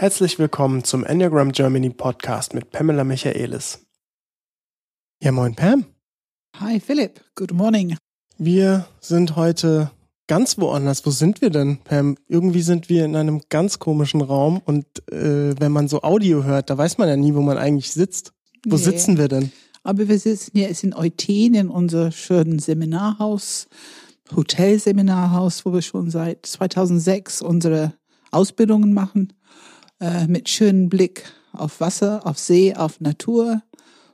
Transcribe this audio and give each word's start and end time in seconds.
Herzlich 0.00 0.38
willkommen 0.38 0.82
zum 0.82 1.04
Enneagram 1.04 1.52
Germany 1.52 1.90
Podcast 1.90 2.54
mit 2.54 2.70
Pamela 2.70 3.04
Michaelis. 3.04 3.80
Ja, 5.22 5.30
moin 5.30 5.54
Pam. 5.54 5.84
Hi 6.58 6.80
Philipp, 6.80 7.20
good 7.34 7.52
morning. 7.52 7.98
Wir 8.38 8.86
sind 9.00 9.36
heute 9.36 9.90
ganz 10.26 10.56
woanders. 10.56 11.04
Wo 11.04 11.10
sind 11.10 11.42
wir 11.42 11.50
denn, 11.50 11.80
Pam? 11.84 12.16
Irgendwie 12.28 12.62
sind 12.62 12.88
wir 12.88 13.04
in 13.04 13.14
einem 13.14 13.42
ganz 13.50 13.78
komischen 13.78 14.22
Raum 14.22 14.62
und 14.64 14.86
äh, 15.12 15.60
wenn 15.60 15.70
man 15.70 15.86
so 15.86 16.00
Audio 16.00 16.44
hört, 16.44 16.70
da 16.70 16.78
weiß 16.78 16.96
man 16.96 17.06
ja 17.06 17.18
nie, 17.18 17.34
wo 17.34 17.42
man 17.42 17.58
eigentlich 17.58 17.92
sitzt. 17.92 18.32
Wo 18.66 18.76
nee. 18.76 18.82
sitzen 18.82 19.18
wir 19.18 19.28
denn? 19.28 19.52
Aber 19.82 20.08
wir 20.08 20.18
sitzen 20.18 20.56
jetzt 20.56 20.82
in 20.82 20.94
Eutin 20.94 21.52
in 21.52 21.68
unser 21.68 22.10
schönen 22.10 22.58
Seminarhaus, 22.58 23.68
Hotelseminarhaus, 24.34 25.66
wo 25.66 25.74
wir 25.74 25.82
schon 25.82 26.10
seit 26.10 26.46
2006 26.46 27.42
unsere 27.42 27.92
Ausbildungen 28.30 28.94
machen, 28.94 29.34
äh, 30.00 30.26
mit 30.26 30.48
schönem 30.48 30.88
Blick 30.88 31.24
auf 31.52 31.80
Wasser, 31.80 32.26
auf 32.26 32.38
See, 32.38 32.74
auf 32.74 33.00
Natur 33.00 33.62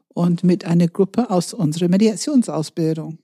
und 0.09 0.45
mit 0.45 0.65
einer 0.65 0.89
Gruppe 0.89 1.31
aus 1.31 1.53
unserer 1.53 1.89
Mediationsausbildung. 1.89 3.19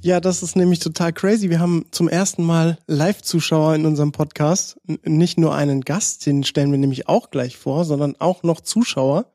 Ja, 0.00 0.20
das 0.20 0.42
ist 0.42 0.56
nämlich 0.56 0.78
total 0.78 1.12
crazy. 1.12 1.48
Wir 1.48 1.58
haben 1.58 1.86
zum 1.90 2.08
ersten 2.08 2.44
Mal 2.44 2.78
Live-Zuschauer 2.86 3.74
in 3.74 3.86
unserem 3.86 4.12
Podcast. 4.12 4.78
Nicht 5.04 5.38
nur 5.38 5.54
einen 5.54 5.80
Gast, 5.80 6.26
den 6.26 6.44
stellen 6.44 6.70
wir 6.70 6.78
nämlich 6.78 7.08
auch 7.08 7.30
gleich 7.30 7.56
vor, 7.56 7.84
sondern 7.84 8.14
auch 8.18 8.42
noch 8.42 8.60
Zuschauer. 8.60 9.32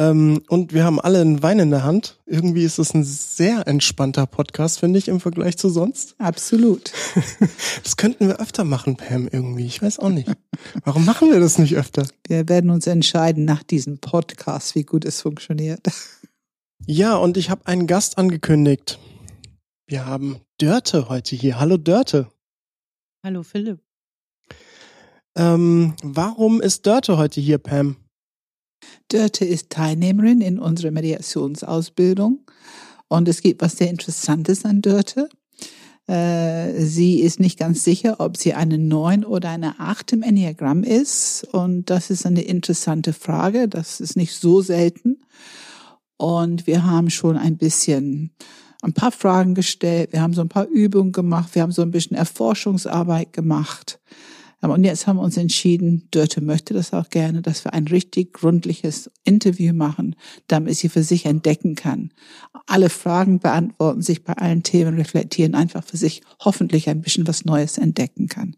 Ähm, 0.00 0.40
und 0.48 0.72
wir 0.72 0.84
haben 0.84 0.98
alle 0.98 1.20
einen 1.20 1.42
Wein 1.42 1.58
in 1.58 1.68
der 1.68 1.84
Hand. 1.84 2.18
Irgendwie 2.24 2.64
ist 2.64 2.78
es 2.78 2.94
ein 2.94 3.04
sehr 3.04 3.66
entspannter 3.66 4.26
Podcast, 4.26 4.80
finde 4.80 4.98
ich, 4.98 5.08
im 5.08 5.20
Vergleich 5.20 5.58
zu 5.58 5.68
sonst. 5.68 6.14
Absolut. 6.18 6.92
Das 7.82 7.96
könnten 7.96 8.28
wir 8.28 8.40
öfter 8.40 8.64
machen, 8.64 8.96
Pam, 8.96 9.28
irgendwie. 9.30 9.66
Ich 9.66 9.82
weiß 9.82 9.98
auch 9.98 10.08
nicht. 10.08 10.30
Warum 10.84 11.04
machen 11.04 11.30
wir 11.30 11.40
das 11.40 11.58
nicht 11.58 11.76
öfter? 11.76 12.06
Wir 12.26 12.48
werden 12.48 12.70
uns 12.70 12.86
entscheiden 12.86 13.44
nach 13.44 13.62
diesem 13.62 13.98
Podcast, 13.98 14.74
wie 14.74 14.84
gut 14.84 15.04
es 15.04 15.20
funktioniert. 15.20 15.80
Ja, 16.86 17.16
und 17.16 17.36
ich 17.36 17.50
habe 17.50 17.66
einen 17.66 17.86
Gast 17.86 18.16
angekündigt. 18.16 18.98
Wir 19.86 20.06
haben 20.06 20.40
Dörte 20.58 21.08
heute 21.08 21.36
hier. 21.36 21.58
Hallo 21.58 21.76
Dörte. 21.76 22.28
Hallo 23.24 23.42
Philipp. 23.42 23.80
Ähm, 25.36 25.94
warum 26.02 26.60
ist 26.60 26.86
Dörte 26.86 27.18
heute 27.18 27.40
hier, 27.40 27.58
Pam? 27.58 27.96
Dörte 29.10 29.44
ist 29.44 29.70
Teilnehmerin 29.70 30.40
in 30.40 30.58
unserer 30.58 30.90
Mediationsausbildung 30.90 32.40
und 33.08 33.28
es 33.28 33.42
gibt 33.42 33.60
was 33.60 33.76
sehr 33.76 33.90
Interessantes 33.90 34.64
an 34.64 34.82
Dörte. 34.82 35.28
Äh, 36.06 36.80
sie 36.80 37.20
ist 37.20 37.38
nicht 37.38 37.58
ganz 37.58 37.84
sicher, 37.84 38.16
ob 38.18 38.36
sie 38.36 38.54
eine 38.54 38.78
9 38.78 39.24
oder 39.24 39.50
eine 39.50 39.78
8 39.78 40.14
im 40.14 40.22
Enneagramm 40.22 40.82
ist. 40.82 41.44
Und 41.52 41.88
das 41.88 42.10
ist 42.10 42.26
eine 42.26 42.42
interessante 42.42 43.12
Frage. 43.12 43.68
Das 43.68 44.00
ist 44.00 44.16
nicht 44.16 44.34
so 44.34 44.60
selten. 44.60 45.20
Und 46.16 46.66
wir 46.66 46.84
haben 46.84 47.10
schon 47.10 47.36
ein 47.36 47.56
bisschen 47.58 48.32
ein 48.82 48.92
paar 48.92 49.12
Fragen 49.12 49.54
gestellt. 49.54 50.12
Wir 50.12 50.22
haben 50.22 50.34
so 50.34 50.40
ein 50.40 50.48
paar 50.48 50.66
Übungen 50.66 51.12
gemacht. 51.12 51.54
Wir 51.54 51.62
haben 51.62 51.72
so 51.72 51.82
ein 51.82 51.92
bisschen 51.92 52.16
Erforschungsarbeit 52.16 53.32
gemacht. 53.32 54.00
Und 54.68 54.84
jetzt 54.84 55.06
haben 55.06 55.16
wir 55.16 55.22
uns 55.22 55.38
entschieden, 55.38 56.08
Dörte 56.10 56.42
möchte 56.42 56.74
das 56.74 56.92
auch 56.92 57.08
gerne, 57.08 57.40
dass 57.40 57.64
wir 57.64 57.72
ein 57.72 57.88
richtig 57.88 58.34
gründliches 58.34 59.10
Interview 59.24 59.72
machen, 59.72 60.16
damit 60.48 60.76
sie 60.76 60.90
für 60.90 61.02
sich 61.02 61.24
entdecken 61.24 61.76
kann. 61.76 62.12
Alle 62.66 62.90
Fragen 62.90 63.40
beantworten, 63.40 64.02
sich 64.02 64.22
bei 64.22 64.34
allen 64.34 64.62
Themen 64.62 64.96
reflektieren, 64.96 65.54
einfach 65.54 65.82
für 65.82 65.96
sich 65.96 66.22
hoffentlich 66.44 66.90
ein 66.90 67.00
bisschen 67.00 67.26
was 67.26 67.44
Neues 67.46 67.78
entdecken 67.78 68.28
kann. 68.28 68.56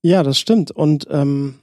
Ja, 0.00 0.22
das 0.22 0.38
stimmt. 0.38 0.70
Und 0.70 1.06
ähm, 1.10 1.56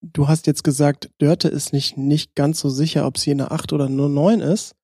du 0.00 0.28
hast 0.28 0.46
jetzt 0.46 0.62
gesagt, 0.62 1.10
Dörte 1.18 1.48
ist 1.48 1.72
nicht, 1.72 1.96
nicht 1.96 2.36
ganz 2.36 2.60
so 2.60 2.68
sicher, 2.68 3.06
ob 3.06 3.18
sie 3.18 3.32
eine 3.32 3.50
8 3.50 3.72
oder 3.72 3.88
nur 3.88 4.08
9 4.08 4.40
ist. 4.40 4.76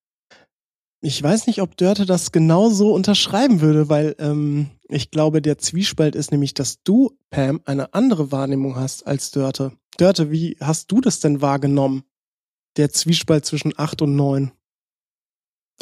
Ich 1.01 1.23
weiß 1.23 1.47
nicht, 1.47 1.63
ob 1.63 1.77
Dörte 1.77 2.05
das 2.07 2.33
genau 2.33 2.69
so 2.69 2.93
unterschreiben 2.93 3.61
würde, 3.61 3.89
weil 3.89 4.17
ähm, 4.19 4.71
ich 4.93 5.11
glaube, 5.11 5.43
der 5.43 5.59
Zwiespalt 5.59 6.15
ist 6.15 6.31
nämlich, 6.31 6.55
dass 6.55 6.83
du, 6.83 7.17
Pam, 7.31 7.61
eine 7.65 7.95
andere 7.95 8.33
Wahrnehmung 8.33 8.77
hast 8.77 9.07
als 9.07 9.31
Dörte. 9.31 9.73
Dörte, 9.97 10.31
wie 10.31 10.57
hast 10.61 10.91
du 10.93 11.01
das 11.01 11.21
denn 11.21 11.41
wahrgenommen? 11.41 12.05
Der 12.77 12.91
Zwiespalt 12.91 13.45
zwischen 13.45 13.73
acht 13.77 14.03
und 14.03 14.17
neun. 14.17 14.53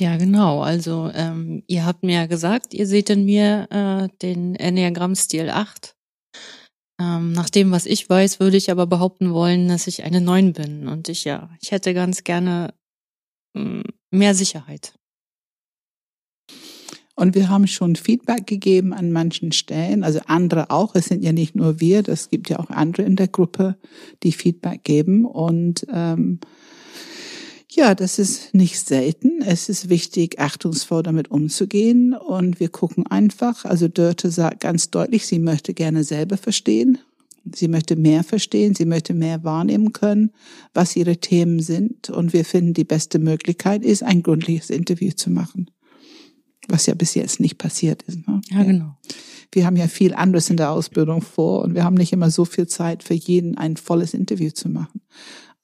Ja, 0.00 0.16
genau. 0.16 0.62
Also 0.62 1.10
ähm, 1.12 1.64
ihr 1.66 1.84
habt 1.84 2.04
mir 2.04 2.14
ja 2.14 2.26
gesagt, 2.26 2.72
ihr 2.72 2.86
seht 2.86 3.10
in 3.10 3.24
mir 3.24 3.66
äh, 3.70 4.08
den 4.22 4.54
Enneagramm-Stil 4.54 5.50
8. 5.50 5.96
Ähm, 7.00 7.32
nach 7.32 7.50
dem, 7.50 7.70
was 7.70 7.86
ich 7.86 8.08
weiß, 8.08 8.40
würde 8.40 8.56
ich 8.56 8.70
aber 8.70 8.86
behaupten 8.86 9.32
wollen, 9.32 9.68
dass 9.68 9.86
ich 9.86 10.04
eine 10.04 10.20
9 10.20 10.52
bin. 10.52 10.88
Und 10.88 11.08
ich 11.08 11.24
ja, 11.24 11.50
ich 11.60 11.72
hätte 11.72 11.94
ganz 11.94 12.24
gerne 12.24 12.74
ähm, 13.56 13.82
mehr 14.10 14.34
Sicherheit. 14.34 14.97
Und 17.18 17.34
wir 17.34 17.48
haben 17.48 17.66
schon 17.66 17.96
Feedback 17.96 18.46
gegeben 18.46 18.92
an 18.92 19.10
manchen 19.10 19.50
Stellen, 19.50 20.04
also 20.04 20.20
andere 20.26 20.70
auch. 20.70 20.94
Es 20.94 21.06
sind 21.06 21.24
ja 21.24 21.32
nicht 21.32 21.56
nur 21.56 21.80
wir, 21.80 22.08
es 22.08 22.30
gibt 22.30 22.48
ja 22.48 22.60
auch 22.60 22.70
andere 22.70 23.02
in 23.02 23.16
der 23.16 23.26
Gruppe, 23.26 23.76
die 24.22 24.30
Feedback 24.30 24.84
geben. 24.84 25.24
Und 25.24 25.84
ähm, 25.92 26.38
ja, 27.68 27.96
das 27.96 28.20
ist 28.20 28.54
nicht 28.54 28.78
selten. 28.78 29.42
Es 29.42 29.68
ist 29.68 29.88
wichtig, 29.88 30.38
achtungsvoll 30.38 31.02
damit 31.02 31.28
umzugehen. 31.28 32.14
Und 32.14 32.60
wir 32.60 32.68
gucken 32.68 33.04
einfach, 33.08 33.64
also 33.64 33.88
Dörte 33.88 34.30
sagt 34.30 34.60
ganz 34.60 34.92
deutlich, 34.92 35.26
sie 35.26 35.40
möchte 35.40 35.74
gerne 35.74 36.04
selber 36.04 36.36
verstehen. 36.36 36.98
Sie 37.52 37.66
möchte 37.66 37.96
mehr 37.96 38.22
verstehen, 38.22 38.76
sie 38.76 38.86
möchte 38.86 39.12
mehr 39.12 39.42
wahrnehmen 39.42 39.92
können, 39.92 40.30
was 40.72 40.94
ihre 40.94 41.16
Themen 41.16 41.58
sind. 41.58 42.10
Und 42.10 42.32
wir 42.32 42.44
finden, 42.44 42.74
die 42.74 42.84
beste 42.84 43.18
Möglichkeit 43.18 43.84
ist, 43.84 44.04
ein 44.04 44.22
gründliches 44.22 44.70
Interview 44.70 45.10
zu 45.10 45.30
machen 45.30 45.68
was 46.68 46.86
ja 46.86 46.94
bis 46.94 47.14
jetzt 47.14 47.40
nicht 47.40 47.58
passiert 47.58 48.02
ist. 48.02 48.26
Ne? 48.26 48.40
Ja, 48.50 48.62
genau. 48.62 48.96
Wir 49.50 49.66
haben 49.66 49.76
ja 49.76 49.88
viel 49.88 50.14
anderes 50.14 50.50
in 50.50 50.58
der 50.58 50.70
Ausbildung 50.70 51.22
vor 51.22 51.62
und 51.62 51.74
wir 51.74 51.84
haben 51.84 51.94
nicht 51.94 52.12
immer 52.12 52.30
so 52.30 52.44
viel 52.44 52.66
Zeit 52.66 53.02
für 53.02 53.14
jeden 53.14 53.56
ein 53.56 53.76
volles 53.76 54.12
Interview 54.12 54.50
zu 54.50 54.68
machen. 54.68 55.00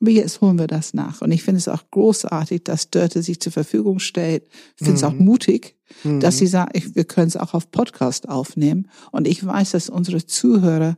Jetzt 0.06 0.41
holen 0.41 0.59
wir 0.59 0.66
das 0.66 0.94
nach. 0.94 1.20
Und 1.22 1.32
ich 1.32 1.42
finde 1.42 1.59
es 1.59 1.69
auch 1.69 1.82
großartig, 1.91 2.65
dass 2.65 2.91
Dörte 2.91 3.22
sich 3.22 3.41
zur 3.41 3.53
Verfügung 3.53 3.98
stellt. 3.98 4.44
Ich 4.76 4.84
finde 4.84 4.94
es 4.94 5.03
mhm. 5.03 5.09
auch 5.09 5.15
mutig, 5.15 5.76
mhm. 6.03 6.20
dass 6.20 6.38
sie 6.38 6.47
sagt, 6.47 6.76
ich, 6.76 6.94
wir 6.94 7.04
können 7.04 7.28
es 7.28 7.37
auch 7.37 7.54
auf 7.54 7.70
Podcast 7.70 8.28
aufnehmen. 8.28 8.88
Und 9.10 9.26
ich 9.26 9.44
weiß, 9.44 9.72
dass 9.72 9.88
unsere 9.88 10.26
Zuhörer 10.26 10.97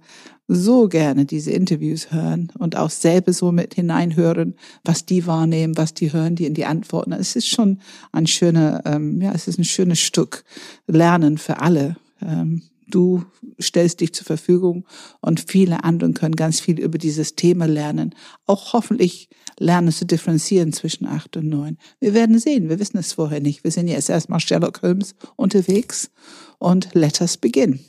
so 0.48 0.88
gerne 0.88 1.24
diese 1.24 1.50
Interviews 1.50 2.12
hören 2.12 2.52
und 2.58 2.76
auch 2.76 2.90
selber 2.90 3.32
so 3.32 3.50
mit 3.50 3.74
hineinhören, 3.74 4.54
was 4.84 5.04
die 5.04 5.26
wahrnehmen, 5.26 5.76
was 5.76 5.92
die 5.94 6.12
hören, 6.12 6.36
die 6.36 6.46
in 6.46 6.54
die 6.54 6.66
Antworten. 6.66 7.12
Es 7.12 7.34
ist 7.34 7.48
schon 7.48 7.80
ein 8.12 8.26
schöner, 8.26 8.82
ähm, 8.84 9.20
ja, 9.20 9.32
es 9.32 9.48
ist 9.48 9.58
ein 9.58 9.64
schönes 9.64 9.98
Stück 9.98 10.44
Lernen 10.86 11.38
für 11.38 11.60
alle. 11.60 11.96
Ähm, 12.22 12.62
du 12.88 13.24
stellst 13.60 14.00
dich 14.00 14.12
zur 14.14 14.26
Verfügung 14.26 14.86
und 15.20 15.44
viele 15.48 15.84
anderen 15.84 16.14
können 16.14 16.36
ganz 16.36 16.60
viel 16.60 16.78
über 16.78 16.98
dieses 16.98 17.34
Thema 17.34 17.66
lernen. 17.66 18.14
Auch 18.46 18.72
hoffentlich 18.72 19.28
lernen 19.58 19.92
zu 19.92 20.06
differenzieren 20.06 20.72
zwischen 20.72 21.06
acht 21.06 21.36
und 21.36 21.48
neun. 21.48 21.78
Wir 22.00 22.14
werden 22.14 22.38
sehen. 22.38 22.68
Wir 22.68 22.78
wissen 22.78 22.98
es 22.98 23.12
vorher 23.12 23.40
nicht. 23.40 23.64
Wir 23.64 23.70
sind 23.70 23.88
jetzt 23.88 24.10
erstmal 24.10 24.40
Sherlock 24.40 24.82
Holmes 24.82 25.14
unterwegs 25.36 26.10
und 26.58 26.94
let 26.94 27.20
us 27.20 27.36
begin. 27.36 27.80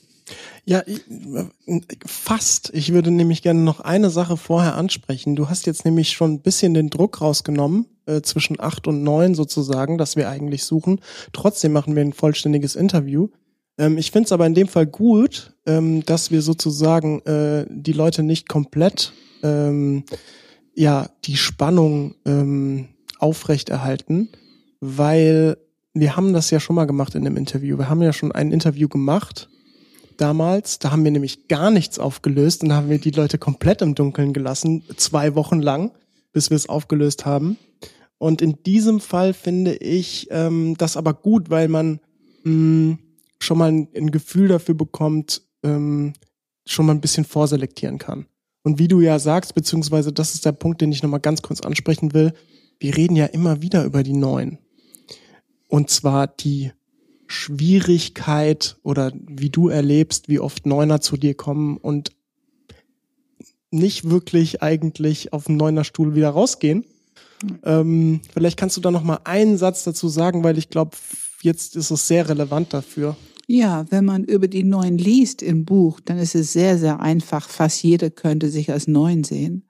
Ja, 0.66 0.84
fast. 2.06 2.72
Ich 2.74 2.92
würde 2.92 3.12
nämlich 3.12 3.42
gerne 3.42 3.62
noch 3.62 3.80
eine 3.80 4.10
Sache 4.10 4.36
vorher 4.36 4.76
ansprechen. 4.76 5.38
Du 5.38 5.50
hast 5.50 5.66
jetzt 5.66 5.86
nämlich 5.86 6.12
schon 6.12 6.34
ein 6.34 6.42
bisschen 6.42 6.74
den 6.74 6.90
Druck 6.90 7.22
rausgenommen, 7.22 7.86
äh, 8.06 8.22
zwischen 8.22 8.60
acht 8.60 8.88
und 8.88 9.04
neun 9.04 9.36
sozusagen, 9.36 9.98
dass 9.98 10.18
wir 10.18 10.30
eigentlich 10.30 10.66
suchen. 10.66 11.00
Trotzdem 11.32 11.72
machen 11.72 11.96
wir 11.96 12.04
ein 12.04 12.14
vollständiges 12.14 12.76
Interview. 12.76 13.30
Ähm, 13.78 13.98
ich 13.98 14.12
finde 14.12 14.26
es 14.28 14.32
aber 14.32 14.46
in 14.46 14.54
dem 14.54 14.68
Fall 14.68 14.88
gut, 14.88 15.54
ähm, 15.66 16.04
dass 16.06 16.32
wir 16.32 16.42
sozusagen 16.42 17.22
äh, 17.22 17.66
die 17.70 17.94
Leute 17.94 18.24
nicht 18.24 18.48
komplett 18.48 19.14
ähm, 19.44 20.04
ja 20.74 21.10
die 21.26 21.38
Spannung 21.38 22.16
ähm, 22.26 22.90
aufrechterhalten, 23.20 24.30
weil 24.80 25.58
wir 25.94 26.16
haben 26.16 26.34
das 26.34 26.52
ja 26.52 26.60
schon 26.60 26.76
mal 26.76 26.86
gemacht 26.86 27.16
in 27.16 27.24
dem 27.24 27.38
Interview. 27.38 27.78
Wir 27.78 27.90
haben 27.90 28.02
ja 28.02 28.14
schon 28.14 28.32
ein 28.32 28.52
Interview 28.52 28.88
gemacht 28.88 29.50
damals. 30.18 30.80
Da 30.80 30.92
haben 30.92 31.04
wir 31.04 31.12
nämlich 31.12 31.48
gar 31.48 31.72
nichts 31.72 32.00
aufgelöst 32.00 32.64
und 32.64 32.74
haben 32.74 32.90
wir 32.90 33.00
die 33.00 33.12
Leute 33.12 33.38
komplett 33.38 33.82
im 33.82 33.96
Dunkeln 33.96 34.34
gelassen, 34.34 34.84
zwei 34.96 35.36
Wochen 35.36 35.60
lang, 35.60 35.92
bis 36.34 36.50
wir 36.50 36.56
es 36.56 36.70
aufgelöst 36.70 37.26
haben. 37.26 37.58
Und 38.20 38.42
in 38.42 38.62
diesem 38.64 39.00
Fall 39.00 39.34
finde 39.34 39.76
ich 39.76 40.28
ähm, 40.32 40.76
das 40.78 40.98
aber 40.98 41.14
gut, 41.14 41.50
weil 41.50 41.68
man 41.68 42.00
mh, 42.44 42.52
mm, 42.52 43.00
schon 43.40 43.58
mal 43.58 43.72
ein, 43.72 43.88
ein, 43.96 44.12
Gefühl 44.12 44.48
dafür 44.48 44.76
bekommt, 44.76 45.44
ähm, 45.64 46.14
schon 46.66 46.86
mal 46.86 46.94
ein 46.94 47.02
bisschen 47.02 47.26
vorselektieren 47.26 47.98
kann. 47.98 48.26
Und 48.64 48.80
wie 48.80 48.88
du 48.88 49.00
ja 49.00 49.20
sagst, 49.20 49.56
beziehungsweise 49.56 50.12
das 50.12 50.34
ist 50.34 50.46
der 50.46 50.52
Punkt, 50.52 50.82
den 50.82 50.92
ich 50.92 51.04
nochmal 51.04 51.20
ganz 51.20 51.42
kurz 51.42 51.62
ansprechen 51.62 52.14
will, 52.14 52.34
wir 52.80 52.98
reden 52.98 53.16
ja 53.16 53.26
immer 53.26 53.62
wieder 53.62 53.86
über 53.86 54.04
die 54.04 54.14
Neuen. 54.14 54.60
Und 55.68 55.90
zwar 55.90 56.28
die 56.28 56.72
Schwierigkeit 57.28 58.78
oder 58.84 59.12
wie 59.14 59.50
du 59.50 59.70
erlebst, 59.70 60.30
wie 60.30 60.40
oft 60.40 60.66
Neuner 60.66 61.02
zu 61.02 61.18
dir 61.18 61.36
kommen 61.36 61.78
und 61.78 62.12
nicht 63.70 64.10
wirklich 64.10 64.62
eigentlich 64.62 65.34
auf 65.34 65.46
dem 65.46 65.58
neuner 65.58 65.84
Stuhl 65.84 66.16
wieder 66.16 66.30
rausgehen. 66.30 66.86
Ähm, 67.64 68.22
vielleicht 68.34 68.58
kannst 68.58 68.78
du 68.78 68.82
da 68.82 68.92
noch 68.92 69.04
mal 69.04 69.20
einen 69.26 69.58
Satz 69.58 69.84
dazu 69.84 70.08
sagen, 70.08 70.44
weil 70.44 70.58
ich 70.58 70.70
glaube, 70.70 70.98
jetzt 71.48 71.76
ist 71.76 71.90
es 71.90 72.08
sehr 72.08 72.30
relevant 72.30 72.74
dafür. 72.74 73.18
Ja, 73.48 73.86
wenn 73.90 74.06
man 74.06 74.26
über 74.26 74.48
die 74.48 74.66
Neuen 74.66 74.98
liest 74.98 75.42
im 75.42 75.64
Buch, 75.64 76.02
dann 76.02 76.20
ist 76.20 76.36
es 76.36 76.54
sehr, 76.54 76.78
sehr 76.78 77.00
einfach. 77.00 77.48
Fast 77.48 77.82
jeder 77.82 78.10
könnte 78.10 78.50
sich 78.50 78.72
als 78.72 78.88
Neuen 78.88 79.24
sehen. 79.24 79.64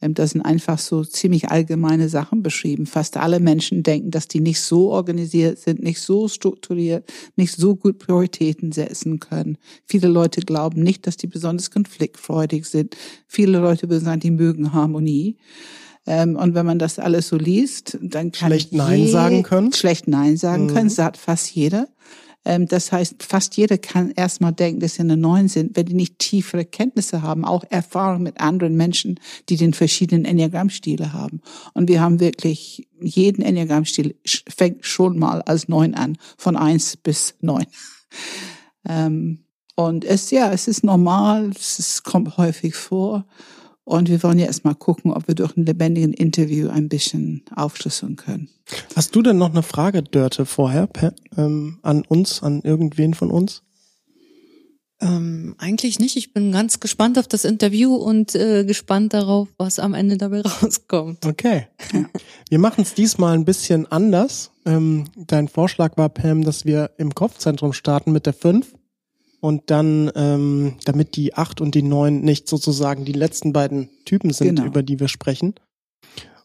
Ähm, 0.00 0.14
das 0.14 0.30
sind 0.30 0.42
einfach 0.42 0.78
so 0.78 1.04
ziemlich 1.04 1.50
allgemeine 1.50 2.08
Sachen 2.08 2.42
beschrieben. 2.42 2.86
Fast 2.86 3.16
alle 3.16 3.40
Menschen 3.40 3.82
denken, 3.82 4.12
dass 4.12 4.28
die 4.28 4.40
nicht 4.40 4.60
so 4.60 4.90
organisiert 4.92 5.58
sind, 5.58 5.82
nicht 5.82 6.00
so 6.00 6.28
strukturiert, 6.28 7.12
nicht 7.34 7.56
so 7.56 7.74
gut 7.74 7.98
Prioritäten 7.98 8.70
setzen 8.70 9.18
können. 9.18 9.58
Viele 9.84 10.06
Leute 10.06 10.40
glauben 10.42 10.82
nicht, 10.82 11.06
dass 11.08 11.16
die 11.16 11.26
besonders 11.26 11.72
konfliktfreudig 11.72 12.66
sind. 12.66 12.96
Viele 13.26 13.58
Leute 13.58 13.90
würden 13.90 14.04
sagen, 14.04 14.20
die 14.20 14.30
mögen 14.30 14.72
Harmonie. 14.72 15.36
Ähm, 16.08 16.36
und 16.36 16.54
wenn 16.54 16.64
man 16.64 16.78
das 16.78 16.98
alles 16.98 17.28
so 17.28 17.36
liest, 17.36 17.98
dann 18.00 18.32
kann 18.32 18.48
schlecht 18.48 18.72
Nein 18.72 19.06
sagen 19.08 19.42
können. 19.42 19.74
Schlecht 19.74 20.08
Nein 20.08 20.38
sagen 20.38 20.64
mhm. 20.64 20.74
können, 20.74 20.88
sagt 20.88 21.18
fast 21.18 21.54
jeder. 21.54 21.86
Ähm, 22.46 22.66
das 22.66 22.90
heißt, 22.92 23.22
fast 23.22 23.58
jeder 23.58 23.76
kann 23.76 24.12
erstmal 24.12 24.54
denken, 24.54 24.80
dass 24.80 24.94
sie 24.94 25.02
eine 25.02 25.18
Neun 25.18 25.48
sind, 25.48 25.76
wenn 25.76 25.84
die 25.84 25.94
nicht 25.94 26.18
tiefere 26.18 26.64
Kenntnisse 26.64 27.20
haben, 27.20 27.44
auch 27.44 27.62
Erfahrung 27.68 28.22
mit 28.22 28.40
anderen 28.40 28.74
Menschen, 28.74 29.20
die 29.50 29.56
den 29.56 29.74
verschiedenen 29.74 30.24
Enneagrammstile 30.24 31.12
haben. 31.12 31.42
Und 31.74 31.88
wir 31.88 32.00
haben 32.00 32.20
wirklich 32.20 32.88
jeden 32.98 33.42
Enneagrammstil 33.42 34.16
fängt 34.24 34.86
schon 34.86 35.18
mal 35.18 35.42
als 35.42 35.68
Neun 35.68 35.94
an, 35.94 36.16
von 36.38 36.56
eins 36.56 36.96
bis 36.96 37.34
neun. 37.40 37.66
Ähm, 38.88 39.44
und 39.74 40.04
es, 40.04 40.30
ja, 40.30 40.50
es 40.50 40.66
ist 40.66 40.82
normal, 40.82 41.50
es 41.50 42.02
kommt 42.04 42.38
häufig 42.38 42.74
vor. 42.74 43.26
Und 43.88 44.10
wir 44.10 44.22
wollen 44.22 44.38
ja 44.38 44.44
erstmal 44.44 44.74
gucken, 44.74 45.14
ob 45.14 45.28
wir 45.28 45.34
durch 45.34 45.56
ein 45.56 45.64
lebendigen 45.64 46.12
Interview 46.12 46.68
ein 46.68 46.90
bisschen 46.90 47.42
aufschlüsseln 47.56 48.16
können. 48.16 48.50
Hast 48.94 49.16
du 49.16 49.22
denn 49.22 49.38
noch 49.38 49.48
eine 49.48 49.62
Frage, 49.62 50.02
Dörte, 50.02 50.44
vorher 50.44 50.86
per, 50.86 51.14
ähm, 51.38 51.78
an 51.80 52.02
uns, 52.06 52.42
an 52.42 52.60
irgendwen 52.60 53.14
von 53.14 53.30
uns? 53.30 53.62
Ähm, 55.00 55.54
eigentlich 55.56 55.98
nicht. 56.00 56.18
Ich 56.18 56.34
bin 56.34 56.52
ganz 56.52 56.80
gespannt 56.80 57.18
auf 57.18 57.28
das 57.28 57.46
Interview 57.46 57.94
und 57.94 58.34
äh, 58.34 58.66
gespannt 58.66 59.14
darauf, 59.14 59.48
was 59.56 59.78
am 59.78 59.94
Ende 59.94 60.18
dabei 60.18 60.42
rauskommt. 60.62 61.24
Okay. 61.24 61.68
Wir 62.50 62.58
machen 62.58 62.82
es 62.82 62.92
diesmal 62.92 63.32
ein 63.32 63.46
bisschen 63.46 63.90
anders. 63.90 64.50
Ähm, 64.66 65.04
dein 65.16 65.48
Vorschlag 65.48 65.96
war, 65.96 66.10
Pam, 66.10 66.44
dass 66.44 66.66
wir 66.66 66.90
im 66.98 67.14
Kopfzentrum 67.14 67.72
starten 67.72 68.12
mit 68.12 68.26
der 68.26 68.34
5 68.34 68.74
und 69.40 69.70
dann, 69.70 70.10
ähm, 70.14 70.76
damit 70.84 71.16
die 71.16 71.34
acht 71.34 71.60
und 71.60 71.74
die 71.74 71.82
neun 71.82 72.20
nicht 72.20 72.48
sozusagen 72.48 73.04
die 73.04 73.12
letzten 73.12 73.52
beiden 73.52 73.88
Typen 74.04 74.32
sind, 74.32 74.56
genau. 74.56 74.66
über 74.66 74.82
die 74.82 75.00
wir 75.00 75.08
sprechen. 75.08 75.54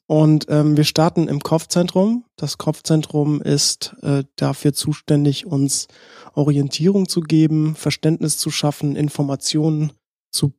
Und 0.05 0.47
ähm, 0.49 0.75
wir 0.75 0.83
starten 0.83 1.27
im 1.27 1.39
Kopfzentrum. 1.39 2.25
Das 2.35 2.57
Kopfzentrum 2.57 3.41
ist 3.41 3.95
äh, 4.01 4.23
dafür 4.35 4.73
zuständig, 4.73 5.45
uns 5.45 5.87
Orientierung 6.33 7.07
zu 7.07 7.21
geben, 7.21 7.75
Verständnis 7.75 8.37
zu 8.37 8.51
schaffen, 8.51 8.95
Informationen 8.95 9.93
zu 10.29 10.53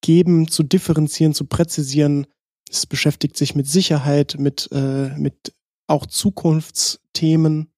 geben, 0.00 0.48
zu 0.48 0.62
differenzieren, 0.62 1.34
zu 1.34 1.44
präzisieren. 1.44 2.26
Es 2.70 2.86
beschäftigt 2.86 3.36
sich 3.36 3.54
mit 3.54 3.68
Sicherheit, 3.68 4.36
mit, 4.38 4.68
äh, 4.72 5.10
mit 5.16 5.54
auch 5.86 6.06
Zukunftsthemen. 6.06 7.70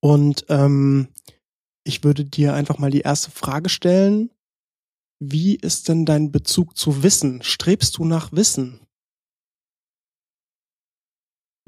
Und 0.00 0.44
ähm, 0.48 1.08
ich 1.86 2.04
würde 2.04 2.24
dir 2.24 2.54
einfach 2.54 2.78
mal 2.78 2.90
die 2.90 3.00
erste 3.00 3.30
Frage 3.30 3.68
stellen. 3.68 4.30
Wie 5.18 5.54
ist 5.54 5.88
denn 5.88 6.04
dein 6.04 6.30
Bezug 6.30 6.76
zu 6.76 7.02
Wissen? 7.02 7.42
Strebst 7.42 7.96
du 7.98 8.04
nach 8.04 8.32
Wissen? 8.32 8.80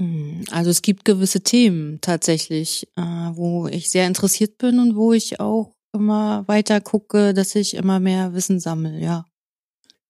Hm, 0.00 0.44
also 0.50 0.70
es 0.70 0.82
gibt 0.82 1.04
gewisse 1.04 1.40
Themen 1.40 2.00
tatsächlich, 2.00 2.88
äh, 2.96 3.02
wo 3.02 3.66
ich 3.68 3.90
sehr 3.90 4.06
interessiert 4.06 4.58
bin 4.58 4.78
und 4.78 4.96
wo 4.96 5.12
ich 5.12 5.40
auch 5.40 5.74
immer 5.92 6.46
weiter 6.46 6.80
gucke, 6.80 7.32
dass 7.34 7.54
ich 7.54 7.74
immer 7.74 7.98
mehr 7.98 8.34
Wissen 8.34 8.60
sammle, 8.60 9.00
ja. 9.00 9.24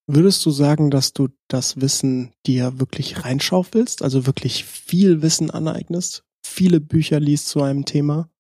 Würdest 0.07 0.45
du 0.47 0.51
sagen, 0.51 0.91
dass 0.91 1.13
du 1.13 1.29
das 1.49 1.81
Wissen 1.81 2.33
dir 2.47 2.81
wirklich 2.81 3.25
reinschaufelst, 3.25 4.03
also 4.03 4.27
wirklich 4.27 4.65
viel 4.65 5.21
Wissen 5.23 5.51
aneignest, 5.51 6.25
viele 6.43 6.81
Bücher 6.81 7.21
liest 7.21 7.49
zu 7.49 7.63
einem 7.63 7.85
Thema? 7.85 8.31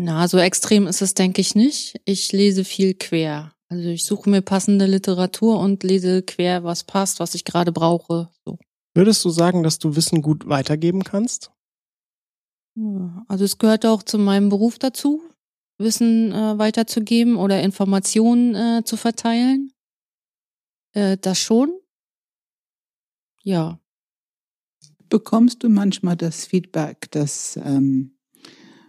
Na, 0.00 0.28
so 0.28 0.38
extrem 0.38 0.86
ist 0.86 1.02
es, 1.02 1.14
denke 1.14 1.40
ich 1.40 1.56
nicht. 1.56 2.00
Ich 2.04 2.30
lese 2.30 2.64
viel 2.64 2.94
quer. 2.94 3.52
Also 3.68 3.88
ich 3.88 4.04
suche 4.04 4.30
mir 4.30 4.42
passende 4.42 4.86
Literatur 4.86 5.58
und 5.58 5.82
lese 5.82 6.22
quer, 6.22 6.62
was 6.62 6.84
passt, 6.84 7.18
was 7.18 7.34
ich 7.34 7.44
gerade 7.44 7.72
brauche. 7.72 8.30
So. 8.44 8.58
Würdest 8.94 9.24
du 9.24 9.30
sagen, 9.30 9.64
dass 9.64 9.80
du 9.80 9.96
Wissen 9.96 10.22
gut 10.22 10.48
weitergeben 10.48 11.02
kannst? 11.02 11.50
Also 13.26 13.44
es 13.44 13.58
gehört 13.58 13.84
auch 13.86 14.04
zu 14.04 14.18
meinem 14.18 14.50
Beruf 14.50 14.78
dazu, 14.78 15.20
Wissen 15.78 16.30
äh, 16.30 16.56
weiterzugeben 16.56 17.34
oder 17.34 17.60
Informationen 17.60 18.54
äh, 18.54 18.84
zu 18.84 18.96
verteilen. 18.96 19.72
Äh, 20.94 21.16
das 21.16 21.40
schon. 21.40 21.76
Ja. 23.42 23.80
Bekommst 25.08 25.64
du 25.64 25.68
manchmal 25.68 26.16
das 26.16 26.46
Feedback, 26.46 27.10
dass 27.10 27.56
ähm, 27.56 28.17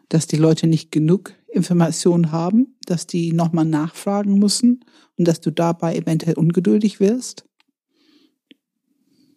dass 0.10 0.28
die 0.28 0.38
Leute 0.38 0.68
nicht 0.68 0.92
genug 0.92 1.34
Informationen 1.48 2.32
haben, 2.32 2.76
dass 2.86 3.08
die 3.08 3.32
nochmal 3.34 3.66
nachfragen 3.66 4.38
müssen 4.38 4.86
und 5.18 5.28
dass 5.28 5.42
du 5.42 5.52
dabei 5.52 5.96
eventuell 5.96 6.36
ungeduldig 6.36 7.00
wirst? 7.00 7.46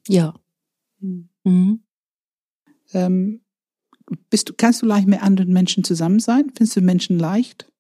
Ja. 0.09 0.35
Hm. 1.01 1.29
Mhm. 1.45 1.83
Ähm, 2.93 3.41
bist 4.31 4.49
du, 4.49 4.55
kannst 4.57 4.83
du 4.83 4.87
leicht 4.87 5.09
mit 5.09 5.23
anderen 5.23 5.53
Menschen 5.53 5.85
zusammen 5.85 6.19
sein? 6.19 6.53
Findest 6.55 6.77
du 6.77 6.81
Menschen 6.81 7.19
leicht? 7.19 7.73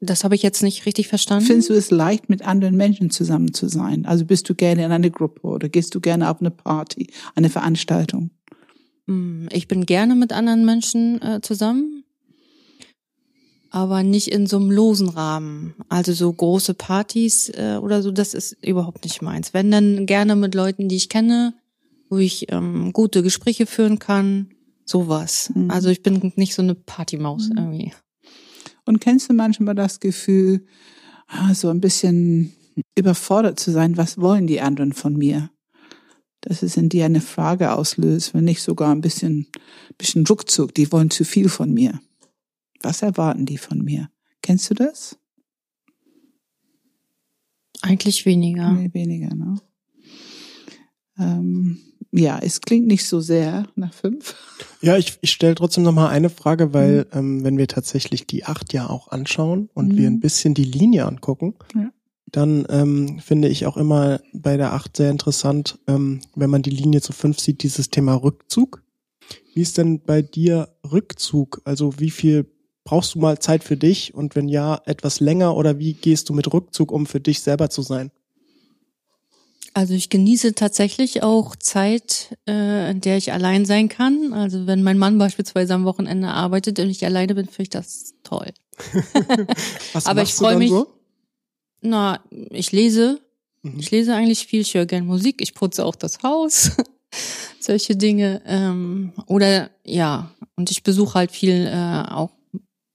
Das 0.00 0.24
habe 0.24 0.34
ich 0.34 0.42
jetzt 0.42 0.62
nicht 0.62 0.86
richtig 0.86 1.08
verstanden. 1.08 1.44
Findest 1.44 1.68
du 1.68 1.74
es 1.74 1.90
leicht, 1.90 2.30
mit 2.30 2.42
anderen 2.42 2.74
Menschen 2.74 3.10
zusammen 3.10 3.52
zu 3.52 3.68
sein? 3.68 4.06
Also 4.06 4.24
bist 4.24 4.48
du 4.48 4.54
gerne 4.54 4.84
in 4.84 4.92
eine 4.92 5.10
Gruppe 5.10 5.42
oder 5.46 5.68
gehst 5.68 5.94
du 5.94 6.00
gerne 6.00 6.30
auf 6.30 6.40
eine 6.40 6.50
Party, 6.50 7.12
eine 7.34 7.50
Veranstaltung? 7.50 8.30
Hm, 9.06 9.48
ich 9.52 9.68
bin 9.68 9.86
gerne 9.86 10.14
mit 10.14 10.32
anderen 10.32 10.64
Menschen 10.64 11.20
äh, 11.22 11.40
zusammen, 11.40 12.04
aber 13.70 14.02
nicht 14.02 14.28
in 14.28 14.46
so 14.46 14.56
einem 14.56 14.70
losen 14.70 15.08
Rahmen. 15.08 15.74
Also 15.88 16.12
so 16.12 16.32
große 16.32 16.74
Partys 16.74 17.48
äh, 17.50 17.78
oder 17.80 18.02
so, 18.02 18.10
das 18.10 18.34
ist 18.34 18.56
überhaupt 18.64 19.04
nicht 19.04 19.22
meins. 19.22 19.54
Wenn 19.54 19.70
dann 19.70 20.06
gerne 20.06 20.36
mit 20.36 20.54
Leuten, 20.54 20.88
die 20.88 20.96
ich 20.96 21.08
kenne, 21.08 21.54
wo 22.08 22.18
ich 22.18 22.50
ähm, 22.52 22.92
gute 22.92 23.22
Gespräche 23.22 23.66
führen 23.66 23.98
kann, 23.98 24.50
sowas. 24.84 25.50
Mhm. 25.54 25.70
Also 25.70 25.88
ich 25.88 26.02
bin 26.02 26.32
nicht 26.36 26.54
so 26.54 26.62
eine 26.62 26.74
Partymaus 26.74 27.48
mhm. 27.48 27.56
irgendwie. 27.56 27.92
Und 28.84 29.00
kennst 29.00 29.30
du 29.30 29.34
manchmal 29.34 29.76
das 29.76 30.00
Gefühl, 30.00 30.66
ah, 31.28 31.54
so 31.54 31.68
ein 31.68 31.80
bisschen 31.80 32.52
überfordert 32.96 33.60
zu 33.60 33.70
sein, 33.70 33.96
was 33.96 34.18
wollen 34.18 34.46
die 34.46 34.60
anderen 34.60 34.92
von 34.92 35.16
mir? 35.16 35.50
Dass 36.40 36.62
es 36.62 36.76
in 36.76 36.88
dir 36.88 37.04
eine 37.04 37.20
Frage 37.20 37.72
auslöst, 37.72 38.34
wenn 38.34 38.44
nicht 38.44 38.62
sogar 38.62 38.92
ein 38.94 39.00
bisschen, 39.00 39.46
bisschen 39.98 40.26
Rückzug. 40.26 40.74
Die 40.74 40.90
wollen 40.90 41.10
zu 41.10 41.24
viel 41.24 41.48
von 41.48 41.72
mir. 41.72 42.00
Was 42.80 43.02
erwarten 43.02 43.46
die 43.46 43.58
von 43.58 43.82
mir? 43.82 44.10
Kennst 44.42 44.70
du 44.70 44.74
das? 44.74 45.18
Eigentlich 47.82 48.26
weniger. 48.26 48.72
Nee, 48.72 48.90
weniger, 48.92 49.34
ne? 49.34 49.60
Ähm, 51.18 51.80
ja, 52.12 52.38
es 52.38 52.60
klingt 52.60 52.86
nicht 52.86 53.06
so 53.06 53.20
sehr 53.20 53.68
nach 53.76 53.92
fünf. 53.92 54.34
Ja, 54.80 54.96
ich, 54.96 55.18
ich 55.20 55.30
stelle 55.30 55.54
trotzdem 55.54 55.84
noch 55.84 55.92
mal 55.92 56.08
eine 56.08 56.30
Frage, 56.30 56.72
weil 56.72 57.06
mhm. 57.12 57.18
ähm, 57.18 57.44
wenn 57.44 57.58
wir 57.58 57.68
tatsächlich 57.68 58.26
die 58.26 58.44
acht 58.44 58.72
ja 58.72 58.88
auch 58.88 59.08
anschauen 59.08 59.68
und 59.74 59.92
mhm. 59.92 59.96
wir 59.96 60.06
ein 60.08 60.20
bisschen 60.20 60.54
die 60.54 60.64
Linie 60.64 61.06
angucken, 61.06 61.54
ja 61.74 61.90
dann 62.32 62.66
ähm, 62.68 63.18
finde 63.20 63.48
ich 63.48 63.66
auch 63.66 63.76
immer 63.76 64.20
bei 64.32 64.56
der 64.56 64.72
8 64.72 64.96
sehr 64.96 65.10
interessant, 65.10 65.78
ähm, 65.86 66.20
wenn 66.34 66.50
man 66.50 66.62
die 66.62 66.70
Linie 66.70 67.00
zu 67.00 67.12
5 67.12 67.38
sieht, 67.38 67.62
dieses 67.62 67.90
Thema 67.90 68.14
Rückzug. 68.14 68.82
Wie 69.54 69.62
ist 69.62 69.78
denn 69.78 70.00
bei 70.00 70.22
dir 70.22 70.68
Rückzug? 70.90 71.60
Also 71.64 71.98
wie 71.98 72.10
viel 72.10 72.46
brauchst 72.84 73.14
du 73.14 73.18
mal 73.18 73.38
Zeit 73.38 73.64
für 73.64 73.76
dich 73.76 74.14
und 74.14 74.36
wenn 74.36 74.48
ja, 74.48 74.80
etwas 74.86 75.20
länger 75.20 75.56
oder 75.56 75.78
wie 75.78 75.94
gehst 75.94 76.28
du 76.28 76.32
mit 76.32 76.52
Rückzug 76.52 76.92
um, 76.92 77.06
für 77.06 77.20
dich 77.20 77.40
selber 77.40 77.70
zu 77.70 77.82
sein? 77.82 78.10
Also 79.72 79.94
ich 79.94 80.08
genieße 80.08 80.54
tatsächlich 80.54 81.22
auch 81.22 81.54
Zeit, 81.54 82.36
äh, 82.48 82.90
in 82.90 83.00
der 83.00 83.16
ich 83.16 83.32
allein 83.32 83.64
sein 83.64 83.88
kann. 83.88 84.32
Also 84.32 84.66
wenn 84.66 84.82
mein 84.82 84.98
Mann 84.98 85.18
beispielsweise 85.18 85.74
am 85.74 85.84
Wochenende 85.84 86.28
arbeitet 86.28 86.80
und 86.80 86.90
ich 86.90 87.04
alleine 87.04 87.34
bin, 87.34 87.46
finde 87.46 87.62
ich 87.62 87.70
das 87.70 88.14
toll. 88.24 88.48
Aber 90.04 90.22
ich 90.22 90.34
freue 90.34 90.56
mich. 90.56 90.70
So? 90.70 90.99
Na, 91.80 92.22
ich 92.30 92.72
lese. 92.72 93.20
Mhm. 93.62 93.78
Ich 93.78 93.90
lese 93.90 94.14
eigentlich 94.14 94.46
viel. 94.46 94.60
Ich 94.60 94.74
höre 94.74 94.86
gern 94.86 95.06
Musik. 95.06 95.40
Ich 95.40 95.54
putze 95.54 95.84
auch 95.84 95.96
das 95.96 96.22
Haus. 96.22 96.72
Solche 97.60 97.96
Dinge. 97.96 98.42
Ähm, 98.46 99.12
oder 99.26 99.70
ja, 99.84 100.30
und 100.56 100.70
ich 100.70 100.82
besuche 100.82 101.14
halt 101.14 101.30
viel 101.30 101.66
äh, 101.66 102.10
auch 102.10 102.30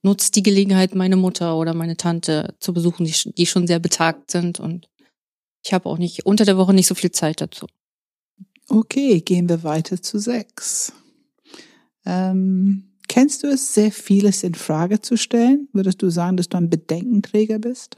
nutze 0.05 0.31
die 0.31 0.43
Gelegenheit, 0.43 0.95
meine 0.95 1.17
Mutter 1.17 1.57
oder 1.57 1.73
meine 1.73 1.97
Tante 1.97 2.55
zu 2.59 2.73
besuchen, 2.73 3.05
die, 3.05 3.33
die 3.33 3.45
schon 3.45 3.67
sehr 3.67 3.79
betagt 3.79 4.31
sind 4.31 4.59
und 4.59 4.87
ich 5.65 5.73
habe 5.73 5.89
auch 5.89 5.97
nicht 5.97 6.25
unter 6.25 6.45
der 6.45 6.57
Woche 6.57 6.73
nicht 6.73 6.87
so 6.87 6.95
viel 6.95 7.11
Zeit 7.11 7.41
dazu. 7.41 7.65
Okay, 8.69 9.19
gehen 9.21 9.49
wir 9.49 9.63
weiter 9.63 10.01
zu 10.01 10.19
sechs. 10.19 10.93
Ähm, 12.05 12.93
kennst 13.07 13.43
du 13.43 13.47
es, 13.47 13.73
sehr 13.73 13.91
vieles 13.91 14.43
in 14.43 14.53
Frage 14.53 15.01
zu 15.01 15.17
stellen? 15.17 15.67
Würdest 15.73 16.01
du 16.03 16.09
sagen, 16.11 16.37
dass 16.37 16.49
du 16.49 16.57
ein 16.57 16.69
Bedenkenträger 16.69 17.57
bist? 17.57 17.97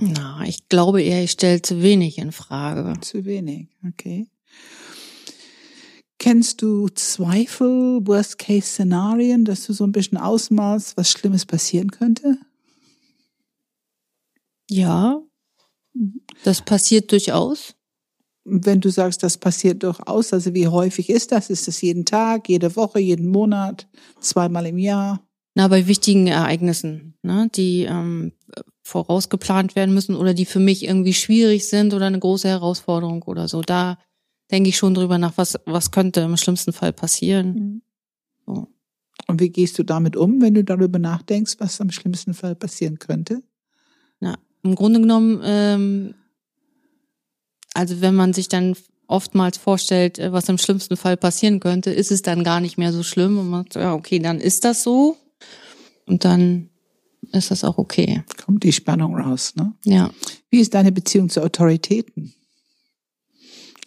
Na, 0.00 0.44
ich 0.46 0.68
glaube 0.68 1.02
eher, 1.02 1.22
ich 1.24 1.32
stelle 1.32 1.62
zu 1.62 1.82
wenig 1.82 2.18
in 2.18 2.32
Frage. 2.32 3.00
Zu 3.00 3.24
wenig, 3.24 3.68
okay. 3.86 4.28
Kennst 6.18 6.62
du 6.62 6.88
Zweifel, 6.88 8.06
Worst-Case-Szenarien, 8.06 9.44
dass 9.44 9.66
du 9.66 9.72
so 9.72 9.84
ein 9.84 9.92
bisschen 9.92 10.18
ausmalst, 10.18 10.96
was 10.96 11.10
Schlimmes 11.10 11.46
passieren 11.46 11.90
könnte? 11.90 12.38
Ja, 14.68 15.22
das 16.44 16.62
passiert 16.62 17.12
durchaus. 17.12 17.74
Wenn 18.44 18.80
du 18.80 18.90
sagst, 18.90 19.22
das 19.22 19.36
passiert 19.36 19.82
durchaus, 19.82 20.32
also 20.32 20.54
wie 20.54 20.66
häufig 20.66 21.10
ist 21.10 21.32
das? 21.32 21.50
Ist 21.50 21.68
das 21.68 21.82
jeden 21.82 22.04
Tag, 22.04 22.48
jede 22.48 22.74
Woche, 22.76 22.98
jeden 22.98 23.28
Monat, 23.28 23.86
zweimal 24.20 24.66
im 24.66 24.78
Jahr? 24.78 25.22
Na, 25.54 25.68
bei 25.68 25.86
wichtigen 25.86 26.26
Ereignissen, 26.26 27.14
ne, 27.22 27.48
die 27.54 27.82
ähm, 27.82 28.32
vorausgeplant 28.88 29.76
werden 29.76 29.94
müssen 29.94 30.16
oder 30.16 30.34
die 30.34 30.46
für 30.46 30.60
mich 30.60 30.84
irgendwie 30.84 31.14
schwierig 31.14 31.68
sind 31.68 31.92
oder 31.92 32.06
eine 32.06 32.18
große 32.18 32.48
Herausforderung 32.48 33.22
oder 33.24 33.46
so. 33.46 33.60
Da 33.60 33.98
denke 34.50 34.70
ich 34.70 34.78
schon 34.78 34.94
drüber 34.94 35.18
nach, 35.18 35.34
was, 35.36 35.58
was 35.66 35.90
könnte 35.90 36.20
im 36.20 36.36
schlimmsten 36.36 36.72
Fall 36.72 36.92
passieren. 36.92 37.54
Mhm. 37.54 37.82
So. 38.46 38.68
Und 39.26 39.40
wie 39.40 39.50
gehst 39.50 39.78
du 39.78 39.82
damit 39.82 40.16
um, 40.16 40.40
wenn 40.40 40.54
du 40.54 40.64
darüber 40.64 40.98
nachdenkst, 40.98 41.56
was 41.58 41.80
am 41.80 41.90
schlimmsten 41.90 42.32
Fall 42.32 42.54
passieren 42.54 42.98
könnte? 42.98 43.42
Na, 44.20 44.38
im 44.62 44.74
Grunde 44.74 45.00
genommen, 45.00 45.40
ähm, 45.44 46.14
also 47.74 48.00
wenn 48.00 48.14
man 48.14 48.32
sich 48.32 48.48
dann 48.48 48.74
oftmals 49.06 49.58
vorstellt, 49.58 50.18
äh, 50.18 50.32
was 50.32 50.48
im 50.48 50.56
schlimmsten 50.56 50.96
Fall 50.96 51.18
passieren 51.18 51.60
könnte, 51.60 51.90
ist 51.90 52.10
es 52.10 52.22
dann 52.22 52.42
gar 52.42 52.60
nicht 52.60 52.78
mehr 52.78 52.92
so 52.92 53.02
schlimm 53.02 53.38
und 53.38 53.50
man 53.50 53.64
sagt, 53.64 53.76
ja, 53.76 53.92
okay, 53.92 54.18
dann 54.18 54.40
ist 54.40 54.64
das 54.64 54.82
so 54.82 55.18
und 56.06 56.24
dann 56.24 56.70
ist 57.32 57.50
das 57.50 57.64
auch 57.64 57.78
okay. 57.78 58.22
Kommt 58.44 58.64
die 58.64 58.72
Spannung 58.72 59.16
raus, 59.16 59.54
ne? 59.56 59.74
Ja. 59.84 60.10
Wie 60.50 60.60
ist 60.60 60.74
deine 60.74 60.92
Beziehung 60.92 61.28
zu 61.28 61.42
Autoritäten? 61.42 62.34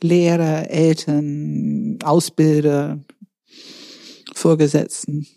Lehrer, 0.02 0.70
Eltern, 0.70 2.00
Ausbilder, 2.04 3.04
Vorgesetzten. 4.34 5.28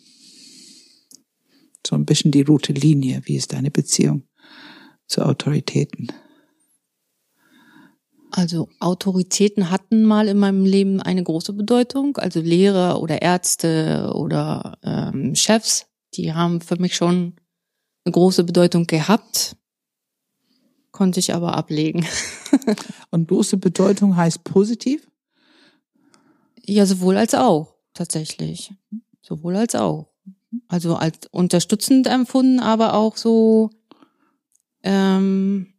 So 1.87 1.97
ein 1.97 2.07
bisschen 2.07 2.31
die 2.31 2.43
rote 2.43 2.73
Linie. 2.73 3.23
Wie 3.25 3.37
ist 3.37 3.53
deine 3.53 3.71
Beziehung 3.71 4.23
zu 5.07 5.23
Autoritäten? 5.23 6.09
Also 8.31 8.69
Autoritäten 8.81 9.71
hatten 9.71 10.03
mal 10.03 10.27
in 10.27 10.39
meinem 10.39 10.65
Leben 10.65 11.01
eine 11.01 11.23
große 11.23 11.53
Bedeutung. 11.53 12.17
Also 12.17 12.41
Lehrer 12.41 13.01
oder 13.01 13.23
Ärzte 13.23 14.11
oder 14.15 14.79
ähm, 14.83 15.35
Chefs, 15.35 15.87
die 16.15 16.33
haben 16.33 16.61
für 16.61 16.81
mich 16.81 16.97
schon 16.97 17.35
eine 18.05 18.13
große 18.13 18.45
Bedeutung 18.45 18.87
gehabt, 18.87 19.57
konnte 20.93 21.21
ich 21.21 21.35
aber 21.35 21.55
ablegen. 21.55 22.07
Und 23.11 23.29
große 23.29 23.57
Bedeutung 23.57 24.17
heißt 24.17 24.45
positiv? 24.45 25.11
Ja, 26.65 26.87
sowohl 26.87 27.17
als 27.17 27.35
auch, 27.35 27.75
tatsächlich. 27.93 28.73
Sowohl 29.23 29.57
als 29.57 29.75
auch. 29.75 30.09
Also 30.69 30.97
als 30.97 31.27
unterstützend 31.31 32.07
empfunden, 32.07 32.61
aber 32.61 32.95
auch 32.95 33.17
so, 33.17 33.71
ähm, 34.83 35.75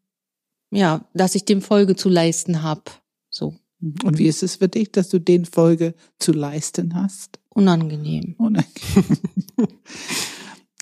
ja, 0.71 1.05
dass 1.13 1.35
ich 1.35 1.45
dem 1.45 1.61
Folge 1.61 1.95
zu 1.95 2.09
leisten 2.09 2.61
habe. 2.61 2.83
So. 3.29 3.55
Und 3.81 4.17
wie 4.17 4.27
ist 4.27 4.43
es 4.43 4.57
für 4.57 4.67
dich, 4.67 4.91
dass 4.91 5.09
du 5.09 5.19
den 5.19 5.45
Folge 5.45 5.93
zu 6.19 6.33
leisten 6.33 6.95
hast? 6.95 7.39
Unangenehm. 7.49 8.35
Unangenehm. 8.37 9.19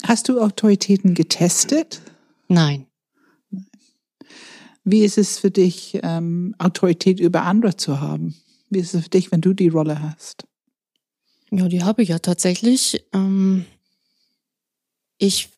Hast 0.05 0.29
du 0.29 0.39
Autoritäten 0.39 1.13
getestet? 1.13 2.01
Nein. 2.47 2.87
Wie 4.83 5.03
ist 5.03 5.17
es 5.17 5.39
für 5.39 5.51
dich, 5.51 5.99
ähm, 6.03 6.55
Autorität 6.57 7.19
über 7.19 7.43
andere 7.43 7.77
zu 7.77 8.01
haben? 8.01 8.35
Wie 8.69 8.79
ist 8.79 8.93
es 8.93 9.03
für 9.03 9.09
dich, 9.09 9.31
wenn 9.31 9.41
du 9.41 9.53
die 9.53 9.69
Rolle 9.69 10.01
hast? 10.01 10.45
Ja, 11.51 11.67
die 11.67 11.83
habe 11.83 12.03
ich 12.03 12.09
ja 12.09 12.19
tatsächlich. 12.19 13.05
Ähm, 13.13 13.65
ich 15.17 15.49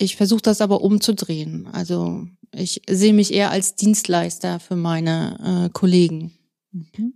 ich 0.00 0.16
versuche 0.16 0.40
das 0.40 0.62
aber 0.62 0.80
umzudrehen. 0.80 1.68
Also 1.72 2.26
ich 2.52 2.80
sehe 2.88 3.12
mich 3.12 3.34
eher 3.34 3.50
als 3.50 3.74
Dienstleister 3.74 4.58
für 4.58 4.76
meine 4.76 5.66
äh, 5.66 5.70
Kollegen, 5.72 6.32
mhm. 6.72 7.12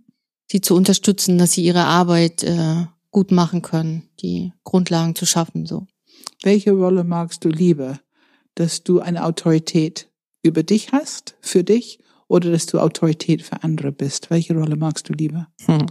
sie 0.49 0.61
zu 0.61 0.75
unterstützen, 0.75 1.39
dass 1.39 1.53
sie 1.53 1.63
ihre 1.63 1.85
Arbeit 1.85 2.43
äh, 2.43 2.85
gut 3.09 3.31
machen 3.31 3.63
können, 3.63 4.03
die 4.21 4.53
Grundlagen 4.63 5.15
zu 5.15 5.25
schaffen. 5.25 5.65
So. 5.65 5.87
Welche 6.43 6.71
Rolle 6.71 7.03
magst 7.03 7.45
du 7.45 7.49
lieber? 7.49 7.99
Dass 8.55 8.83
du 8.83 8.99
eine 8.99 9.25
Autorität 9.25 10.09
über 10.43 10.63
dich 10.63 10.91
hast, 10.91 11.35
für 11.41 11.63
dich, 11.63 11.99
oder 12.27 12.51
dass 12.51 12.65
du 12.65 12.79
Autorität 12.79 13.43
für 13.43 13.63
andere 13.63 13.91
bist? 13.91 14.29
Welche 14.29 14.55
Rolle 14.55 14.75
magst 14.75 15.09
du 15.09 15.13
lieber? 15.13 15.47
Hm. 15.65 15.85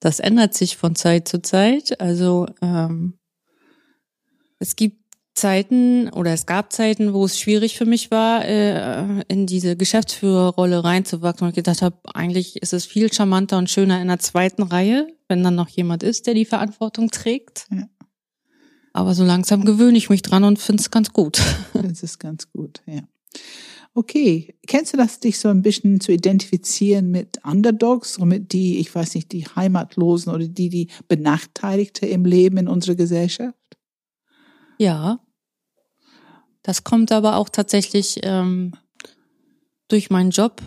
Das 0.00 0.20
ändert 0.20 0.54
sich 0.54 0.76
von 0.76 0.94
Zeit 0.94 1.28
zu 1.28 1.42
Zeit. 1.42 2.00
Also 2.00 2.46
ähm, 2.62 3.18
es 4.58 4.76
gibt 4.76 5.00
Zeiten 5.34 6.10
oder 6.10 6.32
es 6.32 6.46
gab 6.46 6.72
Zeiten, 6.72 7.12
wo 7.14 7.24
es 7.24 7.38
schwierig 7.38 7.78
für 7.78 7.86
mich 7.86 8.10
war, 8.10 8.44
äh, 8.44 9.22
in 9.28 9.46
diese 9.46 9.76
Geschäftsführerrolle 9.76 10.84
reinzuwachsen 10.84 11.44
und 11.44 11.50
ich 11.50 11.56
gedacht 11.56 11.82
habe, 11.82 11.96
eigentlich 12.14 12.56
ist 12.56 12.72
es 12.72 12.84
viel 12.84 13.12
charmanter 13.12 13.58
und 13.58 13.70
schöner 13.70 14.02
in 14.02 14.08
der 14.08 14.18
zweiten 14.18 14.62
Reihe, 14.62 15.06
wenn 15.28 15.42
dann 15.44 15.54
noch 15.54 15.68
jemand 15.68 16.02
ist, 16.02 16.26
der 16.26 16.34
die 16.34 16.44
Verantwortung 16.44 17.10
trägt. 17.10 17.66
Ja. 17.70 17.84
Aber 19.00 19.14
so 19.14 19.24
langsam 19.24 19.64
gewöhne 19.64 19.96
ich 19.96 20.10
mich 20.10 20.20
dran 20.20 20.44
und 20.44 20.58
finde 20.58 20.82
es 20.82 20.90
ganz 20.90 21.14
gut. 21.14 21.40
Das 21.72 22.02
ist 22.02 22.18
ganz 22.18 22.52
gut, 22.52 22.82
ja. 22.84 23.00
Okay, 23.94 24.54
kennst 24.66 24.92
du 24.92 24.98
das, 24.98 25.20
dich 25.20 25.38
so 25.38 25.48
ein 25.48 25.62
bisschen 25.62 26.02
zu 26.02 26.12
identifizieren 26.12 27.10
mit 27.10 27.42
Underdogs 27.42 28.18
und 28.18 28.28
mit 28.28 28.52
die, 28.52 28.78
ich 28.78 28.94
weiß 28.94 29.14
nicht, 29.14 29.32
die 29.32 29.46
Heimatlosen 29.46 30.34
oder 30.34 30.46
die, 30.46 30.68
die 30.68 30.88
Benachteiligte 31.08 32.04
im 32.04 32.26
Leben 32.26 32.58
in 32.58 32.68
unserer 32.68 32.94
Gesellschaft? 32.94 33.56
Ja. 34.76 35.20
Das 36.62 36.84
kommt 36.84 37.10
aber 37.10 37.36
auch 37.36 37.48
tatsächlich 37.48 38.20
ähm, 38.22 38.74
durch 39.88 40.10
meinen 40.10 40.30
Job. 40.30 40.60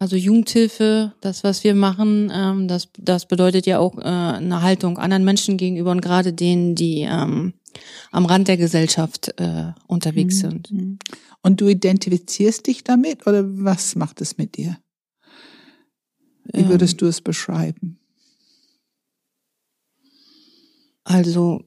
Also 0.00 0.16
Jugendhilfe, 0.16 1.12
das, 1.20 1.44
was 1.44 1.62
wir 1.62 1.74
machen, 1.74 2.32
ähm, 2.34 2.68
das, 2.68 2.88
das 2.96 3.26
bedeutet 3.26 3.66
ja 3.66 3.78
auch 3.78 3.98
äh, 3.98 4.00
eine 4.00 4.62
Haltung 4.62 4.96
anderen 4.96 5.24
Menschen 5.24 5.58
gegenüber 5.58 5.90
und 5.90 6.00
gerade 6.00 6.32
denen, 6.32 6.74
die 6.74 7.02
ähm, 7.02 7.52
am 8.10 8.24
Rand 8.24 8.48
der 8.48 8.56
Gesellschaft 8.56 9.34
äh, 9.38 9.72
unterwegs 9.86 10.36
mhm. 10.36 10.40
sind. 10.40 10.72
Mhm. 10.72 10.98
Und 11.42 11.60
du 11.60 11.68
identifizierst 11.68 12.66
dich 12.66 12.82
damit 12.82 13.26
oder 13.26 13.44
was 13.44 13.94
macht 13.94 14.22
es 14.22 14.38
mit 14.38 14.56
dir? 14.56 14.78
Wie 16.44 16.66
würdest 16.66 16.94
ähm, 16.94 16.98
du 16.98 17.06
es 17.06 17.20
beschreiben? 17.20 17.98
Also 21.04 21.62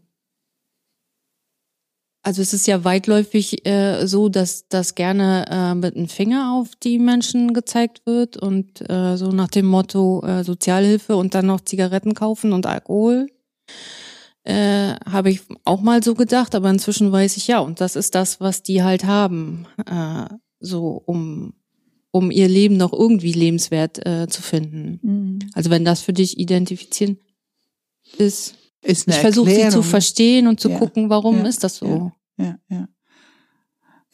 also 2.24 2.42
es 2.42 2.53
ist 2.53 2.68
ja 2.68 2.84
weitläufig 2.84 3.65
äh, 3.68 4.08
so, 4.08 4.30
dass 4.30 4.68
das 4.70 4.96
gerne 4.96 5.46
äh, 5.50 5.75
mit 5.75 5.96
einem 5.96 6.08
Finger 6.08 6.53
auf 6.53 6.75
die 6.75 6.98
Menschen 6.98 7.53
gezeigt 7.53 8.06
wird 8.06 8.38
und 8.38 8.89
äh, 8.89 9.18
so 9.18 9.30
nach 9.30 9.50
dem 9.50 9.65
Motto 9.65 10.24
äh, 10.25 10.44
Sozialhilfe 10.44 11.18
und 11.18 11.36
dann 11.36 11.46
noch 11.46 11.62
Zigaretten 11.62 12.13
kaufen 12.13 12.53
und 12.53 12.65
Alkohol. 12.65 13.27
Äh, 14.44 14.96
Habe 15.06 15.32
ich 15.32 15.42
auch 15.65 15.82
mal 15.82 16.01
so 16.01 16.15
gedacht, 16.15 16.56
aber 16.56 16.70
inzwischen 16.70 17.12
weiß 17.12 17.38
ich 17.38 17.48
ja, 17.48 17.60
und 17.60 17.82
das 17.82 17.98
ist 17.98 18.15
das, 18.15 18.39
was 18.39 18.63
die 18.63 18.84
halt 18.84 19.03
haben, 19.03 19.68
äh, 19.86 20.34
so 20.60 21.01
um 21.06 21.53
um 22.15 22.30
ihr 22.30 22.48
Leben 22.48 22.77
noch 22.77 22.94
irgendwie 22.94 23.34
lebenswert 23.34 24.06
äh, 24.06 24.27
zu 24.27 24.44
finden. 24.44 25.00
Mhm. 25.01 25.39
Also 25.53 25.72
wenn 25.72 25.84
das 25.84 26.01
für 26.01 26.13
dich 26.13 26.38
identifizieren 26.38 27.18
ist, 28.20 28.53
ist 28.83 29.07
eine 29.07 29.15
ich 29.15 29.21
versuche 29.21 29.49
sie 29.49 29.69
zu 29.69 29.81
verstehen 29.81 30.47
und 30.47 30.59
zu 30.59 30.69
ja, 30.69 30.77
gucken, 30.77 31.09
warum 31.09 31.37
ja, 31.37 31.47
ist 31.47 31.63
das 31.63 31.77
so. 31.77 32.11
Ja, 32.37 32.57
ja. 32.69 32.87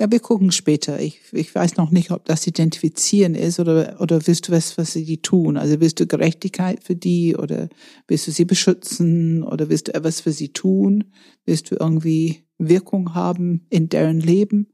Ja, 0.02 0.10
wir 0.10 0.22
gucken 0.22 0.54
später. 0.54 1.02
Ich, 1.02 1.20
ich 1.34 1.54
weiß 1.54 1.76
noch 1.76 1.92
nicht, 1.92 2.12
ob 2.12 2.24
das 2.24 2.48
Identifizieren 2.48 3.36
ist 3.36 3.60
oder, 3.60 4.00
oder 4.00 4.26
willst 4.28 4.48
du 4.48 4.54
was, 4.54 4.78
was 4.78 4.94
sie 4.94 5.04
die 5.04 5.22
tun? 5.22 5.58
Also 5.58 5.82
willst 5.82 6.00
du 6.00 6.08
Gerechtigkeit 6.08 6.82
für 6.82 6.96
die 6.96 7.36
oder 7.36 7.68
willst 8.08 8.26
du 8.26 8.32
sie 8.32 8.46
beschützen 8.46 9.44
oder 9.44 9.68
willst 9.68 9.90
du 9.90 9.94
etwas 9.94 10.22
für 10.22 10.32
sie 10.32 10.54
tun? 10.54 11.12
Willst 11.44 11.70
du 11.70 11.76
irgendwie 11.76 12.46
Wirkung 12.58 13.14
haben 13.14 13.66
in 13.70 13.90
deren 13.90 14.22
Leben? 14.22 14.68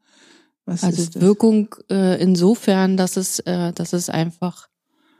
Was 0.65 0.83
also 0.83 1.19
Wirkung 1.19 1.73
äh, 1.89 2.21
insofern, 2.21 2.95
dass 2.95 3.17
es, 3.17 3.39
äh, 3.39 3.73
dass 3.73 3.93
es 3.93 4.09
einfach 4.09 4.69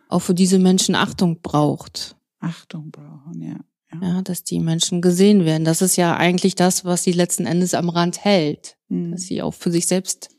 auch 0.08 0.20
für 0.20 0.36
diese 0.36 0.60
Menschen 0.60 0.94
Achtung 0.94 1.42
braucht. 1.42 2.16
Achtung 2.40 2.92
brauchen, 2.92 3.42
ja. 3.42 3.60
Ja, 4.02 4.22
dass 4.22 4.44
die 4.44 4.60
Menschen 4.60 5.02
gesehen 5.02 5.46
werden. 5.46 5.66
Das 5.66 5.82
ist 5.82 5.96
ja 5.96 6.16
eigentlich 6.18 6.56
das, 6.56 6.86
was 6.86 7.04
sie 7.04 7.12
letzten 7.12 7.46
Endes 7.46 7.74
am 7.74 7.90
Rand 7.90 8.24
hält, 8.24 8.78
Mhm. 8.90 9.12
dass 9.12 9.22
sie 9.24 9.42
auch 9.42 9.54
für 9.54 9.72
sich 9.72 9.88
selbst 9.88 10.30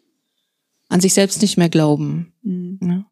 an 0.89 1.01
sich 1.01 1.15
selbst 1.15 1.43
nicht 1.43 1.57
mehr 1.57 1.69
glauben. 1.69 2.33
Mhm. 2.43 2.79
Ne? 2.81 3.07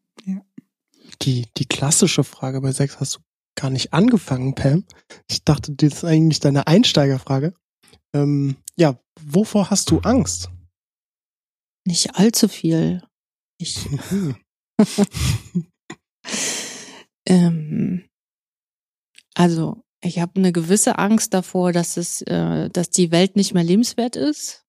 Die, 1.21 1.45
die 1.57 1.65
klassische 1.65 2.23
Frage 2.23 2.61
bei 2.61 2.71
Sex 2.71 2.99
hast 2.99 3.15
du 3.15 3.19
gar 3.55 3.69
nicht 3.69 3.93
angefangen, 3.93 4.55
Pam. 4.55 4.85
Ich 5.29 5.43
dachte, 5.43 5.71
das 5.73 5.93
ist 5.93 6.03
eigentlich 6.03 6.39
deine 6.39 6.67
Einsteigerfrage. 6.67 7.53
Ähm, 8.13 8.57
ja, 8.75 8.99
wovor 9.21 9.69
hast 9.69 9.91
du 9.91 9.99
Angst? 9.99 10.49
Nicht 11.85 12.15
allzu 12.15 12.47
viel. 12.47 13.01
Ich, 13.57 13.77
ähm, 17.27 18.03
also 19.35 19.84
ich 20.05 20.19
habe 20.19 20.35
eine 20.35 20.51
gewisse 20.51 20.97
Angst 20.97 21.33
davor, 21.33 21.71
dass 21.71 21.97
es, 21.97 22.21
äh, 22.23 22.69
dass 22.69 22.89
die 22.89 23.11
Welt 23.11 23.35
nicht 23.35 23.53
mehr 23.53 23.63
lebenswert 23.63 24.15
ist. 24.15 24.65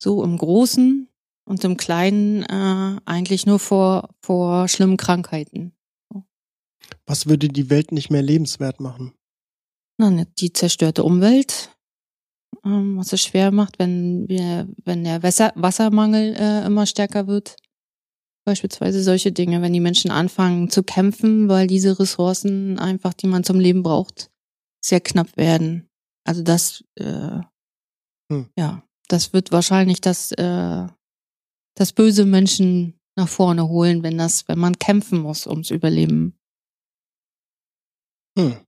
So 0.00 0.22
im 0.22 0.38
Großen 0.38 1.08
und 1.44 1.64
im 1.64 1.76
Kleinen 1.76 2.42
äh, 2.44 3.00
eigentlich 3.04 3.46
nur 3.46 3.58
vor 3.58 4.10
vor 4.20 4.68
schlimmen 4.68 4.96
Krankheiten. 4.96 5.72
Was 7.06 7.26
würde 7.26 7.48
die 7.48 7.70
Welt 7.70 7.92
nicht 7.92 8.10
mehr 8.10 8.22
lebenswert 8.22 8.80
machen? 8.80 9.14
Na, 9.98 10.10
ne, 10.10 10.26
die 10.38 10.52
zerstörte 10.52 11.02
Umwelt, 11.02 11.76
ähm, 12.64 12.98
was 12.98 13.12
es 13.12 13.22
schwer 13.22 13.50
macht, 13.50 13.78
wenn 13.78 14.28
wir, 14.28 14.68
wenn 14.84 15.04
der 15.04 15.22
Wasser, 15.22 15.52
Wassermangel 15.56 16.36
äh, 16.36 16.66
immer 16.66 16.86
stärker 16.86 17.26
wird. 17.26 17.56
Beispielsweise 18.48 19.02
solche 19.02 19.30
Dinge, 19.30 19.60
wenn 19.60 19.74
die 19.74 19.80
Menschen 19.80 20.10
anfangen 20.10 20.70
zu 20.70 20.82
kämpfen, 20.82 21.50
weil 21.50 21.66
diese 21.66 22.00
Ressourcen 22.00 22.78
einfach, 22.78 23.12
die 23.12 23.26
man 23.26 23.44
zum 23.44 23.60
Leben 23.60 23.82
braucht, 23.82 24.30
sehr 24.82 25.02
knapp 25.02 25.36
werden. 25.36 25.86
Also 26.24 26.42
das, 26.42 26.82
äh, 26.94 27.40
Hm. 28.32 28.48
ja, 28.56 28.82
das 29.08 29.34
wird 29.34 29.52
wahrscheinlich 29.52 30.00
das, 30.00 30.32
äh, 30.32 30.86
das 31.74 31.92
böse 31.92 32.24
Menschen 32.24 32.98
nach 33.16 33.28
vorne 33.28 33.68
holen, 33.68 34.02
wenn 34.02 34.16
das, 34.16 34.48
wenn 34.48 34.58
man 34.58 34.78
kämpfen 34.78 35.20
muss 35.20 35.46
ums 35.46 35.70
Überleben. 35.70 36.38
Hm. 38.38 38.64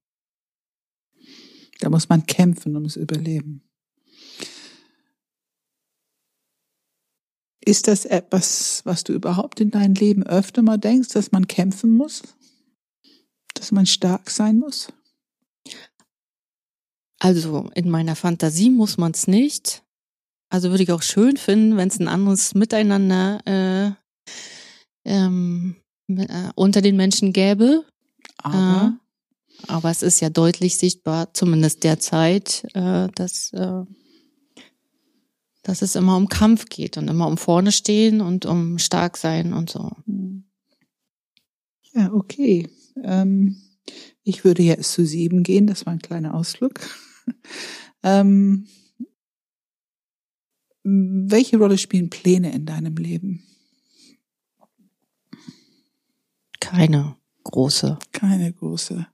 Da 1.79 1.89
muss 1.89 2.07
man 2.07 2.27
kämpfen 2.27 2.75
ums 2.75 2.97
Überleben. 2.97 3.67
Ist 7.63 7.87
das 7.87 8.05
etwas, 8.05 8.81
was 8.85 9.03
du 9.03 9.13
überhaupt 9.13 9.59
in 9.59 9.71
deinem 9.71 9.93
Leben 9.93 10.23
öfter 10.23 10.61
mal 10.61 10.77
denkst, 10.77 11.09
dass 11.09 11.31
man 11.31 11.47
kämpfen 11.47 11.95
muss? 11.95 12.23
Dass 13.53 13.71
man 13.71 13.85
stark 13.85 14.29
sein 14.29 14.57
muss? 14.57 14.91
Also 17.19 17.69
in 17.75 17.89
meiner 17.89 18.15
Fantasie 18.15 18.71
muss 18.71 18.97
man 18.97 19.11
es 19.11 19.27
nicht. 19.27 19.83
Also 20.49 20.71
würde 20.71 20.83
ich 20.83 20.91
auch 20.91 21.03
schön 21.03 21.37
finden, 21.37 21.77
wenn 21.77 21.87
es 21.87 21.99
ein 21.99 22.07
anderes 22.07 22.55
Miteinander 22.55 23.39
äh, 23.45 23.91
ähm, 25.05 25.75
äh, 26.07 26.49
unter 26.55 26.81
den 26.81 26.95
Menschen 26.95 27.31
gäbe. 27.31 27.85
Aber 28.37 28.97
Äh, 28.97 29.01
aber 29.67 29.91
es 29.91 30.01
ist 30.01 30.19
ja 30.21 30.29
deutlich 30.29 30.77
sichtbar, 30.77 31.33
zumindest 31.33 31.83
derzeit, 31.83 32.65
äh, 32.73 33.09
dass, 33.13 33.53
äh, 33.53 33.83
dass 35.63 35.81
es 35.81 35.95
immer 35.95 36.17
um 36.17 36.27
Kampf 36.27 36.65
geht 36.65 36.97
und 36.97 37.07
immer 37.07 37.27
um 37.27 37.37
vorne 37.37 37.71
stehen 37.71 38.21
und 38.21 38.45
um 38.45 38.79
stark 38.79 39.17
sein 39.17 39.53
und 39.53 39.69
so. 39.69 39.91
Ja, 41.93 42.11
okay. 42.13 42.69
Ähm, 43.03 43.61
ich 44.23 44.43
würde 44.43 44.63
jetzt 44.63 44.91
zu 44.91 45.05
sieben 45.05 45.43
gehen. 45.43 45.67
Das 45.67 45.85
war 45.85 45.93
ein 45.93 46.01
kleiner 46.01 46.33
Ausflug. 46.33 46.79
ähm, 48.03 48.67
welche 50.83 51.57
Rolle 51.57 51.77
spielen 51.77 52.09
Pläne 52.09 52.53
in 52.53 52.65
deinem 52.65 52.95
Leben? 52.95 53.43
Keine 56.59 57.17
große. 57.43 57.99
Keine 58.11 58.51
große. 58.51 59.07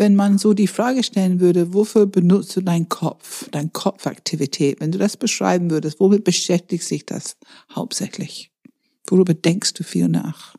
Wenn 0.00 0.16
man 0.16 0.38
so 0.38 0.54
die 0.54 0.66
Frage 0.66 1.02
stellen 1.02 1.40
würde, 1.40 1.74
wofür 1.74 2.06
benutzt 2.06 2.56
du 2.56 2.62
deinen 2.62 2.88
Kopf, 2.88 3.50
deine 3.50 3.68
Kopfaktivität? 3.68 4.80
Wenn 4.80 4.92
du 4.92 4.96
das 4.96 5.18
beschreiben 5.18 5.70
würdest, 5.70 6.00
womit 6.00 6.24
beschäftigt 6.24 6.84
sich 6.84 7.04
das 7.04 7.36
hauptsächlich? 7.70 8.50
Worüber 9.06 9.34
denkst 9.34 9.74
du 9.74 9.84
viel 9.84 10.08
nach? 10.08 10.56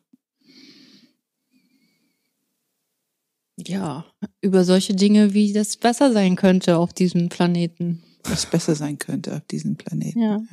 Ja, 3.58 4.06
über 4.42 4.64
solche 4.64 4.94
Dinge, 4.94 5.34
wie 5.34 5.54
das 5.54 5.76
besser 5.76 6.14
sein 6.14 6.36
könnte 6.36 6.78
auf 6.78 6.94
diesem 6.94 7.30
Planeten. 7.30 8.04
Was 8.26 8.46
besser 8.46 8.76
sein 8.76 9.00
könnte 9.00 9.36
auf 9.36 9.48
diesem 9.48 9.76
Planeten? 9.76 10.22
Ja. 10.22 10.44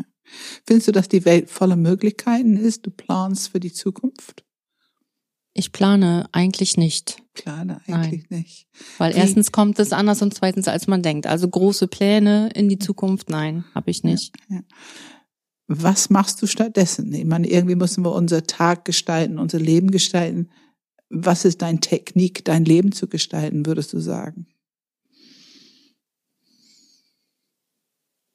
Findest 0.66 0.88
du, 0.88 0.92
dass 0.92 1.08
die 1.08 1.26
Welt 1.26 1.50
voller 1.50 1.76
Möglichkeiten 1.76 2.56
ist? 2.56 2.86
Du 2.86 2.90
planst 2.90 3.50
für 3.50 3.60
die 3.60 3.72
Zukunft? 3.74 4.46
Ich 5.58 5.72
plane 5.72 6.28
eigentlich 6.30 6.76
nicht, 6.76 7.16
Klar, 7.34 7.64
na, 7.64 7.80
eigentlich 7.88 8.30
nicht. 8.30 8.68
weil 8.98 9.12
Wie- 9.12 9.18
erstens 9.18 9.50
kommt 9.50 9.80
es 9.80 9.92
anders 9.92 10.22
und 10.22 10.32
zweitens 10.32 10.68
als 10.68 10.86
man 10.86 11.02
denkt. 11.02 11.26
Also 11.26 11.48
große 11.48 11.88
Pläne 11.88 12.48
in 12.54 12.68
die 12.68 12.78
Zukunft, 12.78 13.28
nein, 13.28 13.64
habe 13.74 13.90
ich 13.90 14.04
nicht. 14.04 14.36
Was 15.66 16.10
machst 16.10 16.40
du 16.40 16.46
stattdessen? 16.46 17.12
Ich 17.12 17.24
meine, 17.24 17.48
irgendwie 17.48 17.74
müssen 17.74 18.04
wir 18.04 18.12
unser 18.12 18.44
Tag 18.44 18.84
gestalten, 18.84 19.38
unser 19.40 19.58
Leben 19.58 19.90
gestalten. 19.90 20.48
Was 21.10 21.44
ist 21.44 21.60
deine 21.60 21.80
Technik, 21.80 22.44
dein 22.44 22.64
Leben 22.64 22.92
zu 22.92 23.08
gestalten, 23.08 23.66
würdest 23.66 23.92
du 23.92 23.98
sagen? 23.98 24.46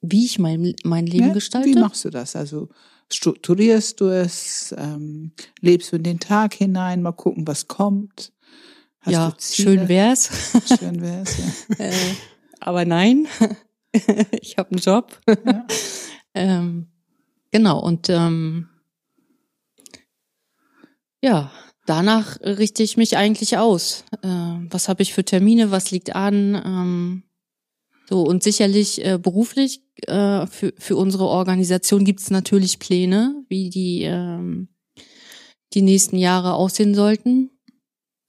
Wie 0.01 0.25
ich 0.25 0.39
mein, 0.39 0.73
mein 0.83 1.05
Leben 1.07 1.27
Ja, 1.27 1.33
gestalte? 1.33 1.69
Wie 1.69 1.75
machst 1.79 2.03
du 2.03 2.09
das? 2.09 2.35
Also 2.35 2.67
strukturierst 3.11 3.99
du 4.01 4.07
es, 4.07 4.73
ähm, 4.77 5.31
lebst 5.59 5.91
du 5.91 5.97
in 5.97 6.03
den 6.03 6.19
Tag 6.19 6.53
hinein, 6.53 7.01
mal 7.01 7.11
gucken, 7.11 7.47
was 7.47 7.67
kommt. 7.67 8.31
Hast 9.01 9.13
ja, 9.13 9.35
schön 9.39 9.89
wär's. 9.89 10.29
Schön 10.77 11.01
wär's, 11.01 11.37
ja. 11.37 11.75
äh, 11.85 11.93
aber 12.59 12.85
nein, 12.85 13.27
ich 14.41 14.57
habe 14.57 14.71
einen 14.71 14.79
Job. 14.79 15.19
Ja. 15.27 15.67
ähm, 16.33 16.87
genau, 17.51 17.79
und 17.79 18.09
ähm, 18.09 18.69
ja, 21.21 21.51
danach 21.85 22.39
richte 22.41 22.83
ich 22.83 22.97
mich 22.97 23.17
eigentlich 23.17 23.57
aus. 23.57 24.05
Äh, 24.21 24.27
was 24.27 24.87
habe 24.87 25.03
ich 25.03 25.13
für 25.13 25.25
Termine, 25.25 25.71
was 25.71 25.91
liegt 25.91 26.15
an? 26.15 26.55
Ähm, 26.55 27.23
so, 28.09 28.23
und 28.23 28.43
sicherlich 28.43 29.03
äh, 29.05 29.17
beruflich 29.17 29.81
äh, 30.07 30.45
für, 30.47 30.73
für 30.77 30.95
unsere 30.97 31.25
Organisation 31.25 32.03
gibt 32.03 32.19
es 32.19 32.29
natürlich 32.29 32.79
Pläne, 32.79 33.43
wie 33.47 33.69
die, 33.69 34.03
ähm, 34.03 34.67
die 35.73 35.81
nächsten 35.81 36.17
Jahre 36.17 36.53
aussehen 36.53 36.95
sollten. 36.95 37.49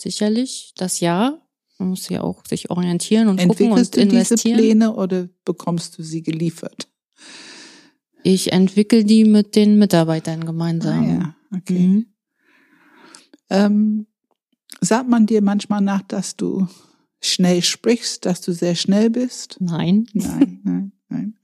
Sicherlich, 0.00 0.72
das 0.76 1.00
Jahr. 1.00 1.40
Man 1.78 1.88
muss 1.90 2.08
ja 2.08 2.22
auch 2.22 2.46
sich 2.46 2.70
orientieren 2.70 3.28
und 3.28 3.37
gucken 3.38 3.66
Entwickelst 3.66 3.96
und 3.96 4.04
du 4.04 4.08
diese 4.08 4.16
investieren. 4.16 4.58
Pläne 4.58 4.94
oder 4.94 5.28
bekommst 5.44 5.98
du 5.98 6.02
sie 6.02 6.22
geliefert? 6.22 6.88
Ich 8.22 8.52
entwickle 8.52 9.04
die 9.04 9.24
mit 9.24 9.56
den 9.56 9.78
Mitarbeitern 9.78 10.46
gemeinsam. 10.46 11.04
Ah, 11.04 11.08
ja, 11.08 11.37
okay. 11.58 11.78
Mhm. 11.78 12.06
Ähm, 13.50 14.06
sagt 14.80 15.08
man 15.08 15.26
dir 15.26 15.42
manchmal 15.42 15.80
nach, 15.80 16.02
dass 16.02 16.37
du 16.37 16.66
schnell 17.26 17.62
sprichst, 17.62 18.24
dass 18.26 18.40
du 18.40 18.52
sehr 18.52 18.74
schnell 18.74 19.10
bist? 19.10 19.56
Nein. 19.60 20.06
Nein, 20.12 20.60
nein, 20.64 20.92
nein. 21.08 21.38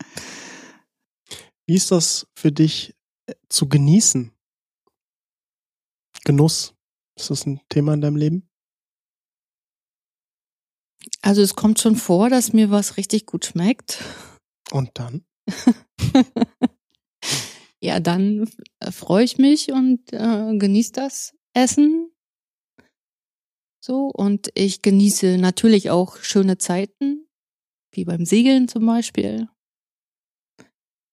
Wie 1.67 1.75
ist 1.75 1.91
das 1.91 2.27
für 2.35 2.53
dich 2.53 2.95
äh, 3.27 3.35
zu 3.49 3.69
genießen? 3.69 4.33
Genuss. 6.25 6.75
Ist 7.17 7.31
das 7.31 7.47
ein 7.47 7.61
Thema 7.69 7.95
in 7.95 8.01
deinem 8.01 8.17
Leben? 8.17 8.49
Also 11.23 11.43
es 11.43 11.55
kommt 11.55 11.81
schon 11.81 11.97
vor, 11.97 12.31
dass 12.31 12.53
mir 12.53 12.71
was 12.71 12.97
richtig 12.97 13.27
gut 13.27 13.45
schmeckt. 13.45 14.03
Und 14.71 14.91
dann? 14.95 15.25
Ja, 17.83 17.99
dann 17.99 18.49
äh, 18.81 18.93
freue 18.93 19.25
ich 19.25 19.39
mich 19.39 19.73
und 19.73 20.13
äh, 20.13 20.57
genieße 20.57 20.93
das 20.93 21.35
Essen. 21.55 22.10
So, 23.83 24.11
und 24.13 24.51
ich 24.55 24.83
genieße 24.83 25.39
natürlich 25.39 25.91
auch 25.91 26.19
schöne 26.19 26.59
Zeiten, 26.59 27.27
wie 27.93 28.05
beim 28.05 28.27
Segeln 28.27 28.69
zum 28.69 28.85
Beispiel. 28.85 29.49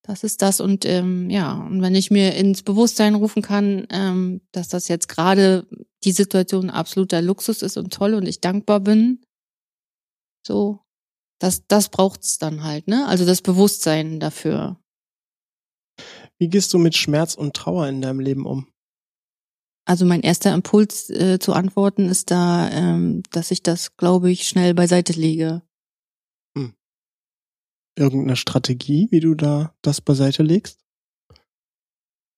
Das 0.02 0.24
ist 0.24 0.42
das. 0.42 0.60
Und 0.60 0.84
ähm, 0.84 1.28
ja, 1.30 1.52
und 1.52 1.82
wenn 1.82 1.94
ich 1.94 2.10
mir 2.10 2.34
ins 2.34 2.62
Bewusstsein 2.62 3.14
rufen 3.14 3.42
kann, 3.42 3.86
ähm, 3.90 4.40
dass 4.52 4.68
das 4.68 4.88
jetzt 4.88 5.08
gerade 5.08 5.66
die 6.04 6.12
Situation 6.12 6.70
absoluter 6.70 7.20
Luxus 7.20 7.62
ist 7.62 7.76
und 7.76 7.92
toll 7.92 8.14
und 8.14 8.26
ich 8.26 8.40
dankbar 8.40 8.80
bin, 8.80 9.22
so, 10.46 10.80
das, 11.38 11.66
das 11.66 11.88
braucht's 11.88 12.38
dann 12.38 12.64
halt, 12.64 12.88
ne? 12.88 13.06
Also 13.06 13.26
das 13.26 13.42
Bewusstsein 13.42 14.18
dafür. 14.18 14.78
Wie 16.38 16.48
gehst 16.48 16.72
du 16.72 16.78
mit 16.78 16.96
Schmerz 16.96 17.34
und 17.34 17.54
Trauer 17.54 17.86
in 17.88 18.00
deinem 18.00 18.20
Leben 18.20 18.46
um? 18.46 18.68
Also 19.88 20.04
mein 20.04 20.20
erster 20.20 20.52
Impuls 20.52 21.08
äh, 21.08 21.38
zu 21.38 21.54
antworten 21.54 22.10
ist 22.10 22.30
da, 22.30 22.70
ähm, 22.70 23.22
dass 23.30 23.50
ich 23.50 23.62
das, 23.62 23.96
glaube 23.96 24.30
ich, 24.30 24.46
schnell 24.46 24.74
beiseite 24.74 25.14
lege. 25.14 25.62
Irgendeine 27.98 28.36
Strategie, 28.36 29.08
wie 29.10 29.18
du 29.18 29.34
da 29.34 29.74
das 29.82 30.00
beiseite 30.00 30.44
legst? 30.44 30.78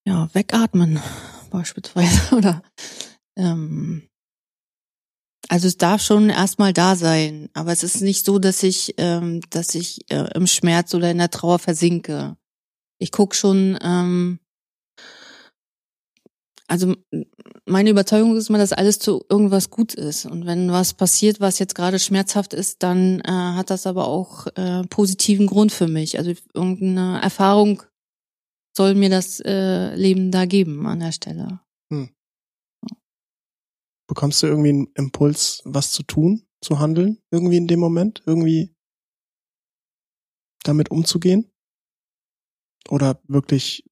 Ja, 0.06 0.30
wegatmen 0.32 1.00
beispielsweise 1.50 2.34
oder 2.36 2.62
ähm, 3.36 4.08
also 5.48 5.66
es 5.66 5.76
darf 5.76 6.00
schon 6.00 6.30
erstmal 6.30 6.72
da 6.72 6.94
sein, 6.94 7.50
aber 7.52 7.72
es 7.72 7.82
ist 7.82 8.00
nicht 8.00 8.24
so, 8.24 8.38
dass 8.38 8.62
ich, 8.62 8.94
ähm, 8.98 9.40
dass 9.50 9.74
ich 9.74 10.08
äh, 10.10 10.30
im 10.34 10.46
Schmerz 10.46 10.94
oder 10.94 11.10
in 11.10 11.18
der 11.18 11.30
Trauer 11.30 11.58
versinke. 11.58 12.36
Ich 12.98 13.10
guck 13.10 13.34
schon, 13.34 13.76
ähm, 13.82 14.38
also 16.70 16.94
meine 17.66 17.90
Überzeugung 17.90 18.36
ist 18.36 18.48
immer, 18.48 18.58
dass 18.58 18.72
alles 18.72 19.00
zu 19.00 19.24
irgendwas 19.28 19.70
gut 19.70 19.92
ist. 19.94 20.24
Und 20.24 20.46
wenn 20.46 20.70
was 20.70 20.94
passiert, 20.94 21.40
was 21.40 21.58
jetzt 21.58 21.74
gerade 21.74 21.98
schmerzhaft 21.98 22.54
ist, 22.54 22.84
dann 22.84 23.20
äh, 23.20 23.28
hat 23.28 23.70
das 23.70 23.88
aber 23.88 24.06
auch 24.06 24.46
äh, 24.54 24.86
positiven 24.86 25.48
Grund 25.48 25.72
für 25.72 25.88
mich. 25.88 26.16
Also 26.16 26.32
irgendeine 26.54 27.20
Erfahrung 27.20 27.82
soll 28.76 28.94
mir 28.94 29.10
das 29.10 29.40
äh, 29.40 29.96
Leben 29.96 30.30
da 30.30 30.46
geben 30.46 30.86
an 30.86 31.00
der 31.00 31.10
Stelle. 31.10 31.60
Bekommst 34.06 34.42
du 34.42 34.46
irgendwie 34.46 34.70
einen 34.70 34.92
Impuls, 34.94 35.62
was 35.64 35.90
zu 35.90 36.04
tun, 36.04 36.46
zu 36.60 36.78
handeln, 36.78 37.18
irgendwie 37.32 37.56
in 37.56 37.66
dem 37.66 37.80
Moment, 37.80 38.22
irgendwie 38.26 38.74
damit 40.62 40.92
umzugehen? 40.92 41.50
Oder 42.88 43.20
wirklich 43.26 43.89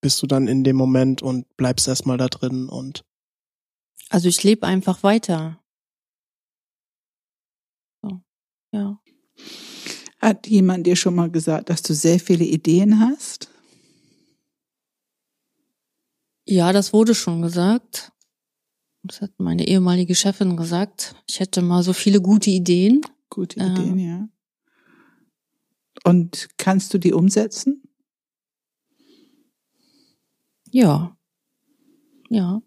bist 0.00 0.22
du 0.22 0.26
dann 0.26 0.48
in 0.48 0.64
dem 0.64 0.76
Moment 0.76 1.22
und 1.22 1.56
bleibst 1.56 1.88
erstmal 1.88 2.18
da 2.18 2.28
drin 2.28 2.68
und 2.68 3.04
Also 4.10 4.28
ich 4.28 4.42
lebe 4.42 4.66
einfach 4.66 5.02
weiter. 5.02 5.60
So, 8.02 8.20
ja. 8.72 9.00
Hat 10.20 10.46
jemand 10.46 10.86
dir 10.86 10.96
schon 10.96 11.14
mal 11.14 11.30
gesagt, 11.30 11.70
dass 11.70 11.82
du 11.82 11.94
sehr 11.94 12.18
viele 12.18 12.44
Ideen 12.44 13.00
hast? 13.00 13.48
Ja, 16.46 16.72
das 16.72 16.92
wurde 16.92 17.14
schon 17.14 17.42
gesagt. 17.42 18.12
Das 19.02 19.20
hat 19.20 19.32
meine 19.38 19.66
ehemalige 19.66 20.14
Chefin 20.14 20.56
gesagt. 20.56 21.14
Ich 21.28 21.40
hätte 21.40 21.62
mal 21.62 21.82
so 21.82 21.92
viele 21.92 22.20
gute 22.20 22.50
Ideen. 22.50 23.02
Gute 23.30 23.60
Ja. 23.60 23.66
Ideen, 23.66 23.98
ja. 23.98 24.28
Und 26.04 26.48
kannst 26.56 26.94
du 26.94 26.98
die 26.98 27.12
umsetzen? 27.12 27.82
Ja. 30.70 31.16
Ja. 32.30 32.62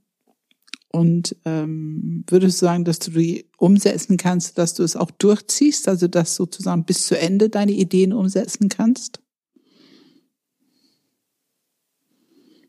Und 0.89 1.37
ähm, 1.45 2.25
würdest 2.27 2.61
du 2.61 2.65
sagen, 2.65 2.83
dass 2.83 2.99
du 2.99 3.11
die 3.11 3.49
umsetzen 3.57 4.17
kannst, 4.17 4.57
dass 4.57 4.73
du 4.73 4.83
es 4.83 4.97
auch 4.97 5.09
durchziehst, 5.11 5.87
also 5.87 6.07
dass 6.07 6.35
sozusagen 6.35 6.83
bis 6.83 7.05
zu 7.05 7.17
Ende 7.17 7.49
deine 7.49 7.71
Ideen 7.71 8.11
umsetzen 8.11 8.67
kannst? 8.67 9.21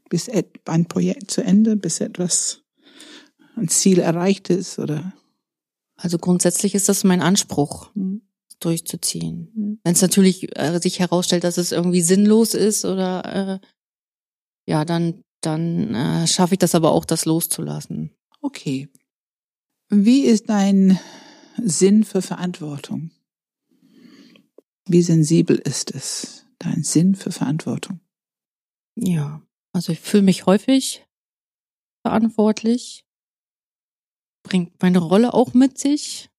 Bis 0.08 0.30
ein 0.66 0.86
Projekt 0.86 1.30
zu 1.30 1.42
Ende, 1.42 1.74
bis 1.74 2.00
etwas, 2.00 2.62
ein 3.56 3.68
Ziel 3.68 3.98
erreicht 3.98 4.50
ist, 4.50 4.78
oder? 4.78 5.14
Also 5.96 6.18
grundsätzlich 6.18 6.74
ist 6.74 6.88
das 6.88 7.04
mein 7.04 7.22
Anspruch, 7.22 7.92
Hm. 7.94 8.22
durchzuziehen. 8.60 9.50
Hm. 9.54 9.80
Wenn 9.82 9.94
es 9.94 10.02
natürlich 10.02 10.56
äh, 10.56 10.78
sich 10.80 11.00
herausstellt, 11.00 11.42
dass 11.42 11.58
es 11.58 11.72
irgendwie 11.72 12.02
sinnlos 12.02 12.54
ist 12.54 12.84
oder 12.84 13.60
äh, 13.60 13.66
ja, 14.72 14.87
dann 14.87 15.22
dann 15.42 15.94
äh, 15.94 16.26
schaffe 16.26 16.54
ich 16.54 16.58
das 16.58 16.74
aber 16.74 16.92
auch, 16.92 17.04
das 17.04 17.26
loszulassen. 17.26 18.11
Okay. 18.40 18.88
Wie 19.90 20.22
ist 20.22 20.48
dein 20.48 20.98
Sinn 21.58 22.04
für 22.04 22.22
Verantwortung? 22.22 23.11
Wie 24.87 25.02
sensibel 25.02 25.58
ist 25.58 25.94
es, 25.94 26.46
dein 26.58 26.82
Sinn 26.85 27.14
für 27.14 27.32
Verantwortung? 27.32 28.00
Ja, 28.94 29.42
also 29.72 29.92
ich 29.92 30.00
fühle 30.00 30.22
mich 30.22 30.46
häufig 30.46 31.06
verantwortlich. 32.02 33.04
Bringt 34.42 34.80
meine 34.80 34.98
Rolle 34.98 35.35
auch 35.35 35.54
mit 35.54 35.76
sich. 35.78 36.30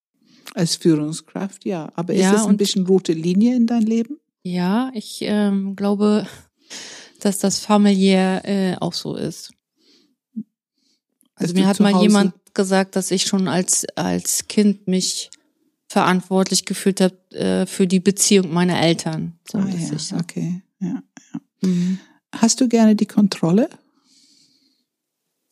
Als 0.56 0.76
Führungskraft, 0.76 1.66
ja. 1.66 1.92
Aber 1.96 2.14
ist 2.14 2.22
Ja, 2.22 2.36
es 2.36 2.48
ein 2.48 2.58
bisschen 2.58 2.88
rote 2.88 3.14
Linie 3.14 3.56
in 3.56 3.68
dein 3.68 3.84
Leben? 3.84 4.20
Ja, 4.44 4.92
ich 4.94 5.20
ähm, 5.22 5.76
glaube, 5.76 6.28
dass 7.26 7.40
das 7.40 7.60
familiär 7.60 8.42
äh, 8.46 8.76
auch 8.80 8.94
so 8.94 9.16
ist. 9.16 9.52
Also 11.36 11.54
mir 11.54 11.68
hat 11.68 11.80
mal 11.80 11.94
Hause- 11.94 12.04
jemand 12.04 12.34
gesagt, 12.54 12.96
dass 12.96 13.12
ich 13.12 13.24
schon 13.24 13.48
als 13.48 13.86
als 13.96 14.48
Kind 14.48 14.88
mich 14.88 15.30
verantwortlich 15.88 16.66
gefühlt 16.66 17.02
habe 17.02 17.16
äh, 17.32 17.66
für 17.66 17.88
die 17.88 18.00
Beziehung 18.00 18.52
meiner 18.54 18.80
Eltern. 18.82 19.38
So, 19.50 19.58
ah, 19.60 19.68
ja, 19.68 19.76
ich 19.76 20.02
so, 20.04 20.16
okay. 20.16 20.62
Ja. 20.80 21.04
Mhm. 21.62 22.00
Hast 22.36 22.62
du 22.62 22.68
gerne 22.68 22.96
die 22.96 23.06
Kontrolle? 23.06 23.70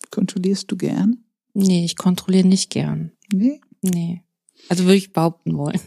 Kontrollierst 0.09 0.71
du 0.71 0.77
gern? 0.77 1.23
Nee, 1.53 1.85
ich 1.85 1.95
kontrolliere 1.95 2.47
nicht 2.47 2.69
gern. 2.69 3.11
Nee. 3.31 3.61
Nee. 3.81 4.23
Also 4.69 4.83
würde 4.83 4.95
ich 4.97 5.13
behaupten 5.13 5.57
wollen. 5.57 5.79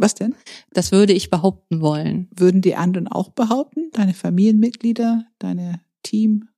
Was 0.00 0.14
denn? 0.14 0.34
Das 0.72 0.92
würde 0.92 1.12
ich 1.12 1.28
behaupten 1.28 1.82
wollen. 1.82 2.30
Würden 2.34 2.62
die 2.62 2.74
anderen 2.74 3.06
auch 3.06 3.28
behaupten? 3.28 3.90
Deine 3.92 4.14
Familienmitglieder, 4.14 5.26
deine 5.38 5.82
Team? 6.02 6.48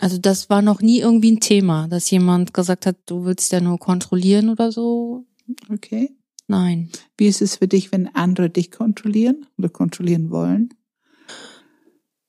Also 0.00 0.18
das 0.18 0.50
war 0.50 0.60
noch 0.60 0.82
nie 0.82 1.00
irgendwie 1.00 1.32
ein 1.32 1.40
Thema, 1.40 1.88
dass 1.88 2.10
jemand 2.10 2.52
gesagt 2.52 2.84
hat, 2.84 2.98
du 3.06 3.24
willst 3.24 3.52
ja 3.52 3.60
nur 3.62 3.78
kontrollieren 3.78 4.50
oder 4.50 4.70
so. 4.70 5.24
Okay. 5.72 6.14
Nein. 6.46 6.90
Wie 7.16 7.26
ist 7.26 7.40
es 7.40 7.56
für 7.56 7.68
dich, 7.68 7.90
wenn 7.90 8.14
andere 8.14 8.50
dich 8.50 8.70
kontrollieren 8.70 9.46
oder 9.56 9.70
kontrollieren 9.70 10.28
wollen? 10.28 10.74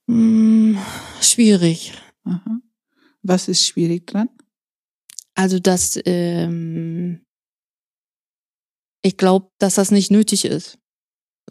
Hm, 0.08 0.78
schwierig. 1.20 1.92
Aha. 2.24 2.62
Was 3.24 3.50
ist 3.50 3.66
schwierig 3.66 4.08
dran? 4.08 4.30
Also 5.36 5.60
dass 5.60 6.00
ähm, 6.06 7.26
ich 9.02 9.18
glaube, 9.18 9.50
dass 9.60 9.76
das 9.76 9.92
nicht 9.92 10.12
nötig 10.12 10.46
ist. 10.46 10.78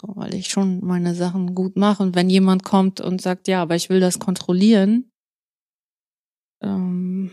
So, 0.01 0.13
weil 0.17 0.35
ich 0.35 0.49
schon 0.49 0.85
meine 0.85 1.15
Sachen 1.15 1.55
gut 1.55 1.77
mache. 1.77 2.03
Und 2.03 2.15
wenn 2.15 2.31
jemand 2.31 2.63
kommt 2.65 3.01
und 3.01 3.21
sagt, 3.21 3.49
ja, 3.49 3.63
aber 3.63 3.77
ich 3.77 3.91
will 3.91 4.01
das 4.01 4.19
kontrollieren, 4.19 5.11
ähm, 6.63 7.31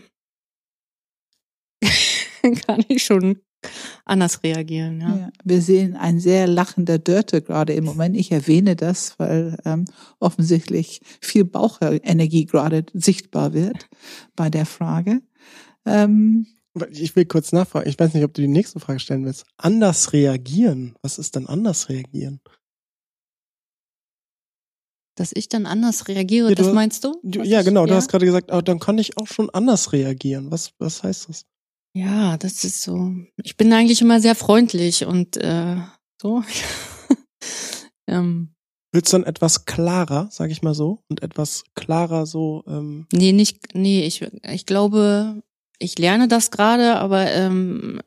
kann 2.66 2.84
ich 2.88 3.04
schon 3.04 3.40
anders 4.04 4.42
reagieren, 4.42 5.00
ja. 5.00 5.16
Ja. 5.16 5.30
Wir 5.44 5.62
sehen 5.62 5.96
ein 5.96 6.20
sehr 6.20 6.46
lachender 6.46 6.98
Dörte 6.98 7.42
gerade 7.42 7.72
im 7.72 7.84
Moment. 7.84 8.16
Ich 8.16 8.32
erwähne 8.32 8.76
das, 8.76 9.18
weil 9.18 9.58
ähm, 9.64 9.84
offensichtlich 10.20 11.00
viel 11.20 11.44
Bauchenergie 11.44 12.46
gerade 12.46 12.86
sichtbar 12.94 13.52
wird 13.52 13.88
bei 14.36 14.50
der 14.50 14.66
Frage. 14.66 15.20
Ähm, 15.84 16.46
ich 16.90 17.14
will 17.16 17.24
kurz 17.26 17.52
nachfragen. 17.52 17.88
Ich 17.88 17.98
weiß 17.98 18.14
nicht, 18.14 18.24
ob 18.24 18.34
du 18.34 18.42
die 18.42 18.48
nächste 18.48 18.80
Frage 18.80 19.00
stellen 19.00 19.24
willst. 19.24 19.44
Anders 19.56 20.12
reagieren. 20.12 20.94
Was 21.02 21.18
ist 21.18 21.34
denn 21.36 21.46
anders 21.46 21.88
reagieren? 21.88 22.40
Dass 25.16 25.32
ich 25.34 25.48
dann 25.48 25.66
anders 25.66 26.06
reagiere, 26.06 26.48
Ja, 26.50 26.54
du 26.54 26.58
das 26.58 26.66
hast- 26.68 26.74
meinst 26.74 27.04
du? 27.04 27.18
Du, 27.24 27.42
ja, 27.42 27.60
ich- 27.60 27.64
genau. 27.66 27.84
Du 27.86 27.90
ja? 27.90 27.96
hast 27.96 28.08
gerade 28.08 28.24
gesagt, 28.26 28.52
oh, 28.52 28.60
dann 28.60 28.78
kann 28.78 28.98
ich 28.98 29.16
auch 29.18 29.26
schon 29.26 29.50
anders 29.50 29.92
reagieren. 29.92 30.50
Was, 30.50 30.72
was 30.78 31.02
heißt 31.02 31.28
das? 31.28 31.44
Ja, 31.94 32.36
das 32.36 32.62
ist 32.64 32.82
so. 32.82 33.12
Ich 33.42 33.56
bin 33.56 33.72
eigentlich 33.72 34.00
immer 34.00 34.20
sehr 34.20 34.36
freundlich 34.36 35.04
und 35.04 35.36
äh, 35.38 35.76
so. 36.20 36.44
ähm, 38.06 38.54
Willst 38.92 39.12
du 39.12 39.18
dann 39.18 39.26
etwas 39.26 39.64
klarer, 39.64 40.28
sag 40.30 40.50
ich 40.50 40.62
mal 40.62 40.74
so, 40.74 41.02
und 41.10 41.22
etwas 41.22 41.64
klarer 41.74 42.24
so, 42.24 42.62
ähm, 42.66 43.06
nee, 43.12 43.32
nicht, 43.32 43.74
nee, 43.74 44.06
ich, 44.06 44.22
ich 44.22 44.64
glaube, 44.66 45.42
ich 45.78 45.98
lerne 45.98 46.28
das 46.28 46.50
gerade, 46.50 46.96
aber 46.96 47.30
ähm, 47.30 48.00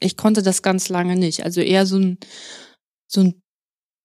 ich 0.00 0.16
konnte 0.16 0.42
das 0.42 0.62
ganz 0.62 0.88
lange 0.88 1.16
nicht. 1.16 1.44
Also 1.44 1.60
eher 1.60 1.86
so 1.86 1.98
ein, 1.98 2.18
so 3.06 3.22
ein 3.22 3.42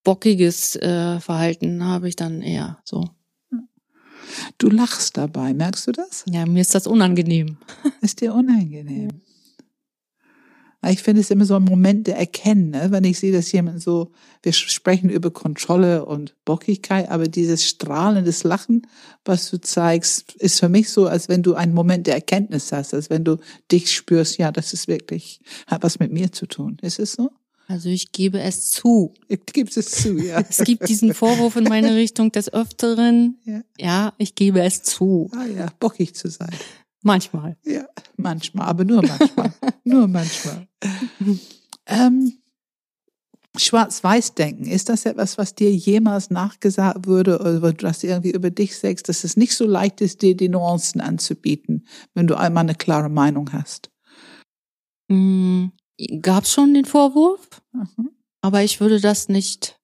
bockiges 0.04 0.76
äh, 0.78 1.20
Verhalten 1.20 1.84
habe 1.84 2.08
ich 2.08 2.16
dann 2.16 2.42
eher 2.42 2.80
so. 2.84 3.10
du 4.58 4.70
lachst 4.70 5.18
dabei, 5.18 5.54
merkst 5.54 5.88
du 5.88 5.92
das? 5.92 6.24
Ja, 6.28 6.46
mir 6.46 6.62
ist 6.62 6.76
das 6.76 6.88
unangenehm. 6.88 7.58
Ist 8.02 8.22
dir 8.22 8.34
unangenehm? 8.34 9.22
Ich 10.86 11.02
finde 11.02 11.22
es 11.22 11.32
immer 11.32 11.46
so 11.46 11.56
ein 11.56 11.64
Moment 11.64 12.06
der 12.06 12.18
Erkennen, 12.18 12.70
ne? 12.70 12.92
wenn 12.92 13.04
ich 13.04 13.18
sehe, 13.18 13.32
dass 13.32 13.52
jemand 13.52 13.82
so, 13.82 14.12
wir 14.44 14.54
sprechen 14.54 15.10
über 15.10 15.32
Kontrolle 15.32 16.06
und 16.06 16.36
Bockigkeit, 16.46 17.10
aber 17.10 17.28
dieses 17.28 17.68
strahlendes 17.68 18.44
Lachen, 18.44 18.86
was 19.26 19.50
du 19.50 19.60
zeigst, 19.60 20.36
ist 20.36 20.60
für 20.60 20.70
mich 20.70 20.92
so, 20.92 21.08
als 21.08 21.30
wenn 21.30 21.42
du 21.42 21.56
einen 21.56 21.74
Moment 21.74 22.06
der 22.06 22.14
Erkenntnis 22.14 22.72
hast, 22.72 22.94
als 22.94 23.10
wenn 23.10 23.24
du 23.24 23.38
dich 23.72 23.92
spürst, 23.92 24.38
ja, 24.38 24.52
das 24.52 24.72
ist 24.72 24.88
wirklich, 24.88 25.42
hat 25.66 25.82
was 25.82 26.00
mit 26.00 26.12
mir 26.12 26.32
zu 26.32 26.46
tun. 26.46 26.78
Ist 26.82 27.00
es 27.00 27.14
so? 27.14 27.32
Also 27.68 27.90
ich 27.90 28.14
gebe 28.14 28.40
es 28.40 28.72
zu. 28.72 29.14
Gibt 29.52 29.76
es 29.76 29.92
zu, 29.92 30.18
ja. 30.18 30.42
Es 30.50 30.64
gibt 30.64 30.88
diesen 30.88 31.14
Vorwurf 31.14 31.58
in 31.58 31.66
meine 31.66 31.96
Richtung 31.96 32.32
des 32.32 32.54
Öfteren. 32.54 33.40
Ja. 33.44 33.62
Ja, 33.78 34.14
ich 34.18 34.36
gebe 34.36 34.62
es 34.62 34.84
zu. 34.84 35.30
Ah 35.34 35.46
ja, 35.46 35.68
bockig 35.80 36.16
zu 36.16 36.30
sein. 36.30 36.56
Manchmal. 37.08 37.56
Ja, 37.64 37.88
manchmal, 38.18 38.68
aber 38.68 38.84
nur 38.84 39.02
manchmal. 39.02 39.54
nur 39.86 40.10
manchmal. 40.10 40.68
ähm, 41.86 42.34
Schwarz-Weiß-Denken, 43.56 44.66
ist 44.66 44.90
das 44.90 45.06
etwas, 45.06 45.38
was 45.38 45.56
dir 45.56 45.74
jemals 45.74 46.30
nachgesagt 46.32 47.08
wurde 47.08 47.40
oder 47.40 47.62
was 47.82 48.00
du 48.00 48.08
irgendwie 48.08 48.32
über 48.32 48.50
dich 48.52 48.78
sagst, 48.78 49.08
dass 49.08 49.24
es 49.24 49.38
nicht 49.38 49.56
so 49.56 49.66
leicht 49.66 50.02
ist, 50.02 50.22
dir 50.22 50.36
die 50.36 50.50
Nuancen 50.50 51.00
anzubieten, 51.00 51.88
wenn 52.14 52.28
du 52.28 52.36
einmal 52.36 52.66
eine 52.66 52.76
klare 52.76 53.10
Meinung 53.10 53.54
hast? 53.54 53.90
Mhm. 55.08 55.72
Gab's 56.22 56.52
schon 56.52 56.74
den 56.74 56.86
Vorwurf? 56.86 57.62
Mhm. 57.72 58.10
Aber 58.42 58.64
ich 58.64 58.82
würde 58.82 59.00
das 59.00 59.30
nicht, 59.30 59.80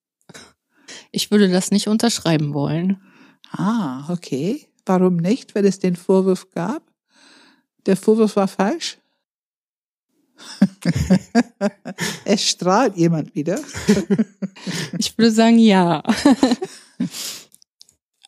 ich 1.14 1.32
würde 1.32 1.50
das 1.50 1.72
nicht 1.72 1.88
unterschreiben 1.88 2.54
wollen. 2.54 3.02
Ah, 3.50 4.12
okay. 4.12 4.68
Warum 4.86 5.16
nicht, 5.16 5.56
wenn 5.56 5.64
es 5.64 5.80
den 5.80 5.96
Vorwurf 5.96 6.52
gab? 6.52 6.93
Der 7.86 7.98
Vorwurf 7.98 8.36
war 8.36 8.48
falsch? 8.48 8.98
es 12.26 12.42
strahlt 12.42 12.98
jemand 12.98 13.34
wieder. 13.36 13.60
ich 14.98 15.18
würde 15.18 15.32
sagen, 15.32 15.60
ja. 15.60 16.04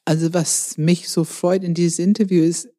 also 0.05 0.33
was 0.33 0.77
mich 0.77 1.09
so 1.09 1.23
freut 1.23 1.63
in 1.63 1.73
dieses 1.73 1.99
Interview 1.99 2.43
ist, 2.43 2.69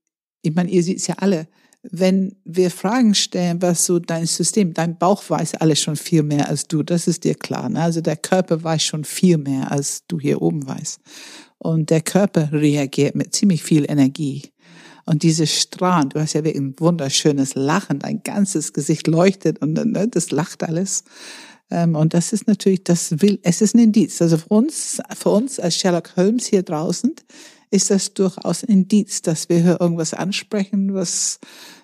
ich 0.43 0.55
meine, 0.55 0.71
ihr 0.71 0.83
seht 0.83 0.99
es 0.99 1.07
ja 1.07 1.17
alle, 1.19 1.49
wenn 1.83 2.37
wir 2.45 2.71
Fragen 2.71 3.15
stellen, 3.15 3.62
was 3.62 3.87
so 3.87 3.99
dein 3.99 4.27
System, 4.27 4.75
dein 4.75 4.99
Bauch 4.99 5.23
weiß 5.29 5.55
alles 5.57 5.81
schon 5.81 5.97
viel 5.97 6.23
mehr 6.23 6.49
als 6.49 6.67
du, 6.67 6.83
das 6.83 7.07
ist 7.07 7.25
dir 7.25 7.35
klar. 7.35 7.69
Ne? 7.69 7.81
Also 7.81 8.01
der 8.01 8.17
Körper 8.17 8.62
weiß 8.62 8.83
schon 8.83 9.05
viel 9.05 9.39
mehr, 9.39 9.71
als 9.71 10.05
du 10.09 10.19
hier 10.19 10.43
oben 10.43 10.67
weißt. 10.67 11.01
Und 11.59 11.91
der 11.91 12.01
Körper 12.01 12.53
reagiert 12.53 13.15
mit 13.15 13.35
ziemlich 13.35 13.62
viel 13.62 13.85
Energie. 13.89 14.43
Und 15.07 15.23
diese 15.23 15.47
Strahlen, 15.47 16.09
du 16.09 16.21
hast 16.21 16.33
ja 16.33 16.42
wirklich 16.45 16.62
ein 16.62 16.75
wunderschönes 16.79 17.55
Lachen, 17.55 18.01
dein 18.01 18.23
ganzes 18.23 18.73
Gesicht 18.73 19.07
leuchtet 19.07 19.61
und 19.61 19.73
ne, 19.75 20.09
das 20.09 20.33
lacht 20.33 20.64
alles. 20.64 21.05
Ähm, 21.71 21.95
und 21.95 22.12
das 22.12 22.33
ist 22.33 22.47
natürlich, 22.49 22.85
das 22.85 23.23
will, 23.23 23.38
es 23.42 23.62
ist 23.62 23.75
ein 23.75 23.81
Indiz. 23.81 24.21
Also 24.21 24.38
für 24.38 24.49
uns, 24.49 25.01
für 25.16 25.31
uns 25.31 25.61
als 25.61 25.77
Sherlock 25.77 26.16
Holmes 26.16 26.47
hier 26.47 26.62
draußen 26.62 27.14
ist 27.71 27.90
das 27.90 28.14
durchaus 28.14 28.64
ein 28.64 28.71
Indiz, 28.71 29.23
dass 29.23 29.49
wir 29.49 29.61
hier 29.61 29.81
irgendwas 29.81 30.12
ansprechen, 30.12 30.95
was 30.95 31.38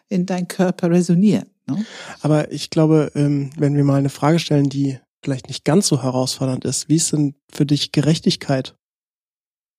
in 0.09 0.27
dein 0.27 0.49
Körper 0.49 0.91
resoniert. 0.91 1.49
Ne? 1.69 1.85
Aber 2.21 2.51
ich 2.53 2.71
glaube, 2.71 3.13
ähm, 3.15 3.51
wenn 3.57 3.77
wir 3.77 3.85
mal 3.85 3.99
eine 3.99 4.11
Frage 4.11 4.39
stellen, 4.39 4.69
die 4.69 4.99
vielleicht 5.25 5.49
nicht 5.49 5.65
ganz 5.65 5.87
so 5.87 6.03
herausfordernd 6.03 6.65
ist, 6.65 6.89
wie 6.89 6.97
ist 6.97 7.13
denn 7.13 7.35
für 7.51 7.67
dich 7.67 7.93
Gerechtigkeit 7.93 8.77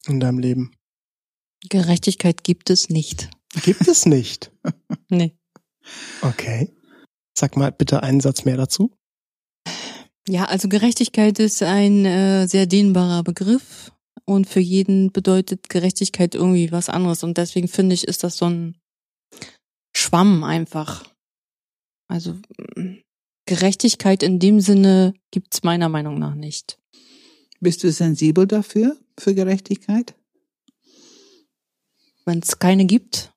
in 0.07 0.19
deinem 0.19 0.39
Leben? 0.39 0.71
Gerechtigkeit 1.69 2.43
gibt 2.43 2.69
es 2.69 2.89
nicht. 2.89 3.29
Gibt 3.61 3.87
es 3.87 4.05
nicht? 4.05 4.51
nee. 5.09 5.35
Okay. 6.21 6.73
Sag 7.37 7.57
mal 7.57 7.71
bitte 7.71 8.03
einen 8.03 8.21
Satz 8.21 8.45
mehr 8.45 8.57
dazu. 8.57 8.91
Ja, 10.27 10.45
also 10.45 10.69
Gerechtigkeit 10.69 11.39
ist 11.39 11.61
ein 11.61 12.05
äh, 12.05 12.47
sehr 12.47 12.65
dehnbarer 12.65 13.23
Begriff 13.23 13.91
und 14.25 14.47
für 14.47 14.61
jeden 14.61 15.11
bedeutet 15.11 15.69
Gerechtigkeit 15.69 16.33
irgendwie 16.35 16.71
was 16.71 16.89
anderes 16.89 17.23
und 17.23 17.37
deswegen 17.37 17.67
finde 17.67 17.93
ich, 17.95 18.07
ist 18.07 18.23
das 18.23 18.37
so 18.37 18.45
ein 18.45 18.77
Schwamm 19.93 20.43
einfach. 20.43 21.03
Also 22.07 22.39
Gerechtigkeit 23.45 24.23
in 24.23 24.39
dem 24.39 24.61
Sinne 24.61 25.13
gibt's 25.31 25.63
meiner 25.63 25.89
Meinung 25.89 26.19
nach 26.19 26.35
nicht. 26.35 26.79
Bist 27.59 27.83
du 27.83 27.91
sensibel 27.91 28.47
dafür, 28.47 28.97
für 29.17 29.35
Gerechtigkeit? 29.35 30.15
wenn 32.25 32.39
es 32.39 32.59
keine 32.59 32.85
gibt? 32.85 33.32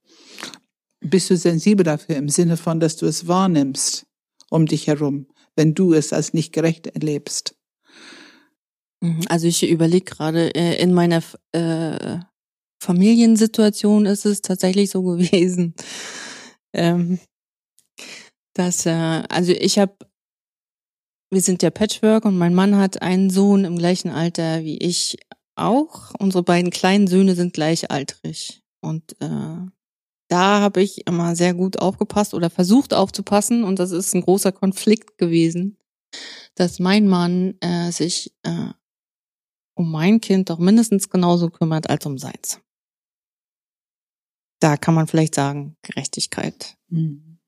Bist 1.08 1.30
du 1.30 1.36
sensibel 1.36 1.84
dafür 1.84 2.16
im 2.16 2.28
Sinne 2.28 2.56
von, 2.56 2.80
dass 2.80 2.96
du 2.96 3.06
es 3.06 3.28
wahrnimmst 3.28 4.06
um 4.50 4.66
dich 4.66 4.86
herum, 4.88 5.28
wenn 5.54 5.74
du 5.74 5.92
es 5.92 6.12
als 6.12 6.34
nicht 6.34 6.52
gerecht 6.52 6.88
erlebst? 6.88 7.54
Mhm, 9.00 9.22
also 9.28 9.46
ich 9.46 9.68
überlege 9.68 10.04
gerade, 10.04 10.54
äh, 10.54 10.80
in 10.82 10.92
meiner 10.92 11.22
äh, 11.52 12.18
Familiensituation 12.82 14.06
ist 14.06 14.26
es 14.26 14.42
tatsächlich 14.42 14.90
so 14.90 15.02
gewesen, 15.04 15.74
ähm, 16.72 17.20
dass, 18.54 18.86
äh, 18.86 19.22
also 19.28 19.52
ich 19.52 19.78
habe, 19.78 19.94
wir 21.30 21.40
sind 21.40 21.62
ja 21.62 21.70
Patchwork 21.70 22.24
und 22.24 22.36
mein 22.36 22.54
Mann 22.54 22.76
hat 22.76 23.02
einen 23.02 23.30
Sohn 23.30 23.64
im 23.64 23.78
gleichen 23.78 24.10
Alter 24.10 24.64
wie 24.64 24.78
ich 24.78 25.18
auch. 25.54 26.12
Unsere 26.18 26.42
beiden 26.42 26.70
kleinen 26.70 27.06
Söhne 27.06 27.34
sind 27.34 27.52
gleichaltrig. 27.52 28.62
Und 28.80 29.20
äh, 29.20 29.66
da 30.28 30.60
habe 30.60 30.82
ich 30.82 31.06
immer 31.06 31.36
sehr 31.36 31.54
gut 31.54 31.78
aufgepasst 31.78 32.34
oder 32.34 32.50
versucht 32.50 32.94
aufzupassen. 32.94 33.64
Und 33.64 33.78
das 33.78 33.92
ist 33.92 34.14
ein 34.14 34.22
großer 34.22 34.52
Konflikt 34.52 35.18
gewesen, 35.18 35.76
dass 36.54 36.78
mein 36.78 37.06
Mann 37.06 37.54
äh, 37.60 37.90
sich 37.92 38.34
äh, 38.42 38.70
um 39.74 39.90
mein 39.90 40.20
Kind 40.20 40.50
doch 40.50 40.58
mindestens 40.58 41.10
genauso 41.10 41.50
kümmert 41.50 41.88
als 41.88 42.06
um 42.06 42.18
seins. 42.18 42.60
Da 44.58 44.76
kann 44.76 44.94
man 44.94 45.06
vielleicht 45.06 45.34
sagen, 45.34 45.76
Gerechtigkeit. 45.82 46.76
Mhm. 46.88 47.38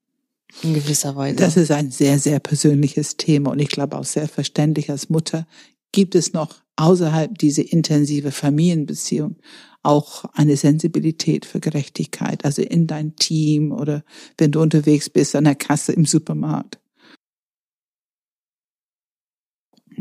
In 0.63 0.75
gewisser 0.75 1.15
Weise. 1.17 1.37
Das 1.37 1.57
ist 1.57 1.71
ein 1.71 1.91
sehr, 1.91 2.19
sehr 2.19 2.39
persönliches 2.39 3.17
Thema 3.17 3.51
und 3.51 3.59
ich 3.59 3.69
glaube 3.69 3.99
auch 3.99 4.05
sehr 4.05 4.29
verständlich 4.29 4.91
als 4.91 5.11
Mutter. 5.11 5.47
Gibt 5.93 6.15
es 6.15 6.33
noch 6.33 6.55
außerhalb 6.77 7.37
diese 7.37 7.63
intensive 7.63 8.31
Familienbeziehung 8.31 9.37
auch 9.83 10.25
eine 10.35 10.57
Sensibilität 10.57 11.47
für 11.47 11.61
Gerechtigkeit, 11.61 12.45
also 12.45 12.63
in 12.63 12.87
dein 12.87 13.17
Team 13.17 13.73
oder 13.73 14.05
wenn 14.37 14.53
du 14.53 14.61
unterwegs 14.61 15.09
bist 15.09 15.37
an 15.37 15.45
der 15.45 15.55
Kasse 15.55 15.93
im 15.93 16.05
Supermarkt. 16.05 16.79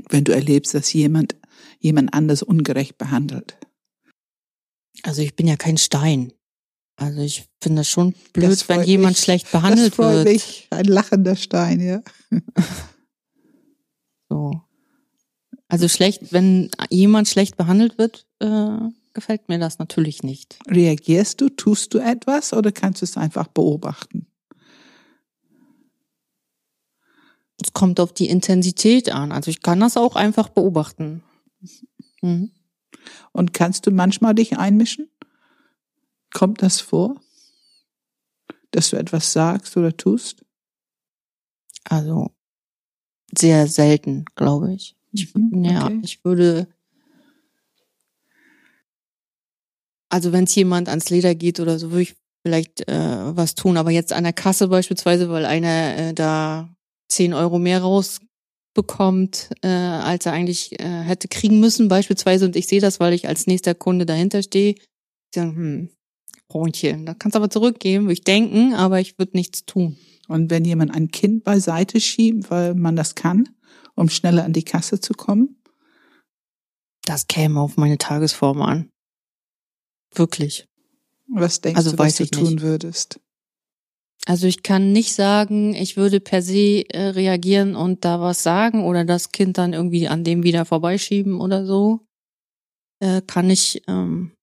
Wenn 0.10 0.24
du 0.24 0.34
erlebst, 0.34 0.74
dass 0.74 0.94
jemand 0.94 1.36
jemand 1.80 2.14
anders 2.14 2.44
ungerecht 2.44 2.98
behandelt. 2.98 3.58
Also 5.04 5.22
ich 5.22 5.36
bin 5.36 5.48
ja 5.48 5.56
kein 5.56 5.78
Stein. 5.78 6.34
Also 6.96 7.22
ich 7.22 7.46
finde 7.62 7.82
das 7.82 7.90
schon 7.90 8.14
blöd, 8.34 8.50
das 8.50 8.68
wenn 8.70 8.84
jemand 8.84 9.18
mich. 9.18 9.24
schlecht 9.24 9.52
behandelt 9.52 9.90
das 9.90 9.96
freut 9.96 10.26
wird. 10.26 10.28
Mich. 10.30 10.68
Ein 10.72 10.86
lachender 10.86 11.36
Stein, 11.36 11.80
ja. 11.80 12.02
so. 14.30 14.62
Also 15.68 15.88
schlecht, 15.88 16.34
wenn 16.34 16.72
jemand 16.90 17.28
schlecht 17.28 17.56
behandelt 17.58 17.98
wird, 18.00 18.26
äh, 18.40 18.80
gefällt 19.18 19.50
mir 19.50 19.58
das 19.58 19.80
natürlich 19.80 20.22
nicht. 20.22 20.60
Reagierst 20.68 21.42
du, 21.42 21.50
tust 21.50 21.96
du 21.96 21.98
etwas 21.98 22.54
oder 22.54 22.72
kannst 22.72 23.02
du 23.02 23.06
es 23.06 23.18
einfach 23.18 23.48
beobachten? 23.48 24.28
Es 27.60 27.74
kommt 27.74 28.00
auf 28.00 28.14
die 28.14 28.30
Intensität 28.30 29.12
an. 29.12 29.32
Also 29.32 29.50
ich 29.50 29.64
kann 29.64 29.80
das 29.80 29.98
auch 29.98 30.16
einfach 30.16 30.50
beobachten. 30.50 31.24
Mhm. 32.22 32.52
Und 33.32 33.56
kannst 33.56 33.88
du 33.88 33.92
manchmal 33.92 34.36
dich 34.36 34.60
einmischen? 34.60 35.10
Kommt 36.32 36.62
das 36.62 36.80
vor, 36.80 37.20
dass 38.70 38.92
du 38.92 38.98
etwas 38.98 39.34
sagst 39.34 39.76
oder 39.78 39.98
tust? 39.98 40.46
Also 41.86 42.30
sehr 43.36 43.66
selten, 43.66 44.26
glaube 44.36 44.76
ich. 44.76 44.96
ich 45.12 45.34
mhm, 45.34 45.66
okay. 45.66 45.74
Ja, 45.74 45.92
ich 46.04 46.24
würde 46.24 46.68
also 50.10 50.32
wenn 50.32 50.46
es 50.46 50.56
jemand 50.56 50.90
ans 50.90 51.10
Leder 51.10 51.36
geht 51.36 51.60
oder 51.60 51.80
so, 51.80 51.92
würde 51.92 52.04
ich 52.04 52.16
vielleicht 52.46 52.88
äh, 52.88 53.36
was 53.36 53.56
tun. 53.56 53.78
Aber 53.78 53.92
jetzt 53.92 54.14
an 54.14 54.24
der 54.24 54.34
Kasse 54.34 54.68
beispielsweise, 54.68 55.30
weil 55.30 55.46
einer 55.46 55.98
äh, 55.98 56.14
da 56.14 56.70
zehn 57.10 57.34
Euro 57.34 57.60
mehr 57.60 57.82
rausbekommt, 57.82 59.50
äh, 59.62 59.68
als 59.68 60.26
er 60.26 60.34
eigentlich 60.34 60.80
äh, 60.80 61.02
hätte 61.02 61.28
kriegen 61.28 61.60
müssen, 61.60 61.88
beispielsweise, 61.88 62.46
und 62.46 62.56
ich 62.56 62.68
sehe 62.68 62.82
das, 62.82 63.00
weil 63.00 63.14
ich 63.14 63.28
als 63.28 63.48
nächster 63.48 63.76
Kunde 63.76 64.06
dahinter 64.06 64.44
stehe, 64.44 64.76
ich 64.76 65.36
sage, 65.36 65.50
hm, 65.50 65.90
Bronchen, 66.48 67.06
da 67.06 67.14
kannst 67.14 67.36
du 67.36 67.40
aber 67.40 67.50
zurückgeben, 67.50 68.06
würde 68.06 68.14
ich 68.14 68.24
denken, 68.24 68.74
aber 68.74 69.02
ich 69.02 69.20
würde 69.20 69.36
nichts 69.36 69.66
tun. 69.66 69.98
Und 70.30 70.50
wenn 70.50 70.66
jemand 70.66 70.94
ein 70.96 71.10
Kind 71.10 71.44
beiseite 71.44 72.00
schiebt, 72.00 72.50
weil 72.50 72.74
man 72.76 72.96
das 72.96 73.16
kann, 73.16 73.50
um 73.96 74.10
schneller 74.10 74.46
an 74.46 74.54
die 74.54 74.64
Kasse 74.64 75.00
zu 75.00 75.14
kommen? 75.14 75.62
Das 77.06 77.28
käme 77.28 77.60
auf 77.60 77.78
meine 77.78 77.98
Tagesform 77.98 78.62
an. 78.62 78.90
Wirklich. 80.14 80.68
Was 81.28 81.62
denkst 81.62 81.78
also 81.78 81.92
du, 81.92 81.98
was 81.98 82.16
du 82.16 82.26
tun 82.26 82.54
nicht. 82.54 82.62
würdest? 82.62 83.20
Also 84.26 84.48
ich 84.48 84.64
kann 84.64 84.92
nicht 84.92 85.14
sagen, 85.14 85.74
ich 85.74 85.96
würde 85.96 86.20
per 86.20 86.42
se 86.42 86.84
äh, 86.90 87.10
reagieren 87.10 87.76
und 87.76 88.04
da 88.04 88.20
was 88.20 88.44
sagen 88.44 88.84
oder 88.84 89.06
das 89.06 89.32
Kind 89.32 89.58
dann 89.58 89.74
irgendwie 89.74 90.08
an 90.08 90.24
dem 90.24 90.44
wieder 90.44 90.66
vorbeischieben 90.66 91.40
oder 91.40 91.66
so. 91.66 92.02
Äh, 93.00 93.22
kann 93.22 93.50
ich. 93.50 93.84
Ähm 93.88 94.34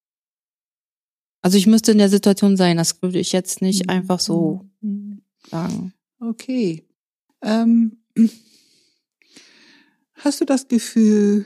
also 1.41 1.57
ich 1.57 1.67
müsste 1.67 1.91
in 1.91 1.99
der 1.99 2.09
Situation 2.09 2.57
sein. 2.57 2.77
Das 2.77 2.99
würde 3.03 3.19
ich 3.19 3.31
jetzt 3.31 3.61
nicht 3.61 3.83
mhm. 3.83 3.89
einfach 3.91 4.19
so 4.19 4.65
mhm. 4.81 5.21
sagen. 5.47 5.93
Okay. 6.19 6.83
Ähm, 7.43 7.97
hast 10.15 10.41
du 10.41 10.45
das 10.45 10.67
Gefühl, 10.67 11.45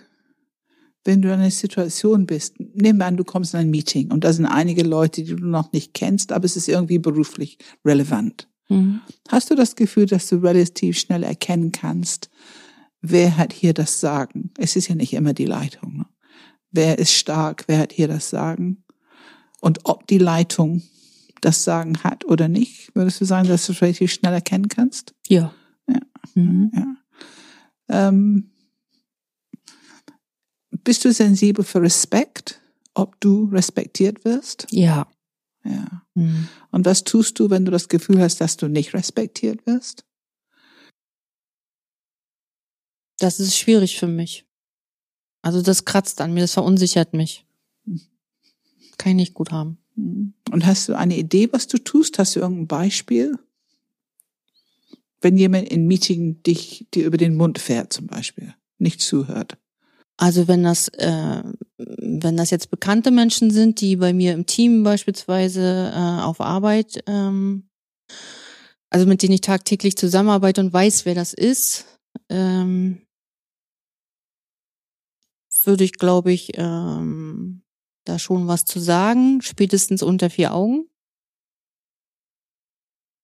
wenn 1.05 1.21
du 1.21 1.29
in 1.29 1.39
einer 1.39 1.51
Situation 1.51 2.25
bist, 2.25 2.59
nehmen 2.59 2.99
wir 2.99 3.05
an, 3.05 3.17
du 3.17 3.23
kommst 3.23 3.53
in 3.53 3.62
ein 3.62 3.69
Meeting 3.69 4.12
und 4.12 4.23
da 4.23 4.33
sind 4.33 4.45
einige 4.45 4.83
Leute, 4.83 5.23
die 5.23 5.35
du 5.35 5.45
noch 5.45 5.71
nicht 5.71 5.93
kennst, 5.93 6.31
aber 6.31 6.45
es 6.45 6.55
ist 6.55 6.67
irgendwie 6.67 6.99
beruflich 6.99 7.57
relevant. 7.85 8.47
Mhm. 8.69 9.01
Hast 9.27 9.49
du 9.49 9.55
das 9.55 9.75
Gefühl, 9.75 10.05
dass 10.05 10.27
du 10.27 10.38
relativ 10.38 10.99
schnell 10.99 11.23
erkennen 11.23 11.71
kannst, 11.71 12.29
wer 13.01 13.38
hat 13.38 13.53
hier 13.53 13.73
das 13.73 13.99
Sagen? 13.99 14.51
Es 14.57 14.75
ist 14.75 14.88
ja 14.88 14.95
nicht 14.95 15.13
immer 15.13 15.33
die 15.33 15.45
Leitung. 15.45 15.97
Ne? 15.97 16.05
Wer 16.71 16.99
ist 16.99 17.13
stark? 17.13 17.63
Wer 17.67 17.79
hat 17.79 17.93
hier 17.93 18.07
das 18.07 18.29
Sagen? 18.29 18.83
Und 19.62 19.79
ob 19.83 20.07
die 20.07 20.19
Leitung 20.19 20.83
das 21.41 21.63
Sagen 21.63 22.03
hat 22.03 22.25
oder 22.25 22.47
nicht, 22.47 22.93
würdest 22.95 23.21
du 23.21 23.25
sagen, 23.25 23.47
dass 23.47 23.65
du 23.65 23.73
relativ 23.73 24.12
schnell 24.12 24.33
erkennen 24.33 24.67
kannst? 24.67 25.15
Ja. 25.27 25.53
Ja. 25.88 25.99
Mhm. 26.35 26.71
Ja. 26.75 26.85
Ähm, 27.89 28.48
bist 30.89 31.06
du 31.06 31.13
sensibel 31.13 31.63
für 31.63 31.84
Respekt, 31.84 32.60
ob 32.95 33.21
du 33.21 33.47
respektiert 33.52 34.25
wirst? 34.25 34.65
Ja. 34.71 35.08
Ja. 35.63 36.02
Mhm. 36.15 36.47
Und 36.71 36.84
was 36.84 37.04
tust 37.04 37.38
du, 37.38 37.52
wenn 37.52 37.63
du 37.63 37.69
das 37.69 37.89
Gefühl 37.89 38.19
hast, 38.19 38.41
dass 38.41 38.58
du 38.58 38.67
nicht 38.67 38.95
respektiert 38.95 39.67
wirst? 39.67 40.04
Das 43.19 43.39
ist 43.39 43.56
schwierig 43.56 43.99
für 43.99 44.08
mich. 44.08 44.47
Also 45.43 45.62
das 45.62 45.86
kratzt 45.86 46.21
an 46.21 46.34
mir, 46.34 46.41
das 46.41 46.54
verunsichert 46.54 47.13
mich. 47.13 47.45
Kann 48.97 49.12
ich 49.12 49.15
nicht 49.15 49.34
gut 49.36 49.52
haben. 49.52 49.78
Mhm. 49.95 50.34
Und 50.49 50.65
hast 50.65 50.89
du 50.89 50.97
eine 50.97 51.17
Idee, 51.17 51.49
was 51.54 51.67
du 51.67 51.78
tust? 51.78 52.17
Hast 52.17 52.36
du 52.36 52.39
irgendein 52.39 52.65
Beispiel? 52.65 53.38
Wenn 55.21 55.38
jemand 55.38 55.69
in 55.69 55.86
Meeting 55.86 56.41
dich 56.41 56.88
dir 56.95 57.06
über 57.06 57.17
den 57.17 57.36
Mund 57.36 57.60
fährt, 57.60 57.93
zum 57.93 58.08
Beispiel, 58.08 58.56
nicht 58.80 59.02
zuhört. 59.02 59.60
Also 60.21 60.49
wenn 60.49 60.63
das, 60.63 60.89
äh, 60.89 61.43
wenn 61.77 62.36
das 62.36 62.49
jetzt 62.49 62.69
bekannte 62.69 63.10
Menschen 63.10 63.51
sind, 63.51 63.79
die 63.79 63.95
bei 63.95 64.12
mir 64.12 64.34
im 64.34 64.45
Team 64.45 64.84
beispielsweise 64.84 65.93
äh, 65.95 66.21
auf 66.21 66.41
Arbeit, 66.41 67.01
ähm, 67.08 67.69
also 68.89 69.05
mit 69.05 69.23
denen 69.23 69.36
ich 69.36 69.41
tagtäglich 69.41 69.95
zusammenarbeite 69.95 70.60
und 70.60 70.73
weiß, 70.73 71.05
wer 71.05 71.15
das 71.15 71.34
ist, 71.34 71.86
ähm, 72.27 73.08
würde 75.63 75.86
ich, 75.86 75.93
glaube 75.93 76.34
ich, 76.34 76.51
ähm, 76.55 77.62
da 78.03 78.19
schon 78.19 78.47
was 78.47 78.65
zu 78.65 78.82
sagen, 78.82 79.41
spätestens 79.41 80.03
unter 80.03 80.29
vier 80.29 80.53
Augen. 80.53 80.89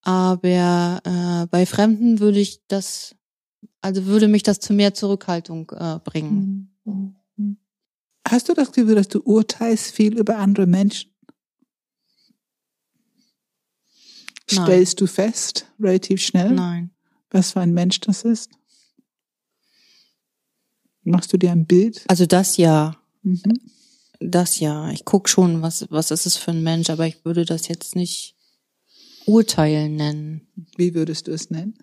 Aber 0.01 1.01
äh, 1.03 1.47
bei 1.47 1.65
Fremden 1.65 2.21
würde 2.21 2.39
ich 2.39 2.62
das, 2.69 3.17
also 3.81 4.05
würde 4.05 4.29
mich 4.29 4.43
das 4.43 4.62
zu 4.62 4.71
mehr 4.71 4.93
Zurückhaltung 4.93 5.69
äh, 5.71 5.99
bringen. 6.01 6.71
Hast 8.27 8.49
du 8.49 8.53
das 8.53 8.71
Gefühl, 8.71 8.95
dass 8.95 9.07
du 9.07 9.19
urteilst 9.19 9.91
viel 9.91 10.17
über 10.17 10.37
andere 10.37 10.65
Menschen? 10.65 11.11
Nein. 14.51 14.63
Stellst 14.65 15.01
du 15.01 15.07
fest, 15.07 15.71
relativ 15.79 16.21
schnell, 16.21 16.51
Nein. 16.51 16.91
was 17.31 17.51
für 17.51 17.61
ein 17.61 17.73
Mensch 17.73 17.99
das 18.01 18.23
ist? 18.23 18.51
Machst 21.03 21.33
du 21.33 21.37
dir 21.37 21.51
ein 21.51 21.65
Bild? 21.65 22.03
Also 22.07 22.25
das 22.25 22.57
ja, 22.57 22.95
Mhm. 23.23 23.59
das 24.19 24.59
ja. 24.59 24.91
Ich 24.91 25.03
guck 25.03 25.29
schon, 25.29 25.61
was, 25.63 25.87
was 25.89 26.11
ist 26.11 26.25
es 26.27 26.37
für 26.37 26.51
ein 26.51 26.61
Mensch, 26.63 26.89
aber 26.91 27.07
ich 27.07 27.25
würde 27.25 27.43
das 27.45 27.67
jetzt 27.67 27.95
nicht 27.95 28.35
urteilen 29.25 29.95
nennen. 29.95 30.47
Wie 30.77 30.93
würdest 30.93 31.27
du 31.27 31.31
es 31.31 31.49
nennen? 31.49 31.77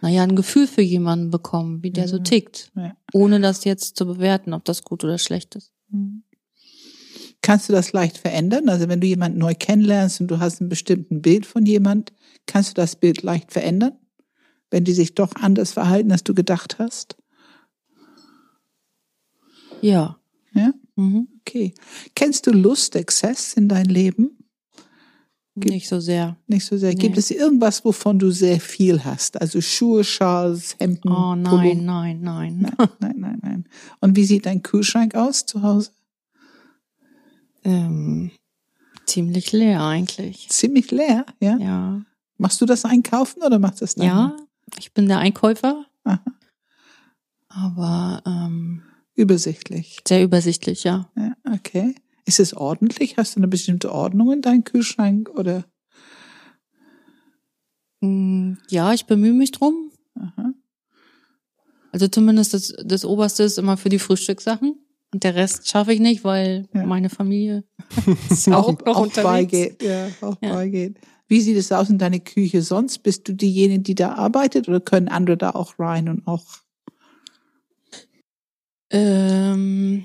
Naja, 0.00 0.22
ein 0.22 0.36
Gefühl 0.36 0.66
für 0.66 0.82
jemanden 0.82 1.30
bekommen, 1.30 1.82
wie 1.82 1.90
der 1.90 2.06
so 2.08 2.18
Mhm. 2.18 2.24
tickt, 2.24 2.70
Ja. 2.76 2.96
ohne 3.12 3.40
das 3.40 3.64
jetzt 3.64 3.96
zu 3.96 4.06
bewerten, 4.06 4.52
ob 4.52 4.64
das 4.64 4.82
gut 4.84 5.02
oder 5.04 5.18
schlecht 5.18 5.56
ist. 5.56 5.72
Kannst 7.42 7.68
du 7.68 7.72
das 7.72 7.92
leicht 7.92 8.18
verändern? 8.18 8.68
Also 8.68 8.88
wenn 8.88 9.00
du 9.00 9.06
jemanden 9.06 9.38
neu 9.38 9.54
kennenlernst 9.58 10.20
und 10.20 10.28
du 10.28 10.38
hast 10.38 10.60
ein 10.60 10.68
bestimmten 10.68 11.22
Bild 11.22 11.46
von 11.46 11.64
jemand, 11.66 12.12
kannst 12.46 12.70
du 12.70 12.74
das 12.74 12.94
Bild 12.96 13.22
leicht 13.22 13.52
verändern? 13.52 13.92
Wenn 14.70 14.84
die 14.84 14.92
sich 14.92 15.14
doch 15.14 15.32
anders 15.34 15.72
verhalten, 15.72 16.12
als 16.12 16.24
du 16.24 16.34
gedacht 16.34 16.78
hast? 16.78 17.16
Ja. 19.80 20.18
Ja? 20.54 20.72
Mhm. 20.96 21.28
Okay. 21.40 21.74
Kennst 22.14 22.46
du 22.46 22.50
Lust, 22.52 22.94
Exzess 22.96 23.54
in 23.54 23.68
dein 23.68 23.86
Leben? 23.86 24.37
Gibt- 25.60 25.74
Nicht 25.74 25.88
so 25.88 26.00
sehr. 26.00 26.36
Nicht 26.46 26.64
so 26.66 26.76
sehr. 26.76 26.90
Nee. 26.90 26.96
Gibt 26.96 27.18
es 27.18 27.30
irgendwas, 27.30 27.84
wovon 27.84 28.18
du 28.18 28.30
sehr 28.30 28.60
viel 28.60 29.04
hast? 29.04 29.40
Also 29.40 29.60
Schuhe, 29.60 30.04
Schals, 30.04 30.76
Hemden, 30.78 31.08
Oh 31.10 31.34
nein, 31.34 31.84
nein, 31.84 32.20
nein. 32.20 32.58
Nein, 32.60 32.88
nein, 33.00 33.14
nein, 33.18 33.38
nein. 33.42 33.64
Und 34.00 34.16
wie 34.16 34.24
sieht 34.24 34.46
dein 34.46 34.62
Kühlschrank 34.62 35.14
aus 35.14 35.46
zu 35.46 35.62
Hause? 35.62 35.90
Ähm, 37.64 38.30
ziemlich 39.06 39.52
leer 39.52 39.82
eigentlich. 39.82 40.48
Ziemlich 40.48 40.90
leer, 40.90 41.26
ja? 41.40 41.58
Ja. 41.58 42.02
Machst 42.36 42.60
du 42.60 42.66
das 42.66 42.84
einkaufen 42.84 43.42
oder 43.42 43.58
macht 43.58 43.82
das 43.82 43.94
dein 43.96 44.06
Ja, 44.06 44.36
ich 44.78 44.92
bin 44.92 45.08
der 45.08 45.18
Einkäufer, 45.18 45.84
Aha. 46.04 46.20
aber 47.48 48.22
ähm, 48.26 48.82
Übersichtlich. 49.14 49.98
sehr 50.06 50.22
übersichtlich, 50.22 50.84
ja. 50.84 51.10
Ja, 51.16 51.32
okay. 51.52 51.96
Ist 52.28 52.40
es 52.40 52.52
ordentlich? 52.54 53.16
Hast 53.16 53.34
du 53.36 53.40
eine 53.40 53.48
bestimmte 53.48 53.90
Ordnung 53.90 54.30
in 54.32 54.42
deinem 54.42 54.62
Kühlschrank 54.62 55.30
oder? 55.30 55.64
Mm, 58.00 58.56
Ja, 58.68 58.92
ich 58.92 59.06
bemühe 59.06 59.32
mich 59.32 59.50
drum. 59.50 59.90
Aha. 60.14 60.52
Also 61.90 62.06
zumindest 62.06 62.52
das, 62.52 62.74
das 62.84 63.06
Oberste 63.06 63.44
ist 63.44 63.56
immer 63.56 63.78
für 63.78 63.88
die 63.88 63.98
Frühstückssachen. 63.98 64.76
Und 65.10 65.24
der 65.24 65.36
Rest 65.36 65.66
schaffe 65.68 65.94
ich 65.94 66.00
nicht, 66.00 66.22
weil 66.22 66.68
Ja. 66.74 66.84
meine 66.84 67.08
Familie 67.08 67.64
ist 68.30 68.46
ja 68.46 68.58
auch, 68.58 68.72
noch 68.72 68.84
auch 68.86 69.00
unterwegs. 69.00 69.22
beigeht. 69.52 69.82
Ja, 69.82 70.10
auch 70.20 70.36
Ja. 70.42 70.52
beigeht. 70.52 70.98
Wie 71.28 71.40
sieht 71.40 71.56
es 71.56 71.72
aus 71.72 71.88
in 71.88 71.96
deiner 71.96 72.18
Küche 72.20 72.60
sonst? 72.60 72.98
Bist 72.98 73.26
du 73.26 73.32
diejenige, 73.34 73.80
die 73.80 73.94
da 73.94 74.12
arbeitet 74.16 74.68
oder 74.68 74.80
können 74.80 75.08
andere 75.08 75.38
da 75.38 75.50
auch 75.52 75.78
rein 75.78 76.10
und 76.10 76.26
auch? 76.26 76.44
Ähm. 78.90 80.04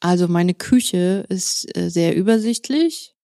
Also 0.00 0.28
meine 0.28 0.54
Küche 0.54 1.26
ist 1.28 1.76
äh, 1.76 1.88
sehr 1.88 2.16
übersichtlich. 2.16 3.14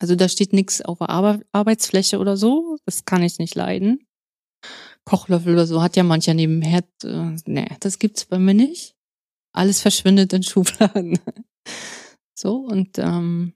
Also 0.00 0.16
da 0.16 0.28
steht 0.28 0.52
nichts 0.52 0.82
auf 0.82 0.98
der 0.98 1.08
Arbe 1.08 1.40
Arbeitsfläche 1.52 2.18
oder 2.18 2.36
so. 2.36 2.78
Das 2.84 3.04
kann 3.04 3.22
ich 3.22 3.38
nicht 3.38 3.54
leiden. 3.54 4.06
Kochlöffel 5.04 5.52
oder 5.54 5.66
so 5.66 5.82
hat 5.82 5.96
ja 5.96 6.02
mancher 6.02 6.34
neben 6.34 6.60
dem 6.60 6.68
Herd. 6.68 7.04
Äh, 7.04 7.36
nee, 7.46 7.68
das 7.80 7.98
gibt's 7.98 8.24
bei 8.24 8.38
mir 8.38 8.54
nicht. 8.54 8.96
Alles 9.52 9.80
verschwindet 9.80 10.32
in 10.32 10.42
Schubladen. 10.44 11.18
so 12.34 12.56
und 12.56 12.98
ähm, 12.98 13.54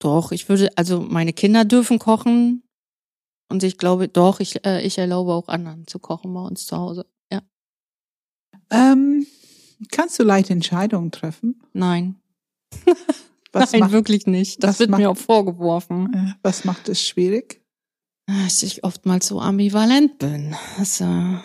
doch, 0.00 0.32
ich 0.32 0.48
würde, 0.48 0.70
also 0.76 1.00
meine 1.00 1.32
Kinder 1.32 1.64
dürfen 1.64 1.98
kochen. 1.98 2.62
Und 3.50 3.62
ich 3.62 3.78
glaube, 3.78 4.08
doch, 4.08 4.40
ich, 4.40 4.64
äh, 4.66 4.82
ich 4.82 4.98
erlaube 4.98 5.32
auch 5.32 5.48
anderen 5.48 5.86
zu 5.86 5.98
kochen 5.98 6.34
bei 6.34 6.40
uns 6.40 6.66
zu 6.66 6.76
Hause. 6.76 7.06
Ja. 7.32 7.42
Ähm, 8.70 9.26
kannst 9.90 10.18
du 10.18 10.22
leicht 10.22 10.50
Entscheidungen 10.50 11.10
treffen? 11.10 11.60
Nein. 11.72 12.16
Was 13.52 13.72
Nein, 13.72 13.80
macht, 13.82 13.92
wirklich 13.92 14.26
nicht. 14.26 14.62
Das 14.64 14.78
wird 14.80 14.90
macht- 14.90 15.00
mir 15.00 15.10
auch 15.10 15.16
vorgeworfen. 15.16 16.34
was 16.42 16.64
macht 16.64 16.88
es 16.88 17.00
schwierig? 17.00 17.60
Dass 18.26 18.62
ich 18.62 18.82
oftmals 18.84 19.26
so 19.26 19.40
ambivalent 19.40 20.18
bin. 20.18 20.56
Das, 20.78 21.00
äh, 21.00 21.36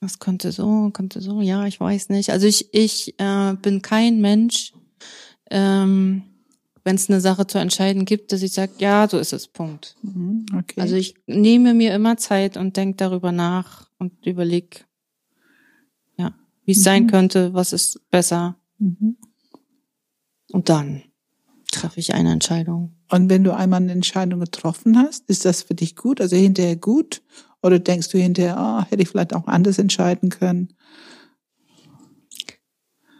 das 0.00 0.18
könnte 0.18 0.52
so, 0.52 0.90
könnte 0.92 1.20
so, 1.20 1.40
ja, 1.40 1.64
ich 1.66 1.80
weiß 1.80 2.08
nicht. 2.10 2.30
Also 2.30 2.46
ich, 2.46 2.74
ich 2.74 3.18
äh, 3.18 3.54
bin 3.54 3.80
kein 3.80 4.20
Mensch, 4.20 4.72
ähm, 5.50 6.22
wenn 6.84 6.96
es 6.96 7.08
eine 7.08 7.20
Sache 7.20 7.46
zu 7.46 7.58
entscheiden 7.58 8.04
gibt, 8.06 8.32
dass 8.32 8.42
ich 8.42 8.52
sage, 8.52 8.72
ja, 8.78 9.06
so 9.08 9.18
ist 9.18 9.32
es, 9.32 9.46
Punkt. 9.48 9.96
Mhm, 10.02 10.46
okay. 10.58 10.80
Also 10.80 10.96
ich 10.96 11.14
nehme 11.26 11.74
mir 11.74 11.94
immer 11.94 12.16
Zeit 12.16 12.56
und 12.56 12.76
denke 12.76 12.96
darüber 12.96 13.32
nach 13.32 13.88
und 13.98 14.26
überleg, 14.26 14.76
ja, 14.80 14.84
wie 16.70 16.76
es 16.76 16.84
sein 16.84 17.04
Mhm. 17.04 17.08
könnte, 17.08 17.52
was 17.52 17.72
ist 17.72 18.08
besser. 18.10 18.56
mhm. 18.78 19.16
Und 20.52 20.68
dann 20.68 21.02
treffe 21.72 21.98
ich 21.98 22.14
eine 22.14 22.32
Entscheidung. 22.32 22.94
Und 23.10 23.28
wenn 23.28 23.42
du 23.44 23.52
einmal 23.54 23.80
eine 23.82 23.90
Entscheidung 23.92 24.38
getroffen 24.40 24.96
hast, 24.96 25.28
ist 25.28 25.44
das 25.44 25.62
für 25.62 25.74
dich 25.74 25.96
gut? 25.96 26.20
Also 26.20 26.36
hinterher 26.36 26.76
gut? 26.76 27.22
Oder 27.60 27.78
denkst 27.80 28.08
du 28.10 28.18
hinterher, 28.18 28.56
ah, 28.56 28.86
hätte 28.88 29.02
ich 29.02 29.08
vielleicht 29.08 29.34
auch 29.34 29.48
anders 29.48 29.78
entscheiden 29.78 30.28
können? 30.30 30.74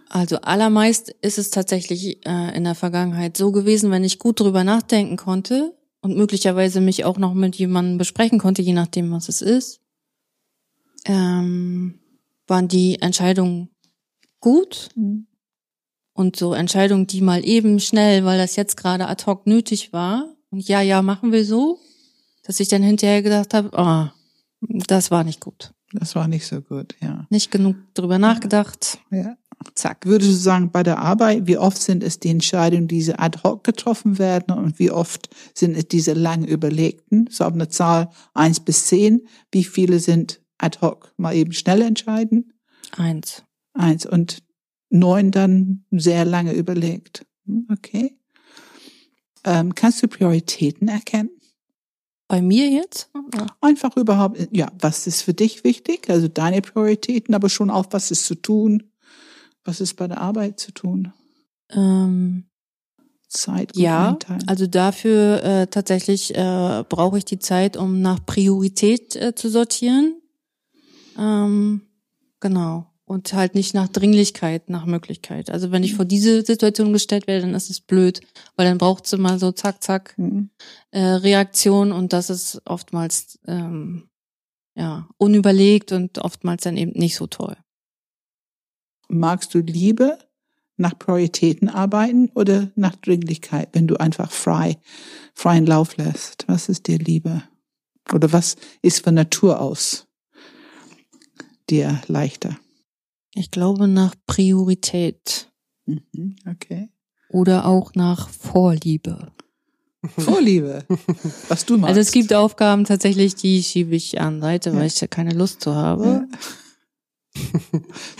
Also 0.09 0.37
allermeist 0.41 1.11
ist 1.23 1.39
es 1.39 1.51
tatsächlich 1.51 2.25
äh, 2.27 2.57
in 2.57 2.65
der 2.65 2.75
Vergangenheit 2.77 3.37
so 3.37 3.53
gewesen, 3.53 3.91
wenn 3.91 4.05
ich 4.05 4.19
gut 4.19 4.41
drüber 4.41 4.65
nachdenken 4.65 5.17
konnte 5.17 5.77
und 6.03 6.17
möglicherweise 6.17 6.81
mich 6.81 7.05
auch 7.05 7.19
noch 7.19 7.35
mit 7.35 7.57
jemandem 7.57 7.99
besprechen 7.99 8.39
konnte, 8.39 8.63
je 8.63 8.73
nachdem, 8.73 9.11
was 9.13 9.29
es 9.29 9.43
ist, 9.43 9.81
ähm, 11.05 12.00
waren 12.51 12.69
die 12.69 13.01
Entscheidungen 13.01 13.71
gut 14.41 14.91
und 16.13 16.37
so 16.37 16.53
Entscheidungen, 16.53 17.07
die 17.07 17.21
mal 17.21 17.45
eben 17.47 17.81
schnell, 17.81 18.25
weil 18.25 18.39
das 18.39 18.57
jetzt 18.57 18.77
gerade 18.77 19.07
ad 19.07 19.25
hoc 19.27 19.47
nötig 19.47 19.93
war 19.93 20.35
und 20.51 20.67
ja, 20.69 20.83
ja, 20.83 21.01
machen 21.03 21.33
wir 21.33 21.45
so, 21.45 21.79
dass 22.43 22.61
ich 22.61 22.69
dann 22.69 22.83
hinterher 22.83 23.23
gedacht 23.23 23.55
habe, 23.55 23.79
ah, 23.79 24.13
das 24.61 25.11
war 25.11 25.25
nicht 25.25 25.41
gut. 25.41 25.73
Das 25.93 26.15
war 26.15 26.29
nicht 26.29 26.47
so 26.47 26.61
gut, 26.61 26.95
ja. 27.01 27.27
Nicht 27.31 27.51
genug 27.51 27.77
drüber 27.95 28.19
nachgedacht. 28.19 28.99
ja. 29.11 29.37
Zack. 29.75 30.07
Würdest 30.07 30.31
du 30.31 30.37
sagen, 30.37 30.71
bei 30.71 30.83
der 30.83 31.01
Arbeit, 31.01 31.47
wie 31.47 31.59
oft 31.59 31.83
sind 31.83 32.03
es 32.03 32.19
die 32.19 32.31
Entscheidungen, 32.31 32.89
die 32.89 33.03
so 33.03 33.13
ad 33.13 33.41
hoc 33.45 33.63
getroffen 33.63 34.19
werden 34.19 34.57
und 34.57 34.79
wie 34.79 34.91
oft 34.91 35.29
sind 35.55 35.77
es 35.77 35.87
diese 35.87 36.15
lang 36.15 36.45
überlegten? 36.45 37.29
So 37.31 37.45
auf 37.45 37.53
eine 37.53 37.69
Zahl 37.69 38.09
eins 38.33 38.61
bis 38.61 38.87
zehn, 38.87 39.27
wie 39.53 39.65
viele 39.65 40.01
sind 40.01 40.41
ad 40.63 40.79
hoc 40.81 41.13
mal 41.17 41.35
eben 41.35 41.53
schnell 41.53 41.83
entscheiden? 41.83 42.53
Eins. 42.97 43.43
Eins 43.73 44.07
und 44.07 44.43
neun 44.91 45.31
dann 45.31 45.85
sehr 45.91 46.25
lange 46.25 46.53
überlegt. 46.53 47.27
Hm, 47.47 47.67
Okay. 47.71 48.17
Ähm, 49.43 49.75
kannst 49.75 50.03
du 50.03 50.09
Prioritäten 50.09 50.89
erkennen? 50.89 51.31
Bei 52.29 52.43
mir 52.43 52.69
jetzt? 52.69 53.11
Einfach 53.61 53.97
überhaupt, 53.97 54.49
ja, 54.53 54.71
was 54.79 55.07
ist 55.07 55.23
für 55.23 55.33
dich 55.33 55.65
wichtig? 55.65 56.11
Also 56.11 56.29
deine 56.29 56.61
Prioritäten, 56.61 57.35
aber 57.35 57.49
schon 57.49 57.71
auch, 57.71 57.87
was 57.91 58.11
ist 58.11 58.27
zu 58.27 58.35
tun? 58.35 58.93
Was 59.65 59.81
ist 59.81 59.95
bei 59.95 60.07
der 60.09 60.21
Arbeit 60.21 60.61
zu 60.61 60.73
tun? 60.73 61.13
Ähm, 61.71 62.51
Zeit 63.29 63.77
ja, 63.77 64.11
einteilen. 64.11 64.47
also 64.47 64.67
dafür 64.67 65.43
äh, 65.43 65.67
tatsächlich 65.69 66.35
äh, 66.35 66.85
brauche 66.89 67.19
ich 67.19 67.25
die 67.25 67.39
Zeit, 67.39 67.77
um 67.77 68.01
nach 68.03 68.25
Priorität 68.27 69.17
äh, 69.17 69.35
zu 69.35 69.49
sortieren. 69.49 70.21
Ähm, 71.21 71.83
genau. 72.41 72.87
Und 73.05 73.33
halt 73.33 73.57
nicht 73.57 73.75
nach 73.75 73.89
Dringlichkeit, 73.89 74.71
nach 74.71 74.87
Möglichkeit. 74.87 75.51
Also 75.51 75.73
wenn 75.73 75.83
ich 75.83 75.95
vor 75.97 76.05
diese 76.05 76.45
Situation 76.45 76.93
gestellt 76.93 77.27
werde, 77.27 77.43
dann 77.43 77.55
ist 77.55 77.69
es 77.69 77.81
blöd, 77.81 78.21
weil 78.57 78.67
dann 78.67 78.79
braucht 78.79 79.05
es 79.05 79.13
immer 79.13 79.39
so 79.39 79.53
zack, 79.53 79.83
zack 79.83 80.15
Mhm. 80.17 80.51
äh, 80.93 81.01
Reaktion 81.01 81.93
und 81.93 82.13
das 82.13 82.31
ist 82.31 82.63
oftmals 82.65 83.39
ähm, 83.47 84.09
ja 84.77 85.09
unüberlegt 85.19 85.91
und 85.93 86.19
oftmals 86.19 86.63
dann 86.63 86.77
eben 86.77 86.93
nicht 86.93 87.17
so 87.17 87.27
toll. 87.27 87.57
Magst 89.09 89.55
du 89.55 89.59
Liebe 89.59 90.19
nach 90.77 90.97
Prioritäten 90.97 91.69
arbeiten 91.69 92.31
oder 92.37 92.71
nach 92.77 92.95
Dringlichkeit, 92.95 93.71
wenn 93.73 93.89
du 93.89 93.97
einfach 93.97 94.31
frei, 94.31 94.79
freien 95.35 95.67
Lauf 95.67 95.97
lässt? 95.97 96.45
Was 96.47 96.69
ist 96.69 96.87
dir 96.87 96.99
Liebe? 96.99 97.43
Oder 98.13 98.33
was 98.33 98.55
ist 98.83 99.03
von 99.03 99.15
Natur 99.15 99.61
aus 99.61 100.07
dir 101.71 102.01
leichter? 102.09 102.57
Ich 103.35 103.51
glaube 103.51 103.87
nach 103.89 104.15
Priorität 104.27 105.47
Mhm, 105.87 106.37
Okay. 106.49 106.89
oder 107.31 107.65
auch 107.67 107.95
nach 107.95 108.29
Vorliebe. 108.29 109.33
Vorliebe, 110.19 110.85
was 111.49 111.67
du 111.67 111.77
magst. 111.77 111.89
Also 111.89 112.01
es 112.01 112.13
gibt 112.13 112.33
Aufgaben 112.33 112.85
tatsächlich, 112.85 113.35
die 113.35 113.63
schiebe 113.63 113.95
ich 113.97 114.21
an 114.21 114.41
Seite, 114.41 114.73
weil 114.73 114.81
Ja. 114.81 114.87
ich 114.87 114.95
da 114.97 115.07
keine 115.07 115.33
Lust 115.35 115.61
zu 115.61 115.75
habe. 115.75 116.27